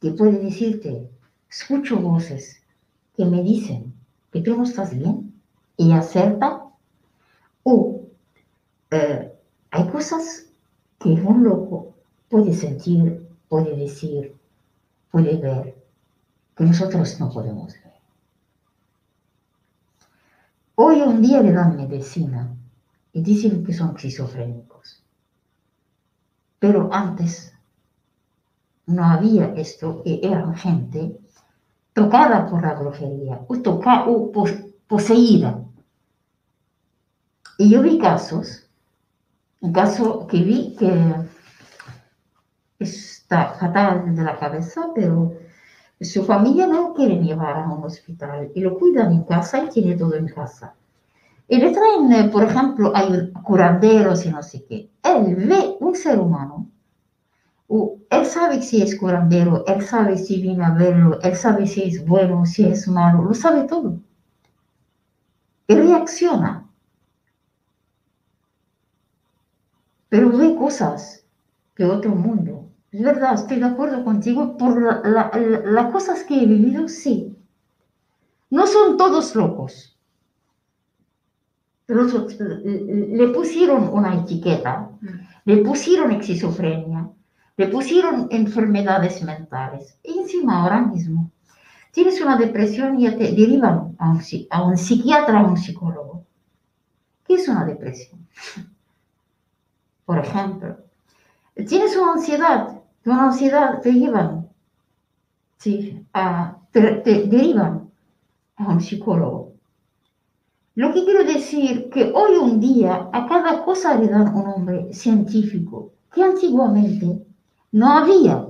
[0.00, 1.10] que puede decirte,
[1.50, 2.62] escucho voces
[3.16, 3.92] que me dicen
[4.30, 5.34] que tú no estás bien
[5.76, 6.69] y acerta
[7.62, 8.02] o
[8.90, 9.32] eh,
[9.70, 10.46] hay cosas
[10.98, 11.94] que un loco
[12.28, 14.36] puede sentir, puede decir,
[15.10, 15.76] puede ver,
[16.56, 17.94] que nosotros no podemos ver.
[20.74, 22.54] Hoy en día le dan medicina
[23.12, 25.02] y dicen que son esquizofrénicos.
[26.58, 27.54] Pero antes
[28.86, 31.18] no había esto y eran gente
[31.92, 34.32] tocada por la brujería o, toca, o
[34.86, 35.64] poseída
[37.60, 38.66] y yo vi casos,
[39.60, 40.88] un caso que vi que
[42.78, 45.34] está fatal de la cabeza, pero
[46.00, 49.94] su familia no quiere llevar a un hospital y lo cuidan en casa y tiene
[49.94, 50.74] todo en casa.
[51.48, 54.88] Y le traen, eh, por ejemplo, hay curanderos y no sé qué.
[55.02, 56.66] Él ve un ser humano,
[58.08, 62.06] él sabe si es curandero, él sabe si viene a verlo, él sabe si es
[62.06, 64.00] bueno, si es malo, lo sabe todo.
[65.66, 66.69] Y reacciona.
[70.10, 71.24] Pero ve cosas
[71.74, 72.68] que otro mundo.
[72.92, 75.30] Es verdad, estoy de acuerdo contigo por las
[75.64, 77.34] la, cosas que he vivido, sí.
[78.50, 79.96] No son todos locos.
[81.86, 84.90] Pero le pusieron una etiqueta,
[85.44, 87.08] le pusieron esquizofrenia,
[87.56, 89.96] le pusieron enfermedades mentales.
[90.02, 91.30] Y encima ahora mismo
[91.92, 94.20] tienes una depresión y ya te derivan a un,
[94.50, 96.24] a un psiquiatra, a un psicólogo.
[97.26, 98.26] ¿Qué es una depresión?
[100.10, 100.76] Por ejemplo,
[101.54, 104.48] tienes una ansiedad, una ansiedad te llevan,
[105.58, 107.88] sí, a, te, te derivan
[108.56, 109.52] a un psicólogo.
[110.74, 114.92] Lo que quiero decir que hoy en día a cada cosa le dan un nombre
[114.92, 117.24] científico que antiguamente
[117.70, 118.48] no había.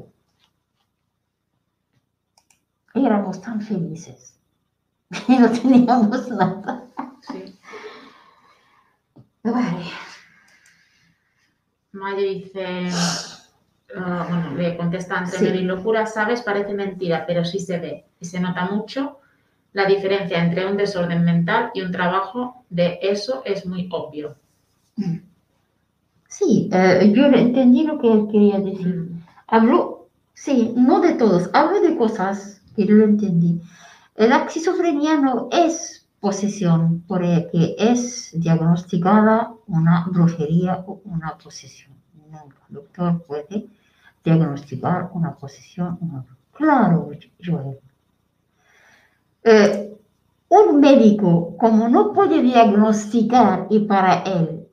[2.94, 4.34] Éramos tan felices
[5.26, 6.86] que no teníamos nada.
[7.20, 7.54] Sí.
[9.44, 10.09] Vale.
[11.92, 12.88] Mayo dice,
[13.96, 15.46] ah, bueno, le contesta entre Sí.
[15.46, 19.18] y locura, sabes, parece mentira, pero sí se ve y se nota mucho
[19.72, 24.36] la diferencia entre un desorden mental y un trabajo de eso es muy obvio.
[26.28, 29.10] Sí, eh, yo entendí lo que él quería decir.
[29.46, 33.60] Hablo, sí, no de todos, hablo de cosas que lo entendí.
[34.16, 41.94] La esquizofrenia no es posesión, porque es diagnosticada una brujería o una posesión.
[42.30, 43.66] Nunca el doctor puede
[44.22, 45.98] diagnosticar una posesión.
[46.00, 46.24] Una...
[46.52, 47.10] Claro,
[47.44, 47.78] Joel.
[49.42, 49.98] Eh,
[50.48, 54.68] un médico, como no puede diagnosticar y para él,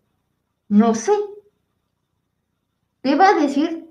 [0.69, 1.13] no sé,
[3.01, 3.87] te va a decir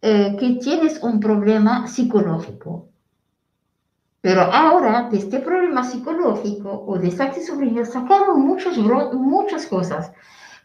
[0.00, 2.88] eh, que tienes un problema psicológico.
[4.22, 10.12] Pero ahora de este problema psicológico o de esta esquizofrenia sacaron muchas, muchas cosas.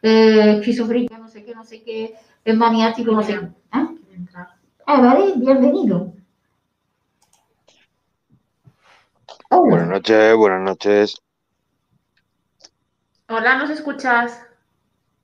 [0.03, 2.15] Eh, esquizofrenia, no sé qué, no sé qué,
[2.45, 3.47] eh, maniático, no sé qué.
[3.71, 3.89] ¿Ah?
[4.85, 6.13] Ah, vale, bienvenido.
[9.49, 9.69] Hola.
[9.69, 11.21] Buenas noches, buenas noches.
[13.27, 14.39] Hola, ¿nos escuchas?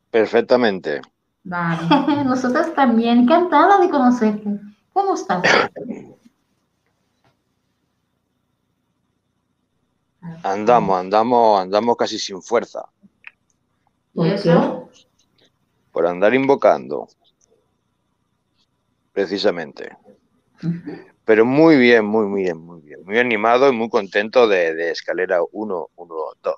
[0.10, 1.02] Perfectamente.
[1.44, 1.84] Vale.
[2.26, 4.60] Nosotros también, encantada de conocerte.
[4.92, 5.44] ¿Cómo estás?
[10.44, 12.86] Andamos, andamos, andamos casi sin fuerza
[14.14, 14.90] ¿Y ¿Por eso?
[15.92, 17.08] por andar invocando.
[19.12, 19.96] Precisamente.
[21.24, 23.04] Pero muy bien, muy, muy bien, muy bien.
[23.06, 26.56] Muy animado y muy contento de, de escalera 1, 1, 2.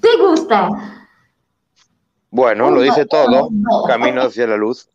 [0.00, 1.06] ¿Te gusta?
[2.30, 3.48] Bueno, lo dice todo.
[3.50, 3.84] No.
[3.86, 4.88] Camino hacia la luz.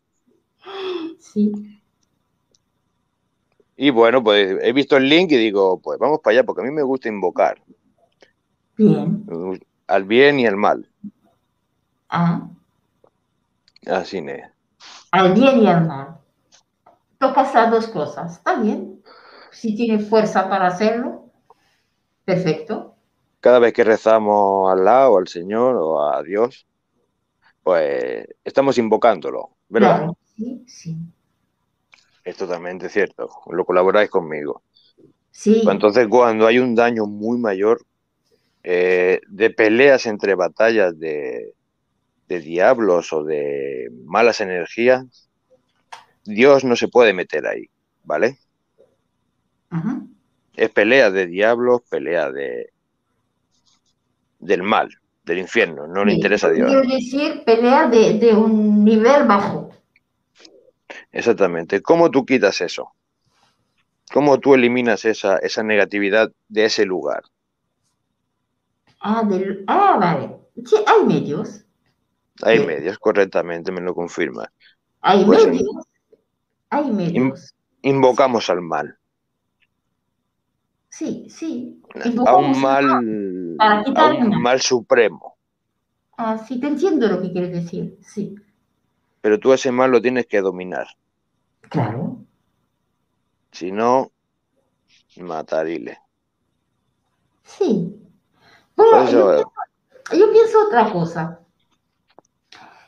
[1.18, 1.75] Sí.
[3.76, 6.64] Y bueno, pues he visto el link y digo, pues vamos para allá, porque a
[6.64, 7.60] mí me gusta invocar
[8.76, 9.26] Bien.
[9.86, 10.88] al bien y al mal.
[12.08, 12.48] Ah,
[13.86, 14.42] Así es.
[15.10, 16.18] al bien y al mal.
[17.18, 18.36] Tocas las dos cosas.
[18.38, 19.02] Está bien.
[19.50, 21.30] Si tienes fuerza para hacerlo,
[22.24, 22.94] perfecto.
[23.40, 26.66] Cada vez que rezamos al lado, al Señor o a Dios,
[27.62, 29.98] pues estamos invocándolo, ¿verdad?
[29.98, 30.18] Claro.
[30.36, 30.96] Sí, sí.
[32.26, 33.30] Es totalmente cierto.
[33.52, 34.62] Lo colaboráis conmigo.
[35.30, 35.62] Sí.
[35.70, 37.86] Entonces, cuando hay un daño muy mayor
[38.64, 41.52] eh, de peleas entre batallas de,
[42.26, 45.30] de diablos o de malas energías,
[46.24, 47.70] Dios no se puede meter ahí,
[48.02, 48.38] ¿vale?
[49.70, 50.02] Ajá.
[50.56, 52.70] Es pelea de diablos, pelea de
[54.40, 54.88] del mal,
[55.24, 55.86] del infierno.
[55.86, 56.66] No le interesa a Dios.
[56.66, 59.70] Quiero decir, pelea de, de un nivel bajo.
[61.10, 61.82] Exactamente.
[61.82, 62.92] ¿Cómo tú quitas eso?
[64.12, 67.22] ¿Cómo tú eliminas esa, esa negatividad de ese lugar?
[69.00, 70.36] Ah, del, ah, vale.
[70.66, 71.64] Sí, hay medios.
[72.42, 72.66] Hay Sí.
[72.66, 74.50] medios, correctamente, me lo confirma.
[75.00, 75.86] Hay Pues medios.
[76.70, 77.54] Hay medios.
[77.82, 78.98] Invocamos al mal.
[80.90, 81.80] Sí, sí.
[81.94, 84.40] A Invocamos un al mal, Para a un mal.
[84.42, 85.36] mal supremo.
[86.18, 87.98] Ah, sí, te entiendo lo que quieres decir.
[88.02, 88.34] Sí,
[89.26, 90.86] Pero tú ese mal lo tienes que dominar.
[91.62, 92.18] claro.
[93.50, 94.12] Si no,
[95.16, 95.98] matarile.
[97.42, 97.92] Sí.
[98.76, 101.40] Bueno, yo, pienso otra cosa.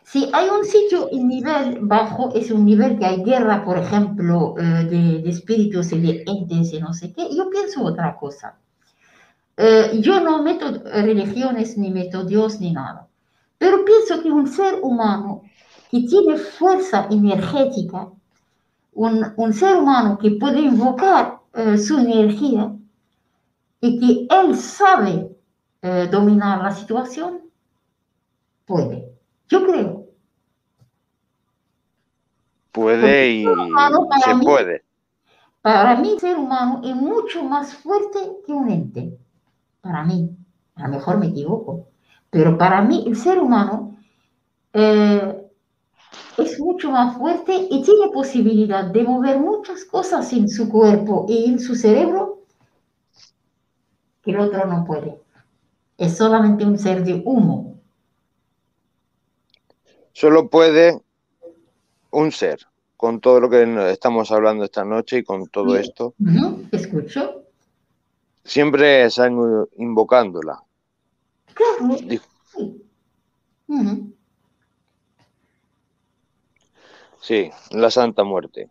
[0.05, 4.55] Si hay un sitio en nivel bajo, es un nivel que hay guerra, por ejemplo,
[4.59, 8.57] eh, de, de espíritus y de entes y no sé qué, yo pienso otra cosa.
[9.57, 13.09] Eh, yo no meto religiones, ni meto Dios, ni nada.
[13.59, 15.43] Pero pienso que un ser humano
[15.91, 18.09] que tiene fuerza energética,
[18.93, 22.75] un, un ser humano que puede invocar eh, su energía
[23.81, 25.31] y que él sabe
[25.83, 27.41] eh, dominar la situación,
[28.67, 29.09] puede.
[29.49, 30.05] Yo creo.
[32.73, 33.45] puede y
[34.25, 34.83] se mí- puede.
[35.63, 39.19] Para mí, el ser humano es mucho más fuerte que un ente.
[39.81, 40.31] Para mí.
[40.77, 41.89] A lo mejor me equivoco.
[42.31, 43.99] Pero para mí, el ser humano
[44.73, 45.38] eh,
[46.79, 51.59] mucho más fuerte y tiene posibilidad de mover muchas cosas en su cuerpo y en
[51.59, 52.45] su cerebro
[54.23, 55.21] que el otro no puede.
[55.97, 57.81] Es solamente un ser de humo.
[60.13, 61.01] Solo puede
[62.13, 62.61] un ser,
[62.97, 65.81] con todo lo que estamos hablando esta noche y con todo Sí.
[65.81, 66.15] esto,
[66.71, 67.43] Escucho.
[68.45, 69.37] siempre están
[69.79, 70.63] invocándola.
[71.55, 71.99] Claro.
[71.99, 72.21] Sí.
[77.21, 78.71] Sí, la Santa Muerte.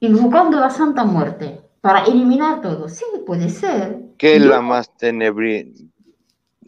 [0.00, 2.88] Invocando la Santa Muerte para eliminar todo.
[2.88, 3.98] Sí, puede ser.
[4.18, 5.74] ¿Qué es Yo- la más tenebri...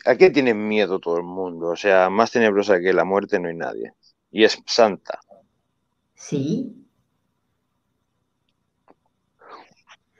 [0.05, 1.69] ¿A qué tiene miedo todo el mundo?
[1.69, 3.93] O sea, más tenebrosa que la muerte no hay nadie.
[4.33, 5.21] Y es santa.
[6.15, 6.75] Sí.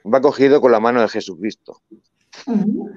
[0.05, 1.81] Va cogido con la mano de Jesucristo.
[2.47, 2.91] Ujú.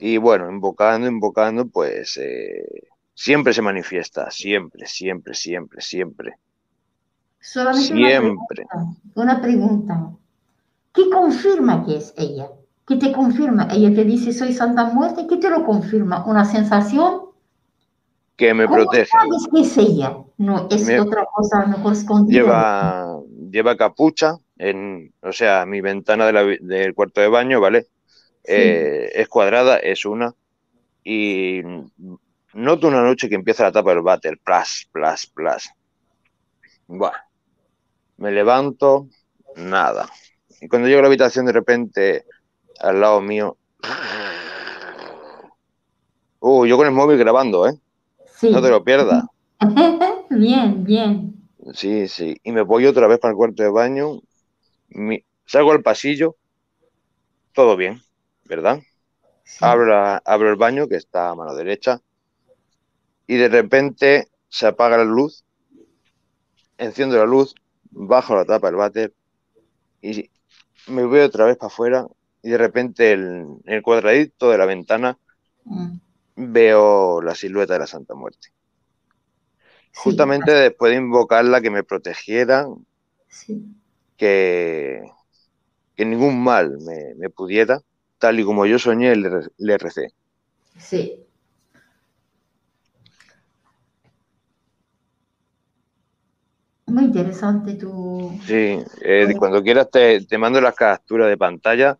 [0.00, 2.64] Y bueno, invocando, invocando, pues eh,
[3.14, 4.30] siempre se manifiesta.
[4.30, 6.34] Siempre, siempre, siempre, siempre.
[7.40, 8.64] Solamente una Siempre.
[8.66, 10.10] pregunta, una pregunta.
[10.94, 12.48] ¿Qué confirma que es ella?
[12.86, 13.68] ¿Qué te confirma?
[13.72, 15.26] Ella te dice soy Santa Muerte.
[15.28, 16.24] ¿Qué te lo confirma?
[16.26, 17.22] ¿Una sensación?
[18.36, 19.06] Que me ¿Cómo protege.
[19.06, 20.16] sabes que es ella?
[20.38, 21.66] No, es Me- otra cosa.
[22.26, 23.20] Lleva,
[23.50, 27.82] lleva capucha, en, o sea, mi ventana de la vi- del cuarto de baño, ¿vale?
[27.82, 27.88] Sí.
[28.44, 30.34] Eh, es cuadrada, es una.
[31.04, 31.62] Y
[32.54, 35.70] noto una noche que empieza la tapa del váter, plas, plas, plas.
[36.88, 37.16] Buah.
[38.18, 39.08] Me levanto,
[39.56, 40.08] nada.
[40.60, 42.24] Y cuando llego a la habitación, de repente,
[42.80, 43.56] al lado mío.
[46.44, 47.74] Uh, yo con el móvil grabando, ¿eh?
[48.36, 48.50] Sí.
[48.50, 49.24] No te lo pierdas.
[50.30, 51.34] bien, bien.
[51.72, 52.36] Sí, sí.
[52.42, 54.20] Y me voy otra vez para el cuarto de baño.
[54.88, 56.36] mi- salgo al pasillo.
[57.54, 58.00] Todo bien,
[58.44, 58.80] ¿verdad?
[59.44, 59.64] Sí.
[59.64, 62.00] Abro, abro el baño, que está a mano derecha.
[63.32, 65.44] Y de repente se apaga la luz.
[66.76, 67.54] Enciendo la luz.
[67.90, 69.14] Bajo la tapa del váter.
[70.02, 70.30] Y
[70.88, 72.06] me voy otra vez para afuera.
[72.42, 75.18] Y de repente el- en el cuadradito de la ventana
[75.66, 76.00] Mm,
[76.56, 78.48] veo la silueta de la Santa Muerte.
[79.92, 82.66] sí, Justamente después de invocarla que me protegiera,
[83.28, 83.74] sí.
[84.16, 85.02] que,
[85.96, 87.80] que ningún mal me, me pudiera,
[88.18, 90.08] tal y como yo soñé, le, le recé.
[90.78, 91.26] Sí.
[96.92, 98.38] Muy interesante tu...
[98.46, 101.98] Sí, eh, cuando quieras te, te mando las capturas de pantalla,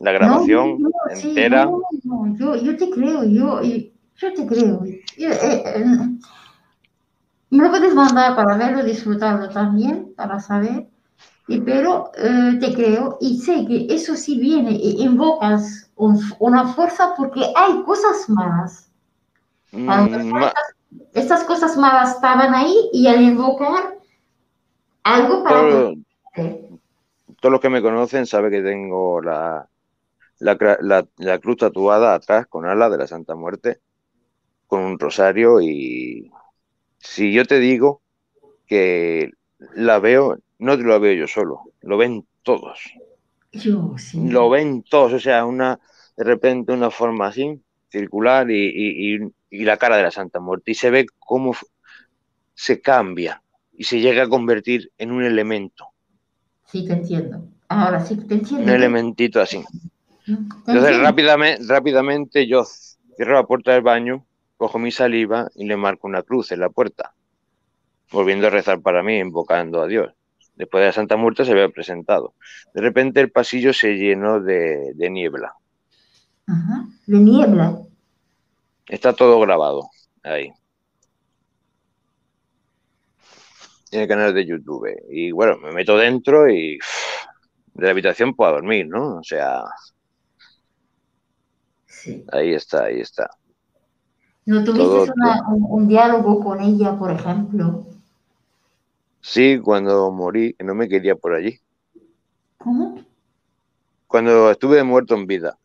[0.00, 1.64] la grabación No, no, sí, entera.
[2.04, 4.84] no, yo, yo te creo, yo, yo, te creo.
[5.18, 5.84] Yo, eh, eh,
[7.50, 10.88] me lo puedes mandar para verlo, disfrutarlo también, para saber.
[11.48, 16.68] Y, pero eh, te creo y sé que eso sí viene y invocas un- una
[16.68, 18.90] fuerza porque hay cosas malas.
[19.72, 20.06] Mm,
[21.14, 23.94] Estas cosas malas estaban ahí y al invocar
[25.04, 25.60] algo para...
[25.68, 25.94] todo-
[27.40, 29.68] todos los que me conocen saben que tengo la,
[30.38, 33.80] la, cra- la- la cruz tatuada atrás con ala de la Santa Muerte,
[34.66, 36.30] con un rosario y
[36.98, 38.00] si yo te digo
[38.66, 39.32] que
[39.74, 42.80] la veo, no te lo veo yo solo, lo ven todos.
[43.52, 44.20] Yo sí.
[44.28, 45.78] lo ven todos, o sea, una
[46.16, 47.60] de repente una forma así,
[47.90, 51.54] circular y, y- y- y la cara de la Santa Muerte y se ve cómo
[52.54, 53.42] se cambia
[53.72, 55.88] y se llega a convertir en un elemento,
[56.66, 57.44] Sí, te entiendo.
[57.68, 58.64] Ahora sí que te entiendo.
[58.64, 59.62] un elementito así.
[60.26, 62.64] Entonces rápidamente, rápidamente yo
[63.16, 64.26] cierro la puerta del baño,
[64.56, 67.14] cojo mi saliva y le marco una cruz en la puerta,
[68.10, 70.12] volviendo a rezar para mí, invocando a Dios.
[70.54, 72.34] Después de la Santa Muerte se había presentado.
[72.74, 75.54] De repente el pasillo se llenó de- de niebla.
[76.46, 76.86] Ajá.
[77.06, 77.80] De niebla.
[78.86, 79.88] Está todo grabado
[80.22, 80.52] ahí.
[83.92, 84.88] En el canal de YouTube.
[85.10, 87.26] Y bueno, me meto dentro y uff,
[87.74, 89.18] de la habitación puedo dormir, ¿no?
[89.18, 89.62] O sea,
[91.86, 92.24] Sí.
[92.32, 93.30] ahí está, ahí está.
[94.46, 97.86] ¿No tuviste una- un, un diálogo con ella, por ejemplo?
[99.22, 101.58] Sí, cuando morí, no me quería por allí.
[102.58, 103.04] ¿Cómo?
[104.06, 105.58] Cuando estuve muerto en vida.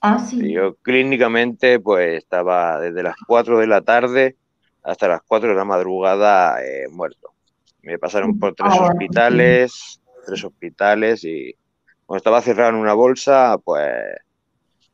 [0.00, 0.52] Ah, sí.
[0.52, 4.36] Yo clínicamente pues estaba desde las 4 de la tarde
[4.82, 7.32] hasta las 4 de la madrugada eh, muerto.
[7.82, 11.54] Me pasaron por tres Ah, hospitales, tres hospitales y
[12.06, 13.88] cuando estaba cerrado en una bolsa, pues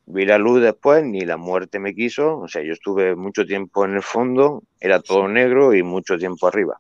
[0.07, 2.39] vi la luz después, ni la muerte me quiso.
[2.39, 6.47] O sea, yo estuve mucho tiempo en el fondo, era todo negro y mucho tiempo
[6.47, 6.79] arriba.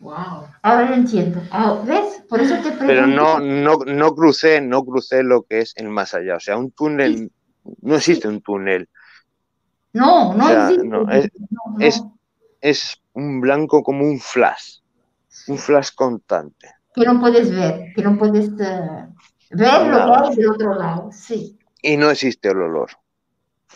[0.00, 0.46] Wow.
[0.62, 1.42] Ahora lo entiendo.
[1.50, 2.22] Ah, ¿Ves?
[2.28, 2.86] Por eso te pregunto.
[2.86, 6.36] Pero no, no, no crucé, no crucé lo que es el más allá.
[6.36, 7.30] O sea, un túnel,
[7.82, 8.88] no existe un túnel.
[9.92, 10.86] No, no O sea, existe.
[10.88, 11.84] no, es- No, no.
[11.84, 12.04] es-
[12.60, 14.78] es un blanco como un flash,
[15.48, 16.68] un flash constante.
[16.94, 19.06] Que no puedes ver, que no puedes eh,
[19.50, 21.10] ver lo que hay del otro lado.
[21.12, 21.58] Sí.
[21.82, 22.90] Y no existe el olor.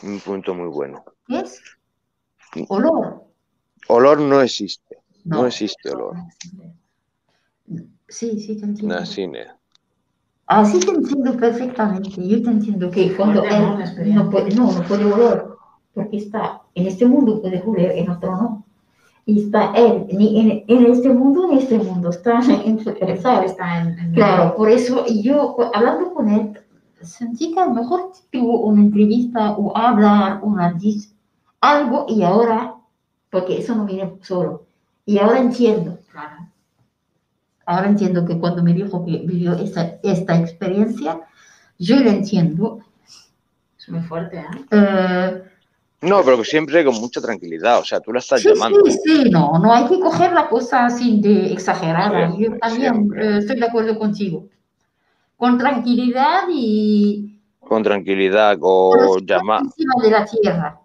[0.03, 1.05] Un punto muy bueno.
[1.27, 1.61] ¿Qué es?
[2.69, 3.25] Olor.
[3.89, 4.99] Olor no existe.
[5.25, 5.47] No, No.
[5.47, 6.17] existe olor.
[8.09, 9.05] Sí, sí, te entiendo.
[9.07, 9.47] Cine.
[10.47, 12.11] Ah, sí te entiendo perfectamente.
[12.29, 15.45] Yo te entiendo que cuando él no puede, no, no puede oler,
[15.95, 18.65] porque está en este mundo puede oler, en otro no.
[19.27, 22.79] Y está él, ni en, en este mundo ni en este mundo, está en,
[23.23, 23.53] ¿sabes?
[23.53, 26.61] está en, en- Claro, por eso yo cu- hablando con él,
[27.01, 31.15] sentí que a lo mejor tuvo una entrevista o hablar, una dis,
[31.61, 32.75] algo y ahora,
[33.31, 34.65] porque eso no viene solo,
[35.07, 36.49] y ahora entiendo, Claro.
[37.67, 41.21] ahora entiendo que cuando me dijo que vivió esta, esta experiencia,
[41.79, 42.81] yo lo entiendo.
[43.79, 44.65] Es muy fuerte, ¿eh?
[44.71, 45.43] Eh,
[46.05, 47.81] No, pero siempre con mucha tranquilidad.
[47.81, 48.85] O sea, tú la estás sí, llamando.
[48.87, 52.31] sí, sí, no, no hay que coger la cosa así de exagerada.
[52.33, 53.27] Siempre, yo también siempre.
[53.27, 54.49] eh, estoy de acuerdo contigo.
[55.37, 58.59] Con tranquilidad y Con tranquilidad.
[58.59, 58.71] con
[59.01, 60.81] O, los pies llama, encima de la tierra.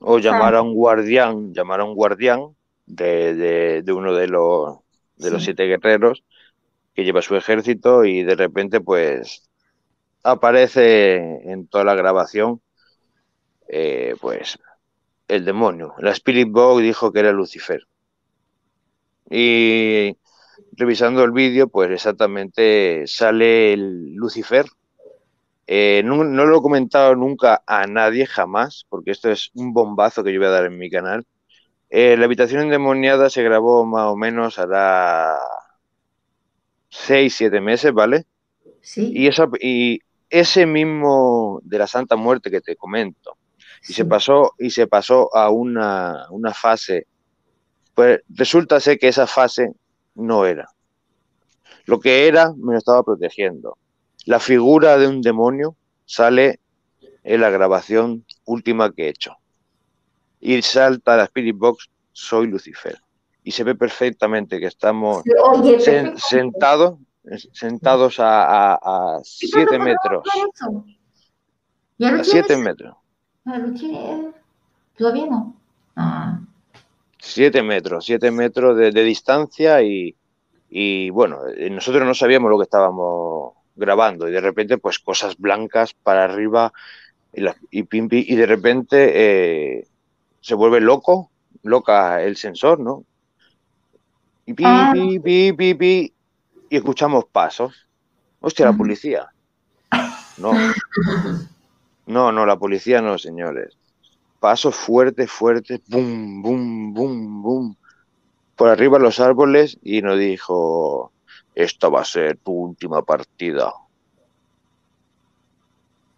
[0.00, 1.52] o llamar a un guardián.
[1.52, 2.54] Llamar a un guardián
[2.86, 4.76] de, de- de uno de los,
[5.16, 6.22] de los siete guerreros
[6.94, 9.48] que lleva su ejército y de repente, pues,
[10.22, 12.60] aparece en toda la grabación,
[13.76, 14.56] eh, pues,
[15.26, 15.94] el demonio.
[15.98, 17.80] La Spirit Box dijo que era Lucifer.
[19.28, 20.16] Y
[20.76, 24.66] revisando el vídeo, pues exactamente sale el Lucifer.
[25.66, 30.22] Eh, no, no lo he comentado nunca a nadie, jamás, porque esto es un bombazo
[30.22, 31.26] que yo voy a dar en mi canal.
[31.90, 35.36] Eh, la habitación endemoniada se grabó más o menos hará
[36.90, 38.24] 6, 7 meses, ¿vale?
[38.82, 39.10] Sí.
[39.12, 39.98] Y, esa, y
[40.30, 43.36] ese mismo de la Santa Muerte que te comento,
[43.88, 47.06] y se pasó, y se pasó a una, una fase,
[47.94, 49.72] pues resulta ser que esa fase
[50.14, 50.68] no era.
[51.86, 53.76] Lo que era me lo estaba protegiendo.
[54.26, 56.60] La figura de un demonio sale
[57.22, 59.36] en la grabación última que he hecho.
[60.40, 62.98] Y salta la Spirit Box, soy Lucifer.
[63.42, 66.98] Y se ve perfectamente que estamos oye sen- sentados,
[67.52, 70.24] sentados a, a, a ¿Y cuándo 7 podrá metros.
[72.20, 72.64] A 7 tienes?
[72.64, 72.96] metros.
[73.44, 74.34] ¿Ya lo tienes?
[74.96, 75.54] ¿Todavía no?
[75.96, 76.40] Ah,
[77.18, 80.14] 7 metros, 7 metros de, de distancia y,
[80.70, 85.36] y, bueno, eh, nosotros no sabíamos lo que estábamos grabando y de repente pues cosas
[85.36, 86.72] blancas para arriba
[87.32, 89.10] y, la- y, pim, pim, y de repente
[89.78, 89.88] eh,
[90.40, 91.30] se vuelve loco,
[91.62, 93.04] loca el sensor, ¿no?
[94.46, 94.90] Y pi, Ah.
[94.92, 96.14] pi, pi, pi, pi,
[96.70, 97.88] y escuchamos pasos.
[98.40, 99.26] Hostia, la policía.
[100.38, 100.52] No.
[102.06, 103.76] No, no, la policía no, señores.
[104.40, 107.76] Pasos fuertes, fuertes, boom, boom, boom, boom.
[108.56, 111.12] Por arriba los árboles y nos dijo,
[111.54, 113.72] esta va a ser tu última partida.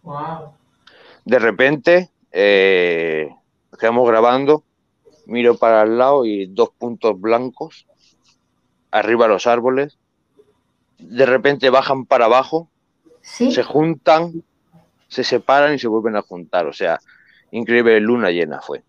[0.03, 0.53] Wow.
[1.25, 3.29] De repente, eh,
[3.79, 4.63] quedamos grabando,
[5.25, 7.87] miro para el lado y dos puntos blancos,
[8.91, 9.97] arriba los árboles.
[10.97, 12.69] De repente bajan para abajo,
[13.21, 13.51] ¿Sí?
[13.51, 14.43] se juntan,
[15.07, 16.65] se separan y se vuelven a juntar.
[16.67, 16.99] O sea,
[17.51, 18.83] increíble, luna llena fue.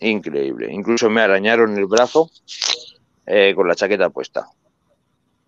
[0.00, 0.72] Increíble.
[0.72, 2.30] Incluso me arañaron el brazo
[3.24, 4.46] eh, con la chaqueta puesta.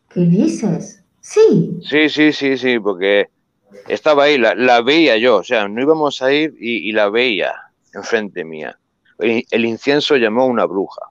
[0.08, 1.04] ¿Qué dices?
[1.20, 1.78] Sí.
[1.82, 3.28] Sí, sí, sí, sí, porque
[3.86, 7.10] estaba ahí, la, la veía yo, o sea, no íbamos a ir y, y la
[7.10, 7.54] veía
[7.92, 8.78] enfrente mía.
[9.18, 11.02] El incienso llamó a una bruja.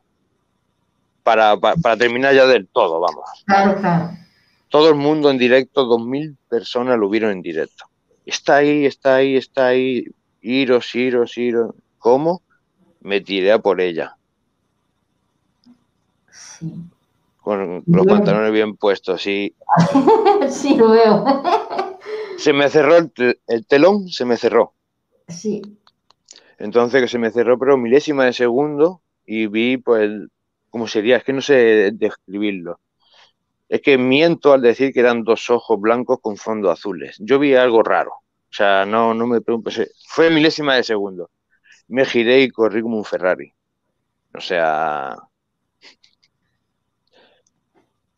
[1.24, 3.44] Para, pa- para terminar ya del todo, vamos.
[3.46, 4.10] Claro, claro.
[4.70, 7.86] Todo el mundo en directo, dos mil personas lo vieron en directo.
[8.26, 10.06] Está ahí, está ahí, está ahí.
[10.42, 11.74] Iros, iros, iros.
[12.00, 12.42] ¿Cómo?
[13.02, 14.18] Me tiré a por ella,
[16.32, 16.72] Sí.
[17.42, 19.26] con los pantalones bien puestos.
[19.28, 19.54] Y
[20.50, 21.24] sí, lo veo.
[22.38, 24.74] se me cerró el, el telón, se me cerró.
[25.28, 25.62] sí.
[26.60, 30.10] Entonces que se me cerró, pero milésima de segundo y vi, pues,
[30.72, 31.18] cómo sería.
[31.18, 32.80] Es que no sé describirlo.
[33.70, 37.18] Es que miento al decir que eran dos ojos blancos con fondo azules.
[37.20, 38.12] Yo vi algo raro.
[38.12, 39.70] O sea, no, no me pregunto.
[40.08, 41.30] Fue milésima de segundo.
[41.88, 43.54] Me giré y corrí como un Ferrari.
[44.34, 45.16] O sea,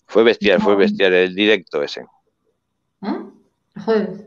[0.06, 2.02] fue bestial, fue bestial el directo ese.
[3.02, 3.24] ¿Eh?
[3.86, 4.26] Jueves.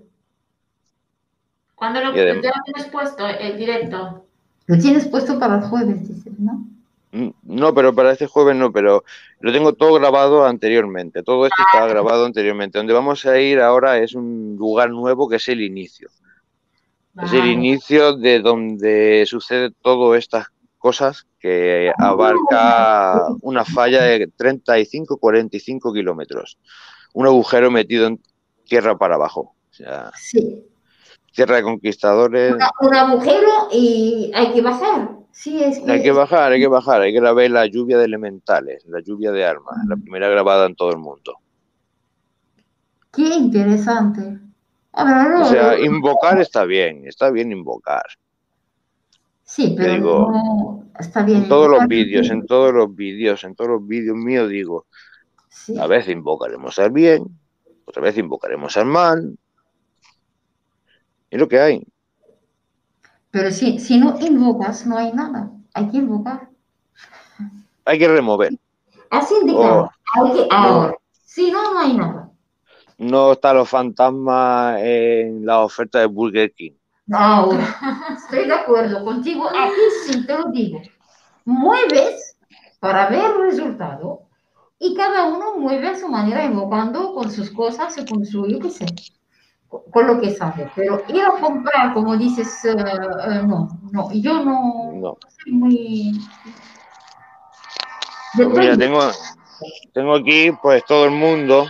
[1.75, 4.27] ¿Cuándo lo, ya lo tienes puesto, el directo?
[4.67, 6.72] Lo tienes puesto para el jueves, dices, ¿no?
[7.13, 9.05] No, pero para este jueves no, pero
[9.41, 11.23] lo tengo todo grabado anteriormente.
[11.23, 12.79] Todo esto estaba grabado anteriormente.
[12.79, 16.09] Donde vamos a ir ahora es un lugar nuevo que es el inicio.
[17.23, 17.53] Es el Vale.
[17.53, 20.47] inicio de donde sucede todas estas
[20.79, 26.59] cosas que abarca una falla de 35-45 kilómetros.
[27.13, 28.21] Un agujero metido en
[28.65, 29.55] tierra para abajo.
[29.71, 30.65] O sea, Sí.
[31.35, 32.55] tierra de conquistadores.
[32.81, 35.11] Un agujero y hay que bajar.
[35.33, 37.01] Sí, es que, Hay que bajar, hay que bajar.
[37.01, 40.75] Hay que ver la lluvia de elementales, la lluvia de armas, la primera grabada en
[40.77, 41.39] todo el mundo.
[43.13, 44.39] qué interesante.
[44.93, 48.05] A ver, no, O sea, invocar está bien, está bien invocar.
[49.43, 51.45] sí, pero digo, no está bien.
[51.45, 54.87] En todos los vídeos, en todos los vídeos, en todos los vídeos míos digo,
[55.49, 55.79] Sí.
[55.79, 57.25] a veces invocaremos al bien,
[57.87, 59.39] otra vez invocaremos al mal.
[61.31, 61.87] Es lo que hay.
[63.33, 65.51] Pero si, si no invocas, no hay nada.
[65.73, 66.51] Hay que invocar.
[67.87, 68.53] Hay que remover.
[69.11, 69.91] Así indicado.
[70.17, 70.95] Oh, hay que ahora.
[71.25, 72.31] Si no, no hay nada.
[72.99, 76.73] No están los fantasmas en la oferta de Burger King.
[77.11, 77.67] Ahora.
[78.17, 79.49] Estoy de acuerdo contigo.
[79.49, 80.83] Aquí sí te lo digo.
[81.47, 82.37] Mueves
[82.81, 84.29] para ver el resultado
[84.79, 88.59] y cada uno mueve a su manera, invocando con sus cosas o con su, yo
[88.59, 88.85] qué sé,
[89.91, 90.71] con lo que sabe.
[90.75, 95.19] Pero ir a comprar, como dices, eh, eh, no, no, yo no No.
[95.43, 96.13] soy muy...
[98.35, 99.01] Pues mira, tengo,
[99.93, 101.67] tengo aquí pues todo el mundo,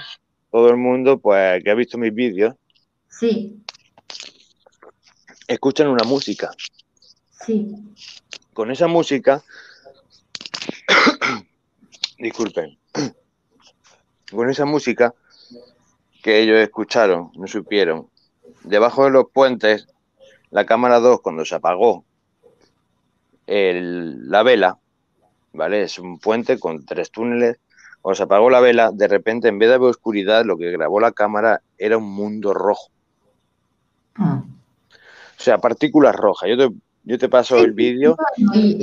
[0.51, 2.55] todo el mundo pues que ha visto mis vídeos,
[3.09, 3.63] Sí,
[5.49, 6.51] escuchan una música.
[7.45, 7.75] sí.
[8.53, 9.43] Con esa música,
[12.19, 12.79] disculpen,
[14.31, 15.15] con esa música
[16.23, 18.09] que ellos escucharon, no supieron,
[18.65, 19.89] debajo de los puentes,
[20.51, 22.05] la cámara 2 cuando se apagó
[23.47, 24.79] el- la vela,
[25.53, 25.83] ¿vale?
[25.83, 27.59] Es un puente con tres túneles.
[28.01, 31.01] Cuando se apagó la vela, de repente, en vez de haber oscuridad, lo que grabó
[31.01, 32.89] la cámara era un mundo rojo.
[34.17, 34.43] Ah.
[35.39, 36.49] O sea, partículas rojas.
[36.49, 36.75] Yo te,
[37.05, 38.17] yo te paso el vídeo.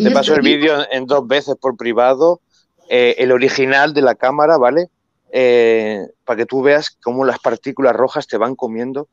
[0.04, 2.42] Te paso el vídeo en dos veces por privado,
[2.90, 4.90] eh, el original de la cámara, ¿vale?
[5.32, 9.10] Eh, para que tú veas cómo las partículas rojas te van comiendo.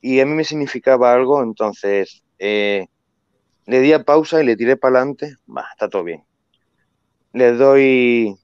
[0.00, 2.88] Y a mí me significaba algo, entonces eh,
[3.66, 5.36] le di a pausa y le tiré para adelante.
[5.48, 6.24] Va, está todo bien.
[7.32, 8.36] Le doy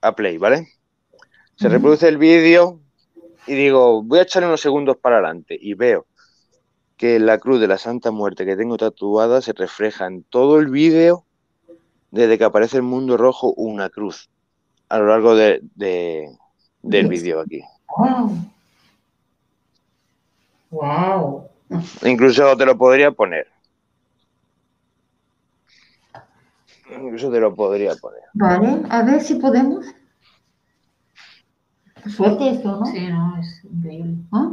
[0.00, 0.68] a play, ¿vale?
[1.56, 2.80] Se reproduce el vídeo
[3.46, 6.06] y digo, voy a echarle unos segundos para adelante y veo
[6.96, 10.68] que la cruz de la Santa Muerte que tengo tatuada se refleja en todo el
[10.68, 11.24] vídeo,
[12.10, 14.30] desde que aparece el mundo rojo, una cruz
[14.88, 16.36] a lo largo de, de-
[16.82, 17.62] del vídeo aquí.
[17.96, 18.36] Wow.
[20.70, 21.48] Wow.
[22.04, 23.46] Incluso te lo podría poner.
[26.90, 28.22] Incluso te lo podría poner.
[28.34, 29.84] Vale, a ver si podemos.
[32.06, 32.86] Suerte esto, ¿no?
[32.86, 34.14] Sí, no, es increíble.
[34.32, 34.52] ¿Ah?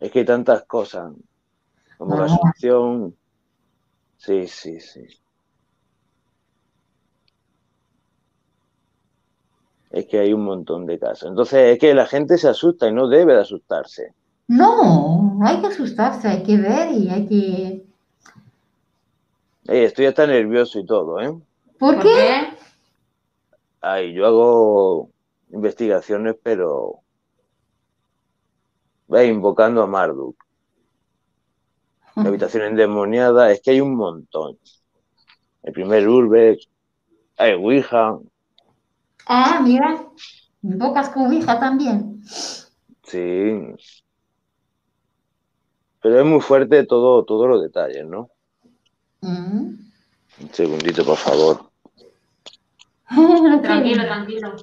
[0.00, 1.12] Es que hay tantas cosas,
[1.98, 2.28] como la Ah.
[4.24, 5.06] Sí, sí, sí.
[9.90, 11.28] Es que hay un montón de casos.
[11.28, 14.14] Entonces, es que la gente se asusta y no debe de asustarse.
[14.48, 17.86] No, no hay que asustarse, hay que ver y hay que...
[19.66, 21.38] Ey, estoy hasta nervioso y todo, ¿eh?
[21.78, 22.48] ¿Por qué?
[23.82, 25.10] Ay, yo hago
[25.50, 27.00] investigaciones, pero
[29.08, 30.36] ve invocando a Marduk.
[32.16, 34.58] La habitación endemoniada, es que hay un montón.
[35.64, 36.68] El primer Urbex,
[37.38, 38.18] hay Ouija,
[39.26, 40.02] Ah, mira,
[40.62, 42.22] invocas con hija también.
[43.02, 43.76] sí.
[46.00, 48.30] Pero es muy fuerte todo, todos los detalles, ¿no?
[49.22, 49.90] Mm.
[50.40, 51.70] Un segundito, por favor.
[53.62, 54.54] Tranquilo, tranquilo.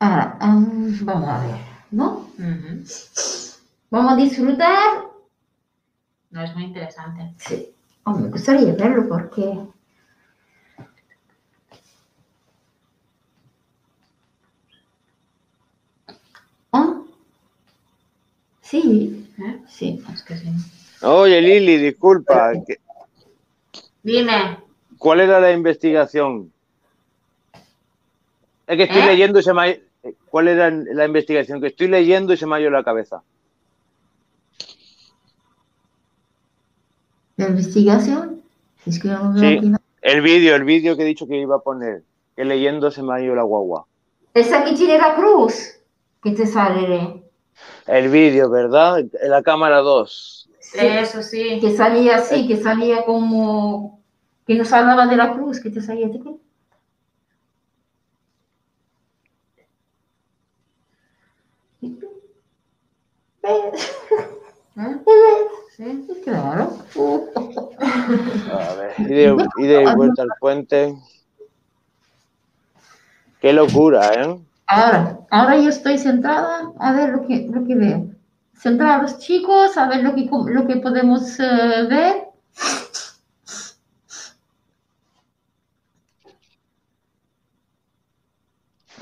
[0.00, 2.28] Ahora, mm, vamos a ver, ¿no?
[3.90, 5.04] Vamos a disfrutar.
[6.30, 7.34] No, es muy interesante.
[7.38, 7.68] Sí.
[8.04, 9.58] Oh, me gustaría verlo porque...
[16.72, 17.00] ¿Ah?
[18.62, 19.60] Sí, ¿eh?
[19.68, 20.02] sí.
[20.12, 20.48] Es que sí.
[21.02, 22.52] Oye, Lili, disculpa.
[22.66, 22.80] ¿qué-
[24.02, 24.58] Dime,
[24.98, 26.52] ¿Cuál era la investigación?
[28.66, 29.06] Es que estoy ¿Eh?
[29.06, 29.76] leyendo y se me ha...
[30.26, 31.60] ¿Cuál era la investigación?
[31.60, 33.22] Que estoy leyendo y se me ha ido la cabeza.
[37.36, 38.42] ¿La investigación?
[38.86, 39.56] Es que no veo Sí.
[39.58, 39.72] aquí.
[40.02, 42.02] El vídeo, el vídeo que he dicho que iba a poner.
[42.36, 43.86] Que leyendo se me ha ido la guagua.
[44.34, 45.76] Esa que tiene la cruz.
[46.22, 47.22] Que te sale.
[47.86, 49.00] El vídeo, ¿verdad?
[49.00, 50.48] En la cámara 2.
[50.60, 51.58] Sí, eso sí.
[51.60, 54.00] que salía así, que salía como.
[54.46, 56.18] Que nos hablaba de la cruz, que te salía de
[65.76, 66.06] Sí.
[66.24, 66.78] Claro.
[68.52, 68.94] A ver.
[68.98, 70.94] Y de, y de vuelta al puente.
[73.40, 74.38] Qué locura, ¿eh?
[74.66, 78.06] Ahora, ahora yo estoy centrada a ver lo que, lo que veo.
[78.64, 82.28] Los chicos, a ver lo que, lo que podemos eh, ver.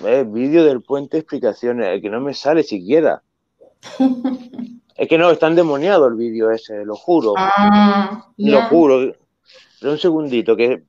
[0.02, 3.22] Eh, vídeo del puente explicaciones, que no me sale siquiera.
[4.97, 7.35] es que no, está endemoniado el vídeo ese, lo juro.
[7.36, 8.69] Ah, Lo ya.
[8.69, 9.15] juro.
[9.81, 10.85] Pero un segundito, que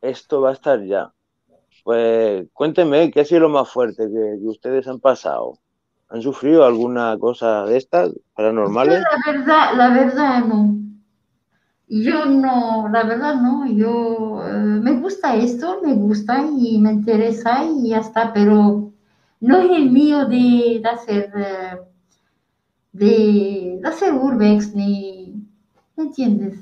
[0.00, 1.12] esto va a estar ya.
[1.84, 5.58] Pues cuéntenme, ¿qué ha sido lo más fuerte que, que ustedes han pasado?
[6.08, 9.00] ¿Han sufrido alguna cosa de estas paranormales?
[9.00, 10.76] La verdad, la verdad no.
[11.86, 13.66] Yo no, la verdad no.
[13.66, 18.92] Yo eh, me gusta esto, me gusta y me interesa y ya está, pero
[19.40, 21.78] no es el mío de, de hacer eh,
[22.92, 25.34] de, de hacer urbex ni,
[25.96, 26.58] ¿me entiendes?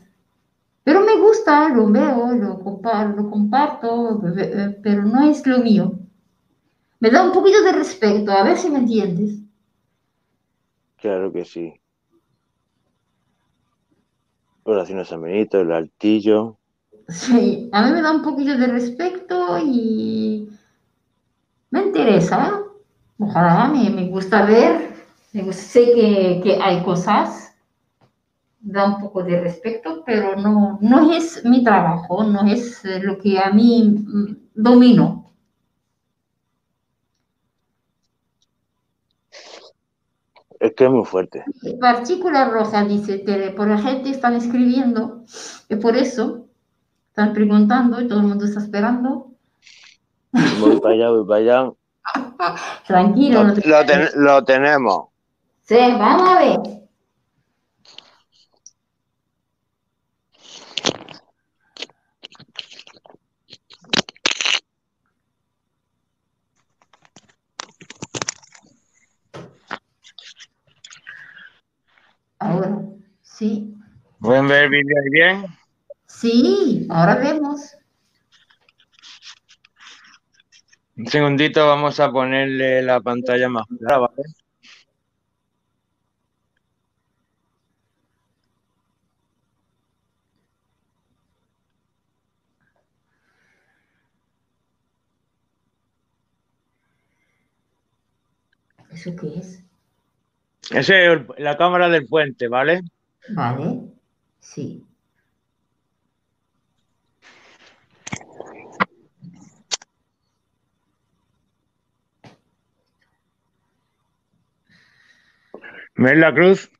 [0.85, 5.99] Pero me gusta, lo veo, lo comparto, lo comparto, eh, pero no es lo mío.
[7.01, 9.41] Me da un poquito de respeto, a ver si me entiendes.
[10.97, 11.81] Claro que sí.
[14.63, 16.59] Oración a San Benito, el altillo.
[17.09, 20.49] Sí, a mí me da un poquito de respeto y
[21.71, 22.68] me interesa.
[23.19, 24.95] Ojalá, me, me gusta ver.
[25.33, 27.55] Me gusta- sé que, que hay cosas,
[28.61, 33.19] da un poco de respeto, pero no, no es mi trabajo, no es eh, lo
[33.19, 35.33] que a mí mm, domino.
[40.61, 41.45] Es que es muy fuerte.
[41.81, 45.25] Partícula roja, dice Tere, por la gente están escribiendo,
[45.69, 46.49] y por eso
[47.11, 49.33] están preguntando y todo el mundo está esperando.
[50.61, 51.73] Voy para allá, voy para allá.
[52.87, 55.09] Tranquilo, Lo, no te lo ten- lo tenemos.
[55.65, 56.59] Sí, vamos a ver.
[72.39, 72.81] Ahora,
[73.23, 73.75] sí.
[74.21, 75.47] ¿Pueden ver el vídeo ahí bien?
[76.07, 77.77] Sí, ahora vemos.
[80.99, 84.23] Un segundito, vamos a ponerle la pantalla más clara, ¿vale?
[98.91, 99.63] ¿Eso qué es?
[100.71, 102.83] Esa es la cámara del puente, ¿vale?
[103.31, 103.83] Vale,
[104.41, 104.85] sí.
[115.99, 116.71] ¿Ves la cruz?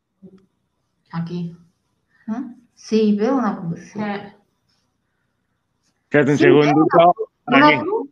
[1.13, 1.57] Aquí.
[2.29, 2.45] ¿Ah?
[2.75, 3.81] Sí, veo una cruz.
[3.81, 4.01] sí.
[4.01, 4.35] Eh,
[6.05, 7.15] Espérate un Sí, segundito.
[7.47, 8.09] Una cruz.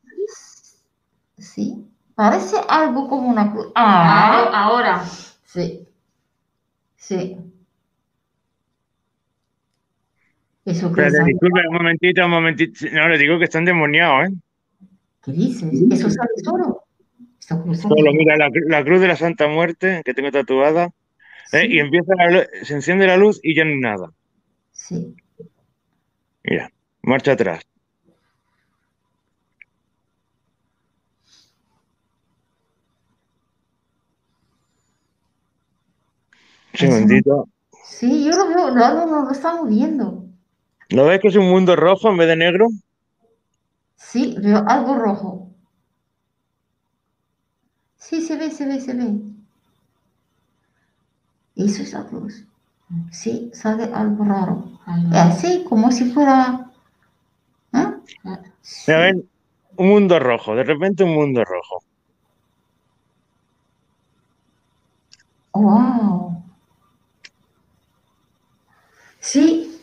[1.39, 3.73] Sí, parece algo como una cruz.
[3.75, 5.05] ah, Ah, ahora.
[5.45, 5.87] sí.
[6.97, 7.37] Sí.
[10.65, 10.91] ¿Eso es?
[10.93, 12.87] Espérate, disculpe, un momentito, un momentito.
[12.93, 14.33] No, le digo que están demoniados, ¿eh?
[15.23, 15.73] ¿Qué dices?
[15.91, 16.83] ¿Eso sale solo?
[17.47, 20.91] Solo mira la, la cruz de la Santa Muerte que tengo tatuada.
[21.53, 21.67] ¿eh?
[21.69, 24.13] Y empieza la se enciende la luz y ya no hay nada.
[24.73, 25.15] sí.
[26.43, 26.71] Mira,
[27.03, 27.63] marcha atrás.
[36.75, 37.49] Segundito.
[37.85, 40.25] Sí, yo lo veo, no, no, no, lo está moviendo.
[40.91, 42.69] ¿No ves que es un mundo rojo en vez de negro?
[43.97, 45.46] Sí, veo algo rojo.
[48.09, 49.19] Sí, se ve, se ve, se ve.
[51.57, 52.45] Eso es la cruz.
[53.11, 54.79] Sí, sale algo raro.
[54.87, 56.71] Ahí Eh, como si fuera...
[57.73, 57.97] ¿Ah?
[58.61, 58.93] Sí.
[59.77, 61.83] Un mundo rojo, de repente un mundo rojo.
[65.55, 66.45] Wow.
[69.19, 69.81] Sí,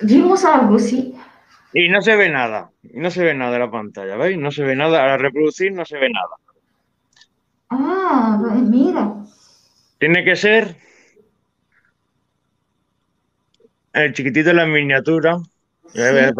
[0.00, 1.12] vimos algo, sí.
[1.72, 4.38] Y no se ve nada, y no se ve nada en la pantalla, ¿veis?
[4.38, 6.43] No se ve nada, al reproducir no se ve nada.
[7.70, 9.04] Ah, ve- mira.
[9.98, 10.76] Tiene que ser
[13.92, 15.36] el chiquitito de la miniatura.
[15.88, 16.00] Sí.
[16.00, 16.34] Ver,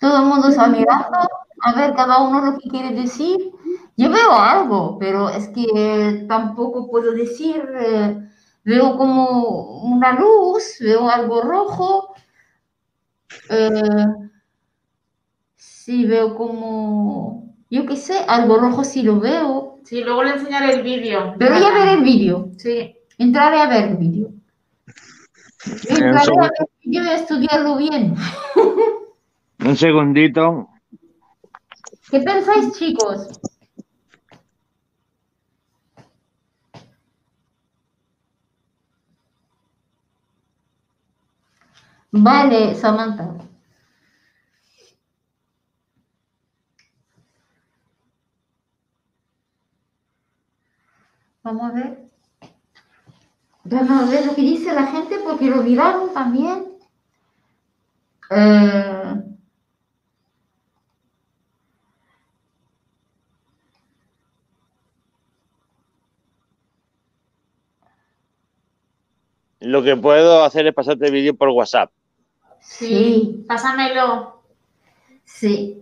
[0.00, 1.18] Todo el mundo está mirando,
[1.62, 3.36] a ver cada uno lo que quiere decir.
[3.96, 7.62] Yo veo algo, pero es que tampoco puedo decir.
[7.78, 8.28] eh,
[8.64, 12.14] veo como una luz, veo algo rojo.
[13.48, 14.30] eh,
[15.56, 19.78] sí, veo como, yo qué sé, algo rojo sí lo veo.
[19.84, 21.34] Sí, luego le enseñaré el vídeo.
[21.38, 22.50] Pero ya veré el vídeo.
[22.58, 22.96] Sí.
[23.16, 24.32] Entraré a ver el vídeo.
[25.88, 28.16] Entraré a ver si yo voy a estudiarlo bien.
[29.64, 30.68] Un segundito.
[32.10, 33.28] ¿Qué pensáis, chicos?
[42.10, 43.49] Vale, Samantha.
[51.42, 51.98] Vamos a ver.
[53.64, 56.66] Vamos a ver lo que dice la gente porque lo miraron también.
[58.30, 59.14] Eh,
[69.60, 71.90] Lo que puedo hacer es pasarte el vídeo por WhatsApp.
[72.60, 74.42] sí, Pásamelo.
[75.24, 75.76] sí.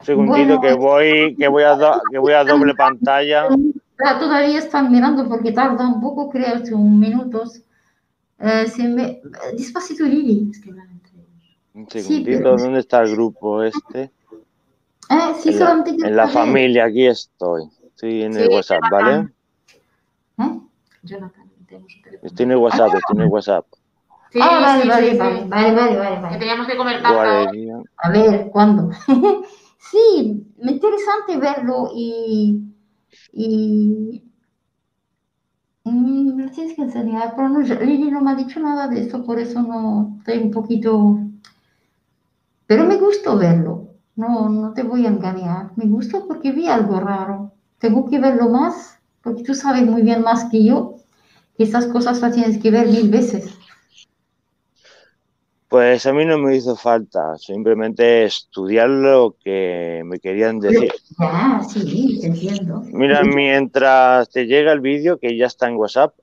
[0.00, 0.60] Un segundito Bueno.
[0.60, 3.48] que voy, que voy a do- que voy a doble pantalla.
[4.04, 7.62] Ah, Todavía están mirando porque tarda un poco, creo, un minutos.
[8.38, 9.20] Eh, se me...
[9.56, 10.50] Despacito, Lili.
[10.50, 10.70] Es que.
[11.74, 14.12] Un segundito, ¿dónde está el grupo este?
[15.10, 16.46] Eh, sí, En la, solamente que en la saber.
[16.46, 17.64] familia, aquí estoy.
[17.86, 19.34] Estoy en el WhatsApp, Jonathan.
[20.36, 20.54] ¿vale?
[20.56, 20.60] ¿Eh?
[21.02, 21.44] Jonathan.
[22.22, 23.66] Estoy en el WhatsApp, estoy en el WhatsApp.
[24.30, 25.48] Sí, ah, vale, sí, vale, sí, vale, sí.
[25.48, 26.38] vale, vale, vale, Que vale.
[26.38, 27.00] teníamos que comer.
[27.00, 27.82] Guardería.
[27.98, 28.90] A ver, ¿cuándo?
[29.78, 32.73] sí, interesante verlo y...
[33.34, 34.22] y...
[35.84, 39.24] Mm, me tienes que enseñar, pero no, Lili no me ha dicho nada de esto,
[39.24, 41.18] por eso no estoy un poquito...
[42.66, 46.98] Pero me gustó verlo, no, no te voy a engañar, me gustó porque vi algo
[46.98, 47.52] raro.
[47.78, 50.94] Tengo que verlo más, porque tú sabes muy bien más que yo
[51.56, 53.56] que estas cosas las tienes que ver mil veces.
[55.74, 60.92] Pues a mí no me hizo falta, simplemente estudiar lo que me querían decir.
[61.18, 62.84] Ya, sí, te entiendo.
[62.92, 66.14] Mira, mientras te llega el vídeo, que ya está en WhatsApp,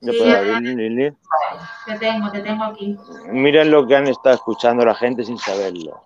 [0.00, 1.12] Sí, puedo abrir, Lili.
[1.84, 2.96] Te tengo, te tengo aquí.
[3.30, 6.02] Miren lo que han estado escuchando la gente sin saberlo.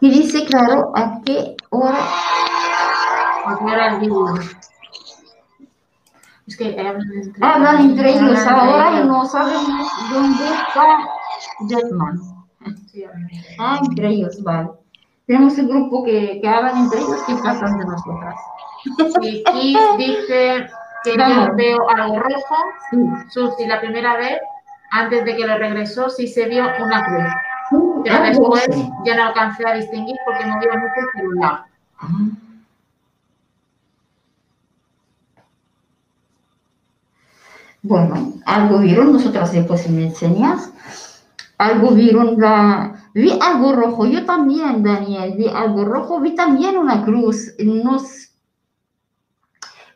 [0.00, 2.04] Y dice, claro, a qué hora.
[3.46, 4.34] ¿A qué hora el vídeo?
[6.46, 7.04] Es que ellos
[7.40, 7.98] Hablan
[8.48, 10.98] ahora y no sabemos dónde está
[11.68, 12.20] Jetman.
[12.86, 13.04] Sí.
[13.58, 14.70] Ah, entre ellos, vale.
[15.26, 18.34] Tenemos un grupo que, que hablan entre ellos que pasan de nosotras.
[19.22, 20.66] Sí, Kiss dice
[21.04, 21.48] que Vamos.
[21.48, 22.56] yo veo algo rojo.
[22.90, 22.98] Sí.
[23.30, 24.38] Susi, la primera vez,
[24.90, 27.32] antes de que lo regresó, sí se vio una cruz.
[27.70, 28.68] Sí, Pero después
[29.06, 31.64] ya no alcancé a distinguir porque movía mucho el celular.
[31.98, 32.08] Ah.
[37.84, 40.72] Bueno, algo vieron, nosotras después me enseñas.
[41.58, 43.10] Algo vieron la...
[43.12, 47.54] Vi algo rojo, yo también, Daniel, vi algo rojo, vi también una cruz.
[47.58, 48.30] Nos...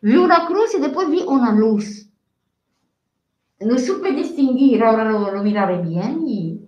[0.03, 2.11] Vi una cruz y después vi una luz.
[3.61, 6.61] No supe distinguir, ahora lo, lo miraré bien y,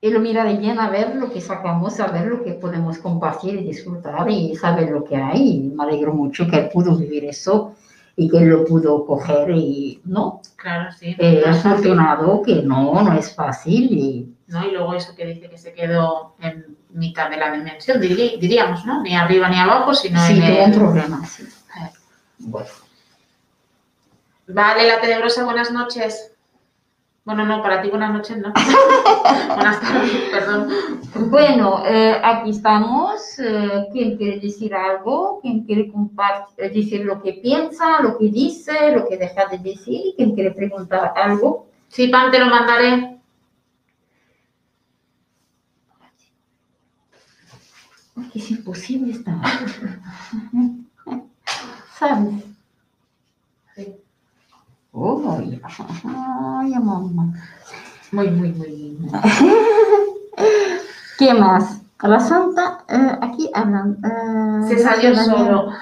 [0.00, 3.56] y lo miraré bien a ver lo que sacamos, a ver lo que podemos compartir
[3.56, 5.72] y disfrutar y saber lo que hay.
[5.74, 7.74] Me alegro mucho que pudo vivir eso
[8.20, 10.42] y que lo pudo coger y, ¿no?
[10.56, 11.14] Claro, sí.
[11.18, 14.66] Eh, afortunado que no, no es fácil y ¿no?
[14.66, 19.02] Y luego eso que dice que se quedó en mitad de la dimensión, diríamos, ¿no?
[19.02, 20.78] Ni arriba ni abajo, sino sí, en tuvo un el...
[20.78, 21.44] problema, sí.
[21.44, 21.90] Eh.
[22.38, 22.68] Bueno.
[24.48, 26.32] Vale, la tenebrosa, buenas noches.
[27.28, 28.54] Bueno, no, para ti buenas noches, no.
[29.54, 30.70] buenas tardes, perdón.
[31.28, 33.38] Bueno, eh, aquí estamos.
[33.38, 35.38] Eh, ¿Quién quiere decir algo?
[35.42, 39.58] ¿Quién quiere compartir, eh, decir lo que piensa, lo que dice, lo que deja de
[39.58, 40.14] decir?
[40.16, 41.66] ¿Quién quiere preguntar algo?
[41.88, 43.20] Sí, Pan, te lo mandaré.
[48.14, 49.36] Porque es imposible estar.
[51.98, 52.47] ¿Sabes?
[55.00, 55.38] Oh.
[56.60, 57.32] Ay, mamá.
[58.10, 58.98] Muy, muy, muy.
[61.18, 61.80] ¿Qué más?
[62.02, 63.98] La santa, eh, aquí hablan.
[64.04, 65.72] eh, Se salió solo.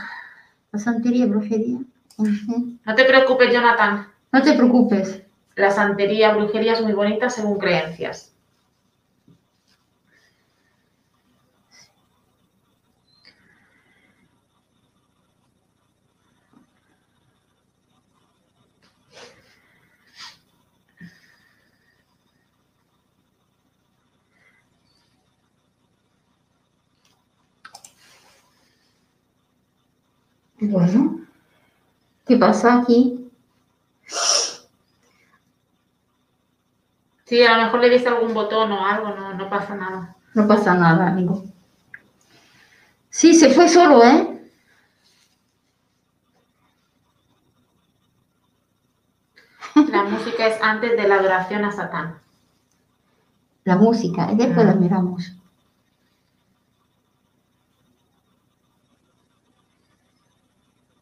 [0.72, 1.78] La santería, brujería.
[2.18, 4.06] No te preocupes, Jonathan.
[4.32, 5.22] No te preocupes.
[5.55, 8.32] La santería, brujería es muy bonita según creencias.
[30.68, 31.20] Bueno,
[32.26, 33.30] ¿qué pasa aquí?
[37.24, 40.16] Sí, a lo mejor le dice algún botón o algo, no, no pasa nada.
[40.34, 41.44] No pasa nada, amigo.
[43.10, 44.51] Sí, se fue solo, ¿eh?
[49.88, 52.18] La música es antes de la adoración a Satán.
[53.64, 54.70] La música, es después ah.
[54.70, 55.36] la miramos.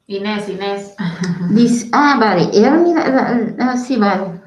[0.07, 0.95] Inés, Inés.
[1.51, 4.41] Dice, ah, vale, mira, la- la- sí, vale.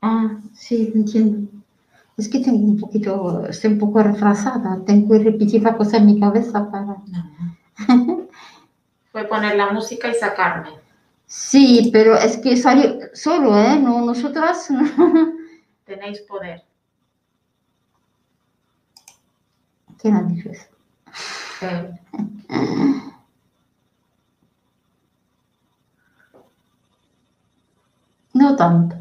[0.00, 1.48] Ah, sí, entiendo.
[2.16, 6.06] Es que tengo un poquito, estoy un poco retrasada, tengo que repetir la cosa en
[6.06, 6.96] mi cabeza para...
[9.12, 10.70] Fue poner la música y sacarme.
[11.26, 13.78] Sí, pero es que salió solo, ¿eh?
[13.78, 14.68] No, nosotras...
[15.84, 16.62] Tenéis poder.
[19.98, 20.66] ¿Quién ha dicho eso?
[28.34, 28.96] No tanto.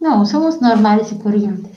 [0.00, 1.76] No, somos normales y corrientes.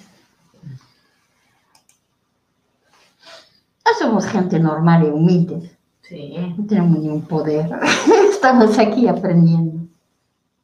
[3.86, 5.78] No somos gente normal y humilde.
[6.02, 6.56] Sí.
[6.58, 7.70] No tenemos ningún poder.
[8.32, 9.88] Estamos aquí aprendiendo.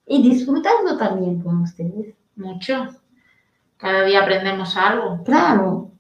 [0.06, 2.16] Y disfrutando también con ustedes.
[2.38, 2.88] Mucho.
[3.76, 5.92] Cada día aprendemos algo Claro,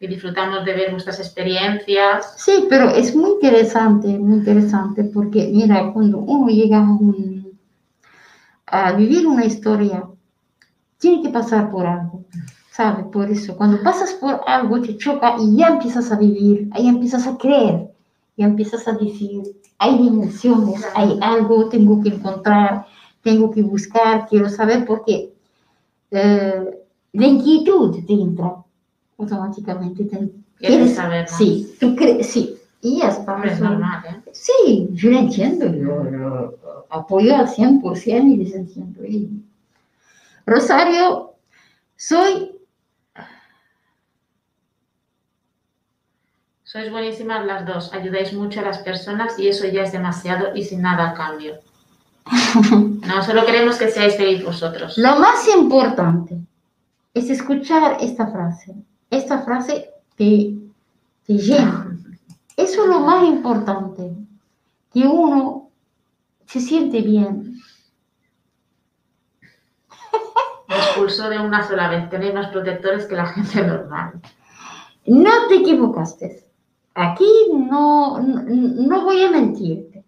[0.00, 2.26] y disfrutamos de ver vuestras experiencias.
[2.36, 7.58] sí, pero es muy interesante, muy interesante porque, mira, cuando uno llega a, un-
[8.66, 10.08] a vivir una historia,
[10.98, 12.24] tiene que pasar por algo,
[12.72, 13.06] ¿sabes?
[13.12, 17.26] Por eso, cuando pasas por algo te choca y ya empiezas a vivir, ahí empiezas
[17.26, 17.90] a creer,
[18.36, 19.42] ya empiezas a decir,
[19.78, 22.86] hay dimensiones, hay algo, tengo que encontrar,
[23.22, 25.32] tengo que buscar, quiero saber, porque
[26.10, 26.64] eh,
[27.12, 28.56] la inquietud te entra
[29.20, 30.04] automáticamente.
[30.04, 31.38] te- Quieres quieres- saber más.
[31.38, 32.56] Sí, tú crees, sí.
[32.82, 33.34] Y está.
[33.34, 34.30] Hombre, es normal, ¿eh?
[34.32, 36.58] Sí, yo lo entiendo, lo, lo
[36.90, 39.04] apoyo al 100% y les entiendo.
[39.04, 39.42] Y-
[40.46, 41.34] Rosario,
[41.96, 42.52] soy,
[46.62, 47.92] Sois buenísimas las dos.
[47.92, 51.54] Ayudáis mucho a las personas y eso ya es demasiado y sin nada a cambio.
[53.06, 54.96] No, solo queremos que seáis felices vosotros.
[54.98, 56.36] lo más importante
[57.12, 58.72] es escuchar esta frase.
[59.10, 60.56] Esta frase te,
[61.26, 61.98] te llena.
[62.56, 64.14] Eso es lo más importante,
[64.92, 65.70] que uno
[66.46, 67.60] se siente bien.
[70.68, 72.08] Me expulsó de una sola vez.
[72.10, 74.20] Tenéis más protectores que la gente normal.
[75.06, 76.46] No te equivocaste.
[76.94, 80.04] Aquí no, no, no voy a mentirte.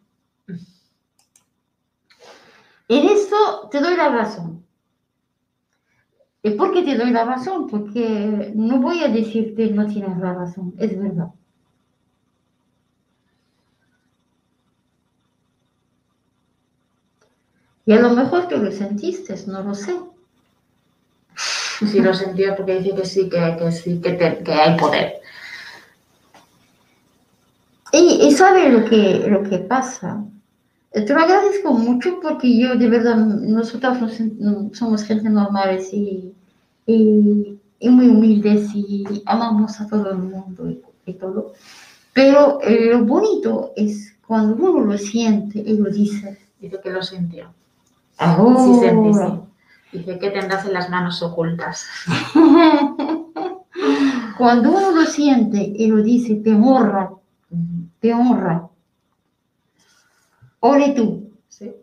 [2.89, 4.62] En esto te doy la razón.
[6.43, 7.69] ¿Y por qué te doy la razón?
[7.69, 11.28] Porque no voy a decirte no tienes la razón, es verdad.
[17.86, 19.94] Y a lo mejor tú lo sentiste, no lo sé.
[21.36, 25.20] Sí lo sentía porque dice que sí, que, que sí, que, te- que hay poder.
[27.93, 30.24] Y, y sabe lo que, lo que pasa.
[30.94, 33.98] Eh, Te lo agradezco mucho porque yo de verdad, nosotros
[34.39, 36.32] no- somos gente normales y,
[36.86, 41.52] y, y muy humildes y amamos a todo el mundo y, y todo.
[42.12, 46.39] Pero eh, lo bonito es cuando uno lo siente y lo dice.
[46.60, 47.47] Dice que lo sintió.
[48.19, 48.64] Ahora.
[48.64, 49.98] Sí, sentí, sí.
[49.98, 51.86] Dice que tendrás en las manos ocultas.
[54.39, 57.10] Cuando uno lo siente y lo dice, te honra,
[58.01, 58.69] te honra.
[60.65, 61.33] Ore tú.
[61.49, 61.75] Sí.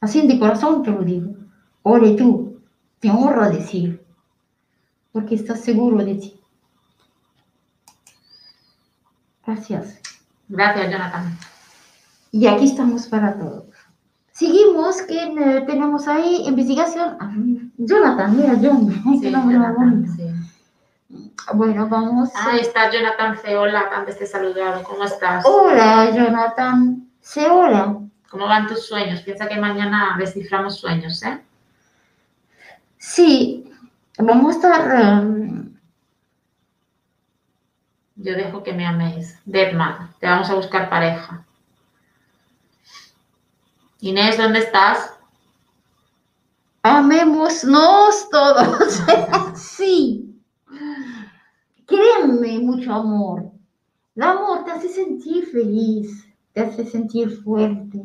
[0.00, 1.34] Así de corazón te lo digo.
[1.82, 2.60] Ore tú.
[3.00, 4.04] Te honra decir.
[5.10, 6.40] Porque estás seguro de ti.
[9.46, 9.98] Gracias.
[10.48, 11.38] Gracias, Jonathan.
[12.32, 13.64] Y aquí estamos para todos.
[14.32, 17.16] Seguimos, que eh, tenemos ahí investigación.
[17.18, 17.32] Ah,
[17.78, 18.92] Jonathan, mira, John.
[19.20, 20.24] Sí, Jonathan, sí.
[21.54, 22.30] Bueno, vamos.
[22.34, 23.56] Ah, está Jonathan C.
[23.56, 24.82] Hola, antes te he saludado.
[24.82, 25.44] ¿Cómo estás?
[25.46, 27.08] Hola, Jonathan.
[27.20, 27.98] Se hola.
[28.30, 29.20] ¿Cómo van tus sueños?
[29.22, 31.40] Piensa que mañana desciframos sueños, ¿eh?
[32.98, 33.70] Sí,
[34.18, 35.22] vamos a estar.
[35.22, 35.74] um,
[38.16, 39.38] Yo dejo que me améis.
[39.44, 41.44] Deadman, te vamos a buscar pareja.
[44.00, 45.10] Inés, ¿dónde estás?
[46.82, 49.02] amémonos todos.
[49.54, 50.33] sí.
[51.86, 53.50] Créeme mucho amor.
[54.16, 58.02] El amor te hace sentir feliz, te hace sentir fuerte.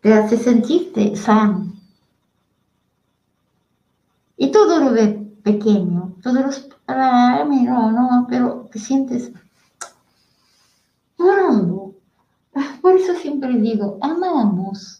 [0.00, 1.72] Te hace sentirte sano.
[4.36, 6.68] Y todo lo ve pequeño, todos los...
[6.86, 9.32] no, no, pero te sientes
[11.18, 11.94] llorando.
[12.80, 14.97] Por eso siempre digo, amamos.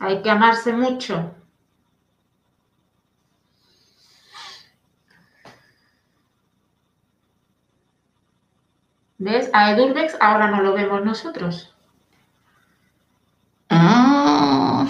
[0.00, 1.34] Hay que amarse mucho.
[9.18, 9.50] ¿Ves?
[9.52, 11.74] A Edurbex ahora no lo vemos nosotros.
[13.68, 14.86] Ah.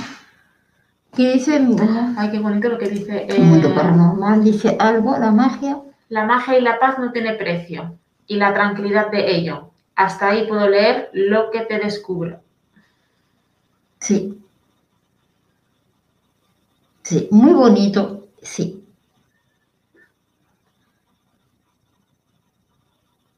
[1.17, 1.67] ¿Qué dice?
[1.81, 2.15] Ah.
[2.19, 3.27] Ay, qué bonito lo que dice.
[3.29, 5.81] Eh, mundo paranormal dice algo, la magia.
[6.11, 7.99] La magia y la paz no tiene precio.
[8.27, 9.71] Y la tranquilidad de ello.
[9.97, 12.41] Hasta ahí puedo leer lo que te descubro.
[13.99, 14.39] Sí.
[17.09, 18.85] Sí, muy bonito, sí.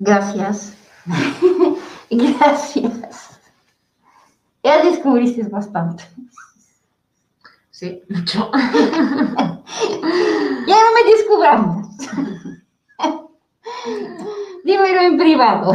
[0.00, 0.74] Gracias.
[2.10, 3.40] Gracias.
[4.64, 6.02] Ya descubriste bastante.
[7.70, 8.50] Sí, mucho.
[10.66, 11.86] Ya no me descubramos.
[14.64, 15.72] Dímelo en privado.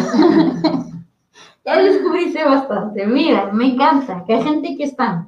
[1.65, 3.07] Ya descubriste bastante.
[3.07, 5.27] Mira, me encanta que hay gente que está.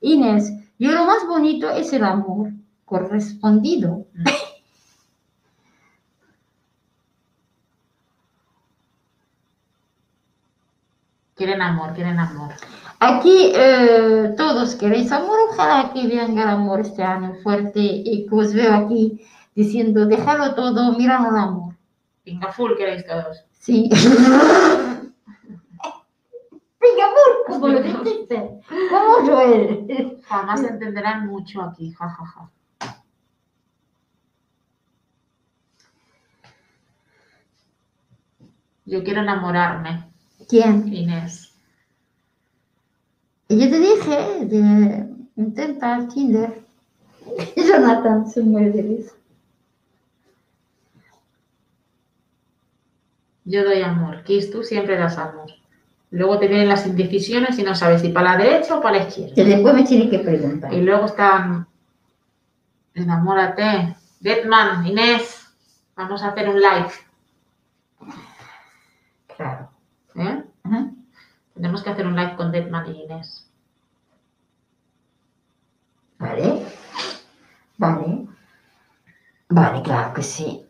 [0.00, 0.50] Inés,
[0.80, 2.52] yo lo más bonito es el amor
[2.86, 4.06] correspondido.
[11.36, 12.52] Quieren amor, quieren amor.
[12.98, 18.34] Aquí eh, todos queréis amor, ojalá que venga el amor este año fuerte y que
[18.34, 19.24] os veo aquí
[19.54, 21.74] diciendo, déjalo todo, míralo el amor.
[22.26, 23.44] Venga, full queréis todos.
[23.52, 23.88] Sí.
[26.80, 27.80] Venga, amor, como lo.
[30.28, 32.50] Jamás entenderán mucho aquí, jajaja.
[38.84, 40.10] Yo quiero enamorarme,
[40.48, 40.92] ¿Quién?
[40.92, 41.54] Inés.
[43.48, 46.64] Yo te dije de intentar Tinder.
[47.56, 49.14] Jonathan se muere de risa.
[53.44, 54.22] Yo doy amor.
[54.24, 55.59] Kiss, tú siempre das amor.
[56.10, 59.08] Luego te vienen las indecisiones y no sabes si para la derecha o para la
[59.08, 59.34] izquierda.
[59.34, 60.72] Que después me tiene que preguntar.
[60.72, 61.68] Y luego están.
[62.94, 63.96] Enamórate.
[64.18, 65.46] Deadman, Inés.
[65.94, 66.90] Vamos a hacer un live.
[69.36, 69.70] Claro.
[70.16, 70.44] ¿eh?
[71.54, 73.46] Tenemos que hacer un live con Deadman y Inés.
[76.18, 76.66] Vale.
[77.78, 78.26] Vale.
[79.48, 80.66] Vale, claro que sí.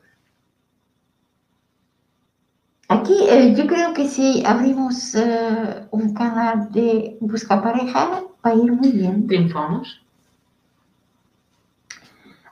[2.91, 8.55] Aquí eh, yo creo que si abrimos eh, un canal de busca pareja va a
[8.55, 9.29] ir muy bien.
[9.29, 10.03] Triunfamos.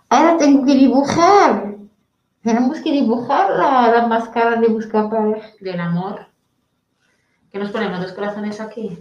[0.09, 1.75] Ahora tengo que dibujar.
[2.45, 5.49] Tenemos que dibujar la, la máscara de busca pareja.
[5.59, 6.27] Del amor.
[7.51, 8.01] ¿Qué nos ponemos?
[8.01, 8.97] Dos corazones aquí.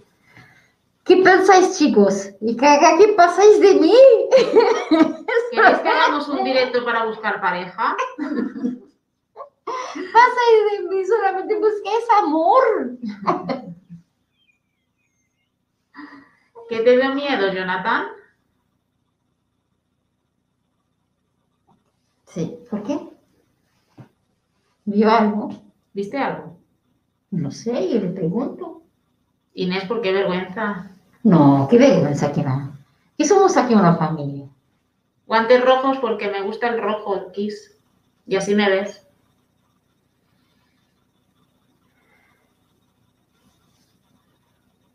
[1.03, 2.31] ¿Qué pensáis, chicos?
[2.41, 3.93] ¿Y qué, qué pasáis de mí?
[5.51, 7.95] ¿Queréis que hagamos un directo para buscar pareja?
[9.67, 12.97] Pasáis de mí, solamente busquéis amor.
[16.69, 18.07] ¿Qué te dio miedo, Jonathan?
[22.25, 23.09] Sí, ¿por qué?
[24.85, 25.49] ¿Vio algo?
[25.93, 26.57] ¿Viste algo?
[27.31, 28.83] No sé, yo le pregunto.
[29.53, 30.91] Inés, ¿por qué vergüenza?
[31.23, 32.77] No, qué vergüenza que no.
[33.17, 34.47] Que somos aquí una familia.
[35.25, 37.77] Guantes rojos porque me gusta el rojo, kiss.
[38.27, 39.06] Y así me ves.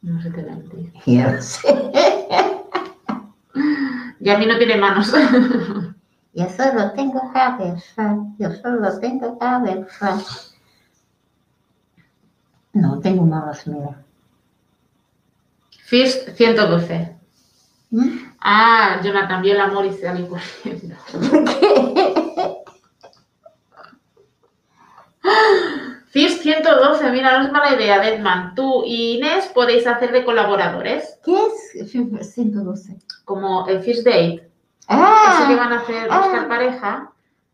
[0.03, 0.93] No se te va a mentir.
[1.07, 1.69] Ya sé.
[4.21, 5.13] Y a mí no tiene manos.
[6.35, 8.17] Yo solo tengo cabeza.
[8.39, 10.19] Yo solo tengo cabeza.
[12.73, 14.03] No, tengo malas, mira.
[15.85, 17.17] First 112.
[17.91, 18.09] ¿Mm?
[18.41, 20.97] Ah, Jonathan vio el amor y salió corriendo.
[21.13, 22.63] ¿Por qué?
[26.43, 28.55] First 112, mira, no es mala idea, Deadman.
[28.55, 31.91] Tú y Inés podéis hacer de colaboradores, ¿Qué es
[32.33, 32.99] 112?
[33.25, 34.35] como el First Date.
[34.35, 34.47] Eso
[34.89, 36.19] que Ah, van a hacer ah.
[36.21, 37.13] buscar pareja,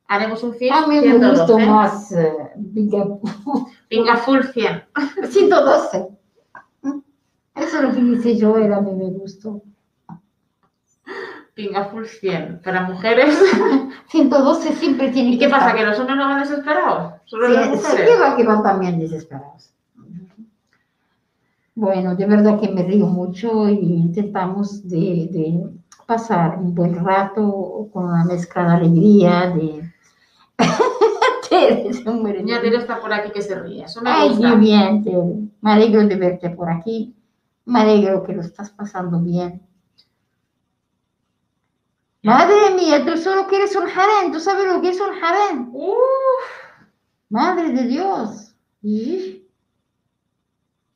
[0.09, 1.41] haremos un First a mí me 112.
[1.41, 2.15] gustó más.
[3.91, 4.85] Venga, full 100.
[5.31, 6.09] 112.
[7.55, 9.63] Eso es lo que dice Joel, a mí me gustó.
[11.91, 12.61] Full 100.
[12.65, 13.37] Para mujeres.
[14.09, 15.75] 112 siempre tiene ¿Y qué pasa?
[15.75, 17.15] ¿Que los hombres no van desesperados?
[17.25, 18.21] Solo las Sí, sí mujeres.
[18.21, 19.75] va, que van también desesperados.
[21.75, 25.65] Bueno, de verdad que me río mucho y intentamos de, de
[26.07, 29.89] pasar un buen rato con una mezcla de alegría, de...
[31.49, 31.91] Tere.
[32.43, 33.85] Niña Tere está por aquí que se ríe.
[33.85, 34.51] Eso me Ay, gusta.
[34.51, 35.19] qué bien, Tere.
[35.61, 37.15] Me alegro de verte por aquí.
[37.65, 39.63] Me alegro que lo estás pasando bien.
[42.23, 44.33] Madre mía, tú solo quieres un harén.
[44.33, 45.69] ¿Tú sabes lo que es un harén?
[45.73, 45.97] Uf,
[47.31, 48.55] Madre de Dios.
[48.83, 49.45] ¿Y?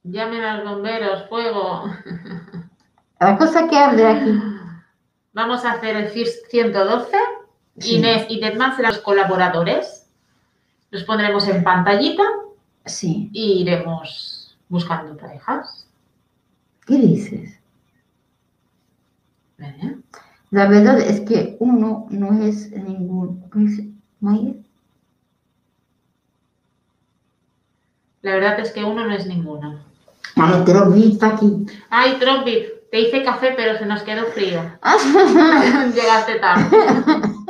[0.05, 1.85] llamen a los bomberos, fuego.
[3.21, 4.33] La cosa que arde aquí.
[5.33, 7.17] Vamos a hacer el First 112.
[7.79, 7.97] Sí.
[7.97, 10.11] Inés y Deadman serán los colaboradores.
[10.91, 12.23] Los pondremos en pantallita
[12.85, 13.31] Sí.
[13.33, 15.89] y iremos buscando parejas.
[16.85, 17.61] ¿Qué dices?
[19.59, 19.97] ¿eh?
[20.53, 23.43] La verdad es que uno no es ningún...
[24.21, 24.53] Maya?
[28.21, 29.81] La verdad es que uno no es ninguno.
[30.37, 31.67] Ay, te lo vi, está aquí.
[31.89, 34.61] Ay, Trumpy, te hice café, pero se nos quedó frío.
[34.83, 34.97] Ah,
[35.95, 36.65] Llegaste tarde.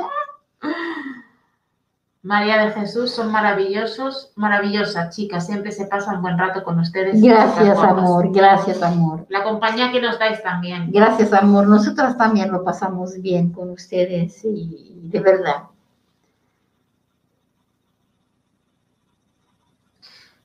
[2.23, 7.21] María de Jesús, son maravillosos, maravillosas chicas, siempre se pasa un buen rato con ustedes.
[7.21, 9.25] Gracias, amor, gracias, amor.
[9.27, 10.89] La compañía que nos dais también.
[10.89, 11.67] Gracias, amor.
[11.67, 15.63] Nosotras también lo pasamos bien con ustedes y de verdad.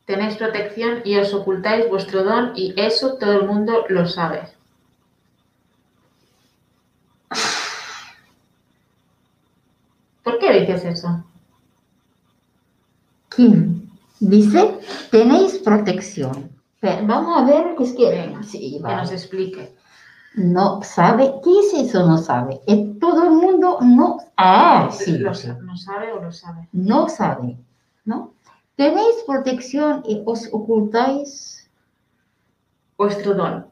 [0.04, 4.48] Tenéis protección y os ocultáis vuestro don y eso todo el mundo lo sabe.
[10.24, 11.22] ¿Por qué dices eso?
[14.20, 14.78] Dice,
[15.10, 16.50] tenéis protección.
[16.80, 18.34] Pero Vamos a ver, es que...
[18.42, 19.74] Sí, Que nos explique.
[20.34, 22.06] No sabe, ¿qué es eso?
[22.06, 22.60] No sabe.
[22.66, 24.18] Eh, Todo el mundo no...
[24.36, 26.68] Ah, sí, Lo ¿No sabe o lo sabe?
[26.72, 27.56] no sabe,
[28.04, 28.32] ¿no?
[28.76, 31.68] Tenéis protección y os ocultáis,
[32.96, 33.66] Vuestro don.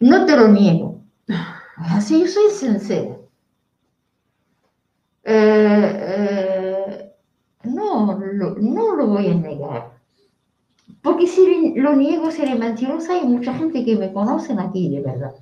[0.00, 1.00] no te lo niego.
[1.76, 3.16] Así yo soy sincera.
[5.24, 6.49] Eh, eh,
[8.40, 9.82] lo, no lo voy a negar.
[11.02, 15.34] Porque si lo niego seré mentirosa hay mucha gente que me conocen aquí de verdad.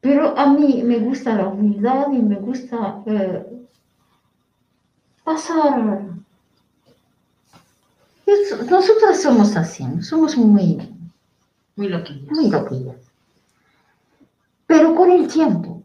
[0.00, 3.66] Pero a mí me gusta la humildad y me gusta eh,
[5.24, 6.02] pasar.
[8.70, 10.76] Nosotras somos así, somos muy,
[11.76, 12.30] Muy loquillas.
[12.32, 12.96] muy loquillas.
[14.66, 15.82] Pero con el tiempo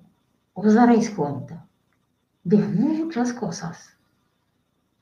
[0.54, 1.66] os daréis cuenta
[2.44, 3.96] de muchas cosas.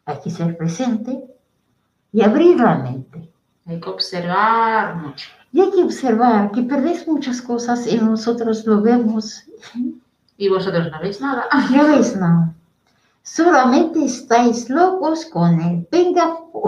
[0.08, 1.22] Hay que ser presente
[2.14, 3.30] y abrir la mente.
[3.66, 5.30] Hay que observar mucho.
[5.52, 9.44] Y hay que observar que perdéis muchas cosas y nosotros lo vemos
[10.38, 11.46] Y vosotros no veis nada.
[11.72, 12.54] No veis nada.
[13.22, 16.64] Solamente estáis locos con el pingafo.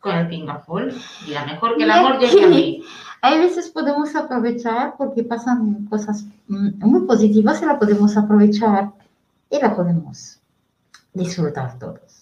[0.00, 0.94] Con el pingafol.
[1.26, 2.82] Mira, mejor que el amor llegue a mí.
[3.20, 8.92] Hay veces podemos aprovechar porque pasan cosas mm, muy positivas y la podemos aprovechar
[9.50, 10.40] y la podemos
[11.12, 12.21] disfrutar todos.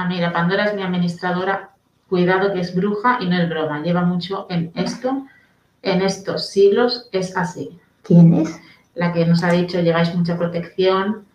[0.00, 1.70] Ah, mira, Pandora es mi administradora.
[2.08, 3.82] Cuidado que es bruja y no es broma.
[3.82, 5.26] Lleva mucho en esto.
[5.82, 7.76] En estos siglos es así.
[8.02, 8.60] ¿Quién es?
[8.94, 11.26] La que nos ha dicho lleváis mucha protección,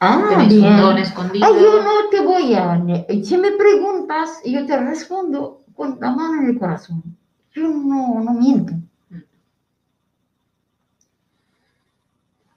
[0.00, 1.46] Ah, tenéis un don escondido.
[1.46, 2.78] Ay, yo no te voy a...
[3.24, 7.02] Si me preguntas, yo te respondo con la mano en el corazón.
[7.54, 8.74] Yo no, no miento.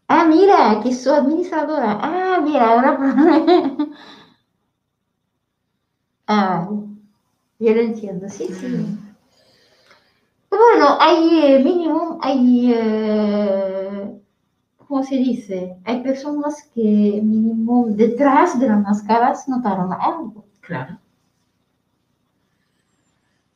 [0.10, 2.00] Ah, mira, que soy administradora.
[2.02, 2.98] Ah, mira, ahora...
[6.34, 6.70] ah,
[7.60, 8.98] yo lo entiendo, sí, sí.
[10.50, 12.74] Bueno, hay eh, mínimo, hay...
[12.76, 14.20] eh,
[14.88, 15.76] ¿Cómo se dice?
[15.86, 16.82] Hay personas que
[17.24, 20.46] mínimo detrás de las máscaras notaron algo.
[20.62, 21.00] Claro.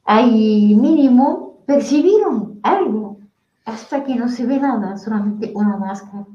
[0.04, 3.20] Hay mínimo percibieron algo
[3.66, 6.26] hasta que no se ve nada, solamente una máscara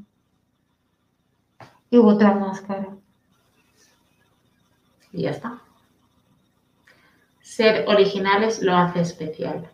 [1.89, 2.95] y otra máscara.
[5.11, 5.61] Y ya está.
[7.55, 9.69] Ser originales lo hace especial.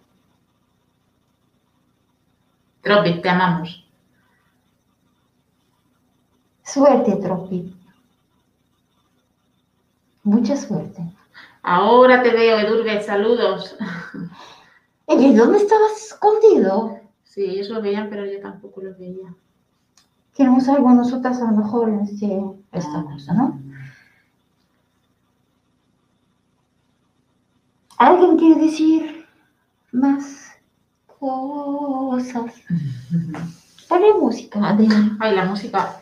[2.82, 3.90] Tropic, te amamos.
[6.62, 7.74] Suerte, Tropi.
[10.24, 11.02] Mucha suerte.
[11.62, 13.78] Ahora te veo, Edurbe, saludos.
[15.06, 17.00] Oye, ¿dónde estabas escondido?
[17.24, 19.34] Sí, ellos lo veían, pero yo tampoco lo veía.
[20.36, 22.44] Queremos algo nosotras a lo mejor en este,
[22.74, 23.58] esta cosa, ¿no?
[28.00, 29.28] ¿Alguien quiere decir
[29.92, 30.56] más
[31.20, 32.54] cosas?
[33.90, 35.18] Ponle música, Adela.
[35.20, 36.00] Ay, la música.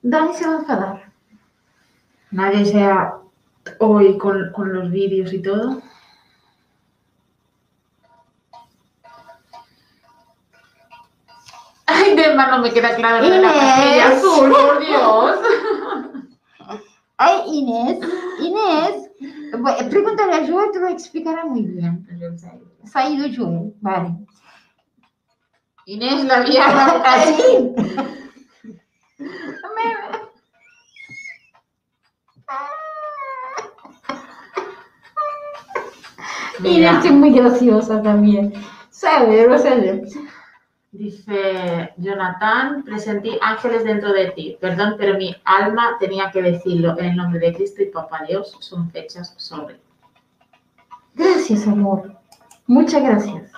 [0.00, 1.12] Dani se va a enfadar.
[2.30, 3.18] Nadie sea
[3.80, 5.82] hoy con, con los vídeos y todo.
[11.84, 13.52] Ay, de no me queda claro de la Inés.
[13.52, 15.38] pastilla azul, por Dios.
[17.18, 17.98] Ay, Inés,
[18.40, 19.05] Inés,
[19.90, 22.06] pregúntale a Joel, te lo explicará muy bien.
[22.84, 24.16] Se ha ido Joel, vale.
[25.86, 27.02] Inés, la vieja.
[27.04, 27.74] Así.
[36.60, 38.52] Mira, Inés es muy graciosa también.
[38.90, 40.02] Sabe, sabe.
[40.98, 44.56] Dice Jonathan, presentí ángeles dentro de ti.
[44.60, 46.98] Perdón, pero mi alma tenía que decirlo.
[46.98, 49.80] En el nombre de Cristo y Papá Dios son fechas sobre.
[51.14, 52.12] Gracias, amor.
[52.66, 53.52] Muchas gracias.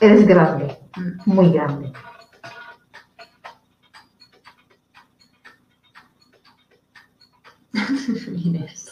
[0.00, 1.20] Eres grande, Mm.
[1.34, 1.92] muy grande.
[8.44, 8.85] Inés.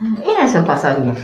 [0.00, 1.14] Y eso pasa bien.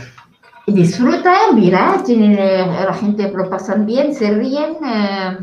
[0.67, 4.77] Disfrutan, mira, tienen, eh, la gente lo pasan bien, se ríen.
[4.85, 5.37] eh,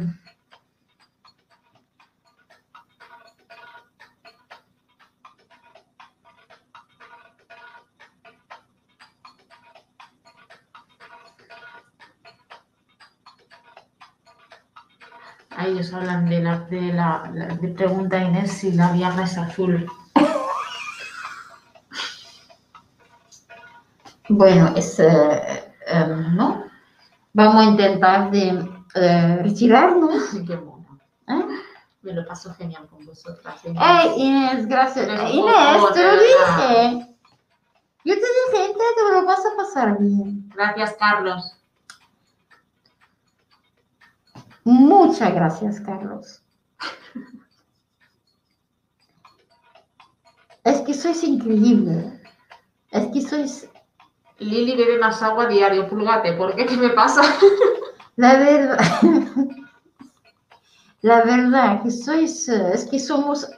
[15.66, 17.30] ellos hablan de la, de la-
[17.60, 19.86] de pregunta Inés si la viaja es azul.
[24.34, 26.64] Bueno, es, eh, eh, ¿no?
[27.34, 30.30] Vamos a intentar de eh, retirarnos.
[30.46, 30.98] Qué mono.
[31.28, 31.44] ¿eh?
[32.00, 33.62] Me lo paso genial con vosotras.
[33.64, 33.82] Inés.
[33.84, 35.06] Ay, Inés, gracias.
[35.06, 37.16] Inés, poco te lo dije.
[38.04, 40.48] Yo te dije, te lo vas a pasar bien.
[40.54, 41.54] Gracias, Carlos.
[44.64, 46.42] Muchas gracias, Carlos.
[50.64, 52.18] Es que sois increíble.
[52.90, 53.68] Es que sois,
[54.38, 56.32] Lili bebe más agua diario, pulgate.
[56.34, 56.66] ¿Por qué?
[56.66, 57.22] ¿Qué me pasa?
[58.16, 58.78] la verdad,
[61.02, 63.48] la verdad que sois, es que somos,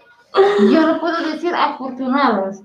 [0.71, 2.63] yo no puedo decir afortunadas,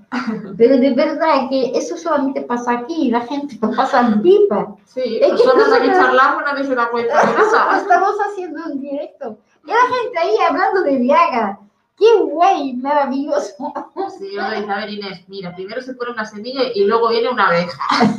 [0.56, 4.74] pero de verdad que eso solamente pasa aquí, la gente lo pasa pipa.
[4.86, 7.20] Sí, Es que nosotros no se aquí me- charlamos, nadie se da cuenta.
[7.76, 9.38] Estamos haciendo un directo.
[9.64, 11.58] Y la gente ahí hablando de Viagra.
[12.00, 12.72] ¡Qué guay!
[12.76, 13.74] Maravilloso.
[14.18, 17.10] Sí, yo le dije, a ver, Inés, mira, primero se pone una semilla y luego
[17.10, 17.78] viene una abeja.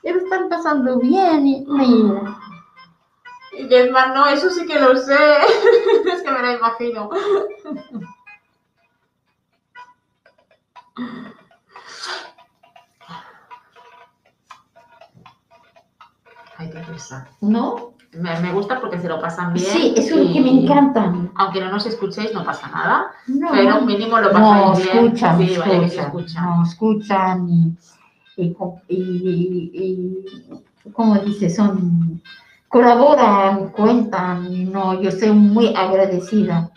[0.00, 1.46] Que lo están pasando bien.
[1.46, 2.38] Y mira.
[3.52, 5.12] Y que es más, no, eso sí que lo sé.
[6.14, 7.10] es que me la imagino.
[16.56, 17.28] Ay, qué risa.
[17.40, 17.97] ¿No?
[18.12, 19.66] Me, me gusta porque se lo pasan bien.
[19.66, 21.12] Sí, eso es lo que me encanta.
[21.34, 23.12] Aunque no nos escuchéis, no pasa nada.
[23.26, 25.06] No, Pero mínimo lo pasáis bien.
[25.06, 26.44] escuchan, sí, vaya que se escuchan, escuchan.
[26.44, 27.48] no escuchan
[28.36, 28.54] y, y,
[28.88, 32.22] y- y- como dice, son,
[32.68, 36.70] colaboran, cuentan, no, yo soy muy agradecida.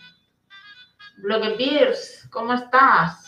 [1.18, 3.24] Bloque Pierce, ¿cómo estás?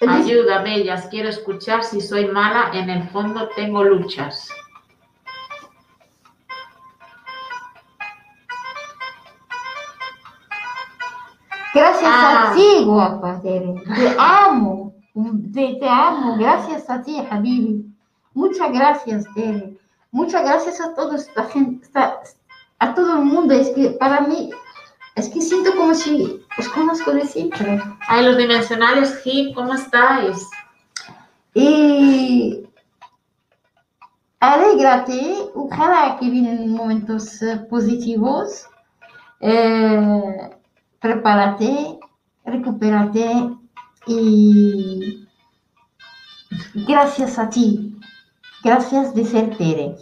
[0.00, 4.48] Es- Ayuda, bellas, quiero escuchar si soy mala, en el fondo tengo luchas.
[12.04, 12.50] Ah.
[12.50, 13.40] a ti, guapa.
[13.40, 13.74] Te
[14.18, 14.94] amo.
[15.52, 16.36] Te, te amo.
[16.38, 17.86] Gracias a ti, Habibi.
[18.34, 19.76] Muchas gracias, Tere.
[20.10, 22.20] Muchas gracias a todos, la gente, esta-
[22.78, 23.54] a todo el mundo.
[23.54, 24.50] Es que para mí,
[25.14, 27.80] es que siento como si os conozco de siempre.
[28.08, 30.48] Ay, los dimensionales, Hip, ¿cómo estáis?
[31.54, 32.66] Y
[34.40, 38.66] alégrate, ojalá que vienen momentos eh, positivos.
[39.40, 40.50] Eh,
[41.02, 41.98] prepárate,
[42.44, 43.50] recupérate
[44.06, 45.28] y
[46.86, 47.96] gracias a ti,
[48.62, 49.96] gracias de ser Tere.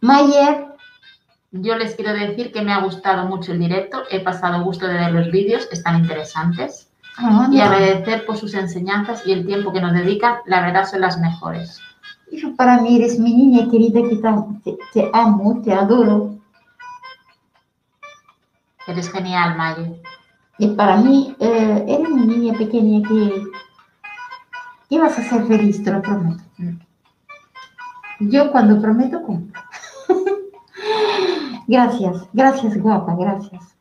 [0.00, 0.68] Mayer,
[1.56, 4.94] Yo les quiero decir que me ha gustado mucho el directo, he pasado gusto de
[4.94, 6.88] ver los vídeos, están interesantes.
[7.16, 11.00] ah, Y agradecer por sus enseñanzas y el tiempo que nos dedican, la verdad son
[11.02, 11.80] las mejores.
[12.56, 14.16] para mí eres mi niña querida que
[14.64, 16.34] te, te- amo, te adoro.
[18.88, 20.02] Eres genial, Maye.
[20.58, 23.44] Y para mí, eh, eres mi niña pequeña que,
[24.88, 26.42] que vas a ser feliz, te lo prometo.
[28.20, 29.60] Yo cuando prometo, cumplo.
[31.66, 33.74] gracias, gracias, guapa, gracias.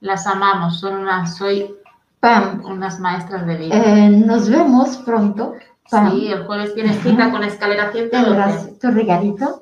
[0.00, 1.74] Las amamos, son unas, soy
[2.20, 3.74] Pam, unas maestras de vida.
[3.76, 5.54] eh, nos vemos pronto.
[5.90, 8.08] Pam, Sí, el jueves tienes cita con Escalera 112.
[8.24, 9.60] tendrás tu regalito.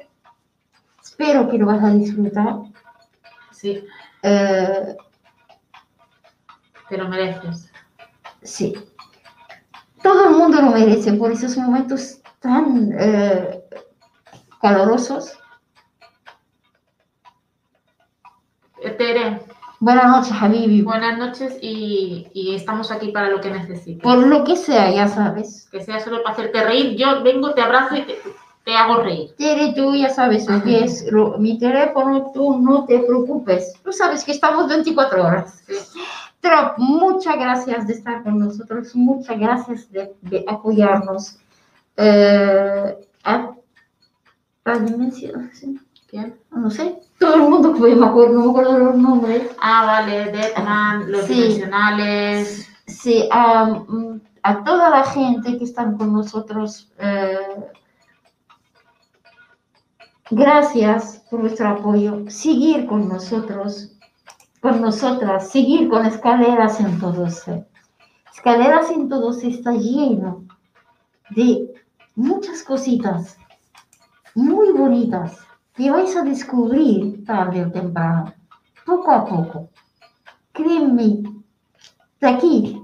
[1.03, 2.57] Espero que lo vas a disfrutar.
[3.51, 3.85] Sí,
[4.23, 4.97] Eh,
[6.89, 7.71] te lo mereces.
[8.43, 8.75] sí.
[10.03, 13.63] Todo el mundo lo merece por esos momentos tan eh,
[14.61, 15.33] calorosos.
[18.83, 19.41] Eh, Tere,
[19.81, 20.83] Buenas noches, Habibi.
[20.83, 24.03] buenas noches y, y estamos aquí para lo que necesites.
[24.03, 25.69] Por lo que sea, ya sabes.
[25.71, 28.19] Que sea solo para hacerte reír, yo vengo, te abrazo y te,
[28.65, 29.35] te hago reír.
[29.37, 33.73] Tere, tú ya sabes lo que es lo- mi teléfono, tú no te preocupes.
[33.83, 35.63] Tú sabes que estamos 24 horas.
[35.67, 36.01] Sí.
[36.45, 41.39] Trop, muchas gracias de estar con nosotros, muchas gracias de, de apoyarnos.
[41.97, 43.51] Eh, a,
[44.67, 44.75] a
[45.11, 46.39] sí, ¿Quién?
[46.51, 49.53] no sé, todo el mundo que me acuerdo, no me acuerdo los nombres.
[49.59, 51.33] Ah, vale, Deadman, los Sí.
[51.33, 52.69] dimensionales.
[52.89, 53.83] Sí, a,
[54.43, 57.39] a toda la gente que están con nosotros, eh,
[60.31, 62.29] gracias por vuestro apoyo.
[62.29, 63.94] Seguir con nosotros,
[64.65, 67.45] con nosotras, seguir con Escaleras en Todos.
[68.33, 70.47] Escaleras en Todos está lleno
[71.29, 71.71] de
[72.15, 73.37] muchas cositas
[74.35, 75.39] muy bonitas
[75.75, 78.33] que vais a descubrir tarde o temprano,
[78.87, 79.69] poco a poco.
[80.53, 81.25] Créeme,
[82.19, 82.83] de aquí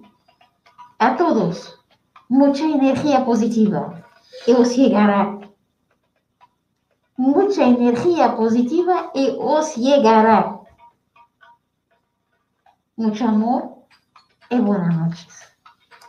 [0.99, 1.81] a todos
[2.28, 4.05] mucha energía positiva
[4.47, 5.39] y os llegará.
[7.17, 10.60] Mucha energía positiva y os llegará.
[13.01, 13.77] Mucho amor
[14.51, 15.27] y buenas noches.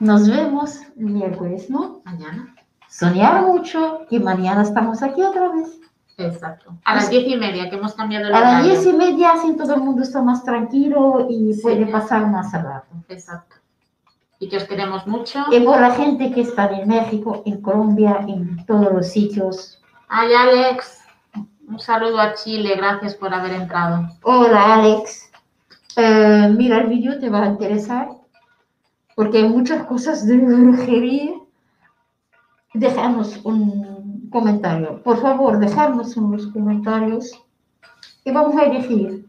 [0.02, 2.02] Nos vemos miércoles, ¿no?
[2.04, 2.54] Mañana.
[2.90, 5.80] Soñar mucho que mañana estamos aquí otra vez.
[6.18, 6.76] Exacto.
[6.84, 9.56] A las diez y media, que hemos cambiado el A las diez y media, así
[9.56, 11.62] todo el mundo está más tranquilo y Sí.
[11.62, 12.94] puede pasar más rato.
[13.08, 13.56] Exacto.
[14.40, 15.46] Y que os queremos mucho.
[15.50, 19.82] Y por la gente que está en México, en Colombia, en todos los sitios.
[20.10, 21.00] Ay, Alex.
[21.70, 22.76] Un saludo a Chile.
[22.76, 24.10] Gracias por haber entrado.
[24.24, 25.31] Hola, Alex.
[25.98, 28.10] Eh, mira el vídeo, te va a interesar.
[29.16, 31.32] Porque hay muchas cosas de brujería.
[32.74, 35.02] Dejadnos un comentario.
[35.04, 37.32] Por favor, dejadnos en los comentarios.
[38.24, 39.26] Y vamos a elegir.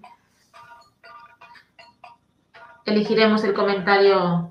[2.84, 4.50] Elegiremos el comentario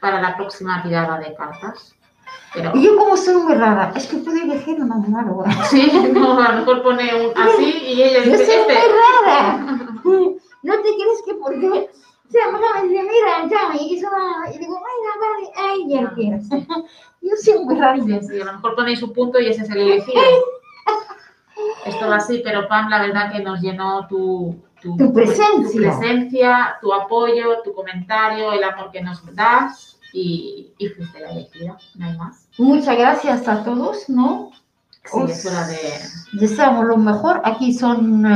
[0.00, 1.94] para la próxima tirada de cartas.
[2.54, 5.44] Pero Y yo como soy muy rara, es que puedo elegir una malo.
[5.70, 8.72] sí, no, a lo mejor pone un así y ella Yo dice soy este.
[8.72, 8.82] muy
[9.26, 9.66] rara.
[10.62, 11.90] No te crees que porque...
[12.28, 14.54] O sea, me dice, mira, ya, y una...
[14.54, 16.48] Y digo, ay, vale, ay, ya quieres.
[17.20, 17.96] Yo rara.
[17.96, 20.22] Sí, sí, a lo mejor ponéis un punto y ese es el elegido.
[21.84, 25.70] Esto va así, pero Pam, la verdad que nos llenó tu, tu, Tu presencia.
[25.72, 31.30] tu presencia, tu apoyo, tu comentario, el amor que nos das y, y fuiste la
[31.32, 32.48] elegida, no hay más.
[32.58, 34.50] Muchas gracias a todos, ¿no?
[35.04, 35.78] Sí, es hora de,
[36.32, 37.40] Deseamos lo mejor.
[37.44, 38.28] Aquí son eh,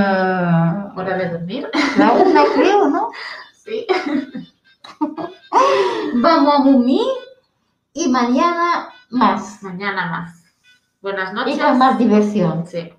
[0.96, 1.68] hora de dormir.
[1.98, 3.10] la una, creo, ¿no?
[3.52, 3.86] Sí.
[6.14, 7.06] Vamos a dormir
[7.92, 9.62] y mañana más.
[9.62, 10.44] Mañana más.
[11.02, 11.58] Buenas Y noches.
[11.58, 12.66] con más diversión.
[12.66, 12.92] Sí.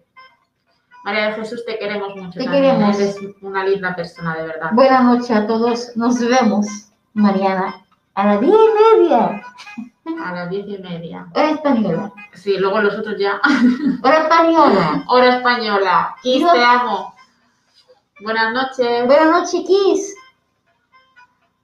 [1.03, 2.39] María de Jesús, te queremos mucho.
[2.39, 2.99] Te también, queremos.
[2.99, 4.69] Eres una linda persona, de verdad.
[4.73, 5.95] Buenas noches a todos.
[5.95, 6.65] Nos vemos
[7.13, 7.83] mañana
[8.15, 9.41] a las diez y media.
[10.05, 11.25] A las diez y media.
[11.33, 12.11] Hora española.
[12.33, 13.41] Sí, luego los otros ya.
[14.03, 15.03] Hora española.
[15.07, 16.15] Hora española.
[16.21, 17.15] Kiss, te amo.
[18.21, 19.05] Buenas noches.
[19.07, 20.15] Buenas noches, Kiss.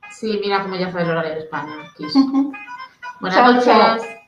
[0.09, 1.73] Sí, mira cómo ya sabe el horario de España.
[1.97, 2.13] Kiss.
[3.19, 3.65] Buenas Chao, noches.
[3.65, 4.20] chao.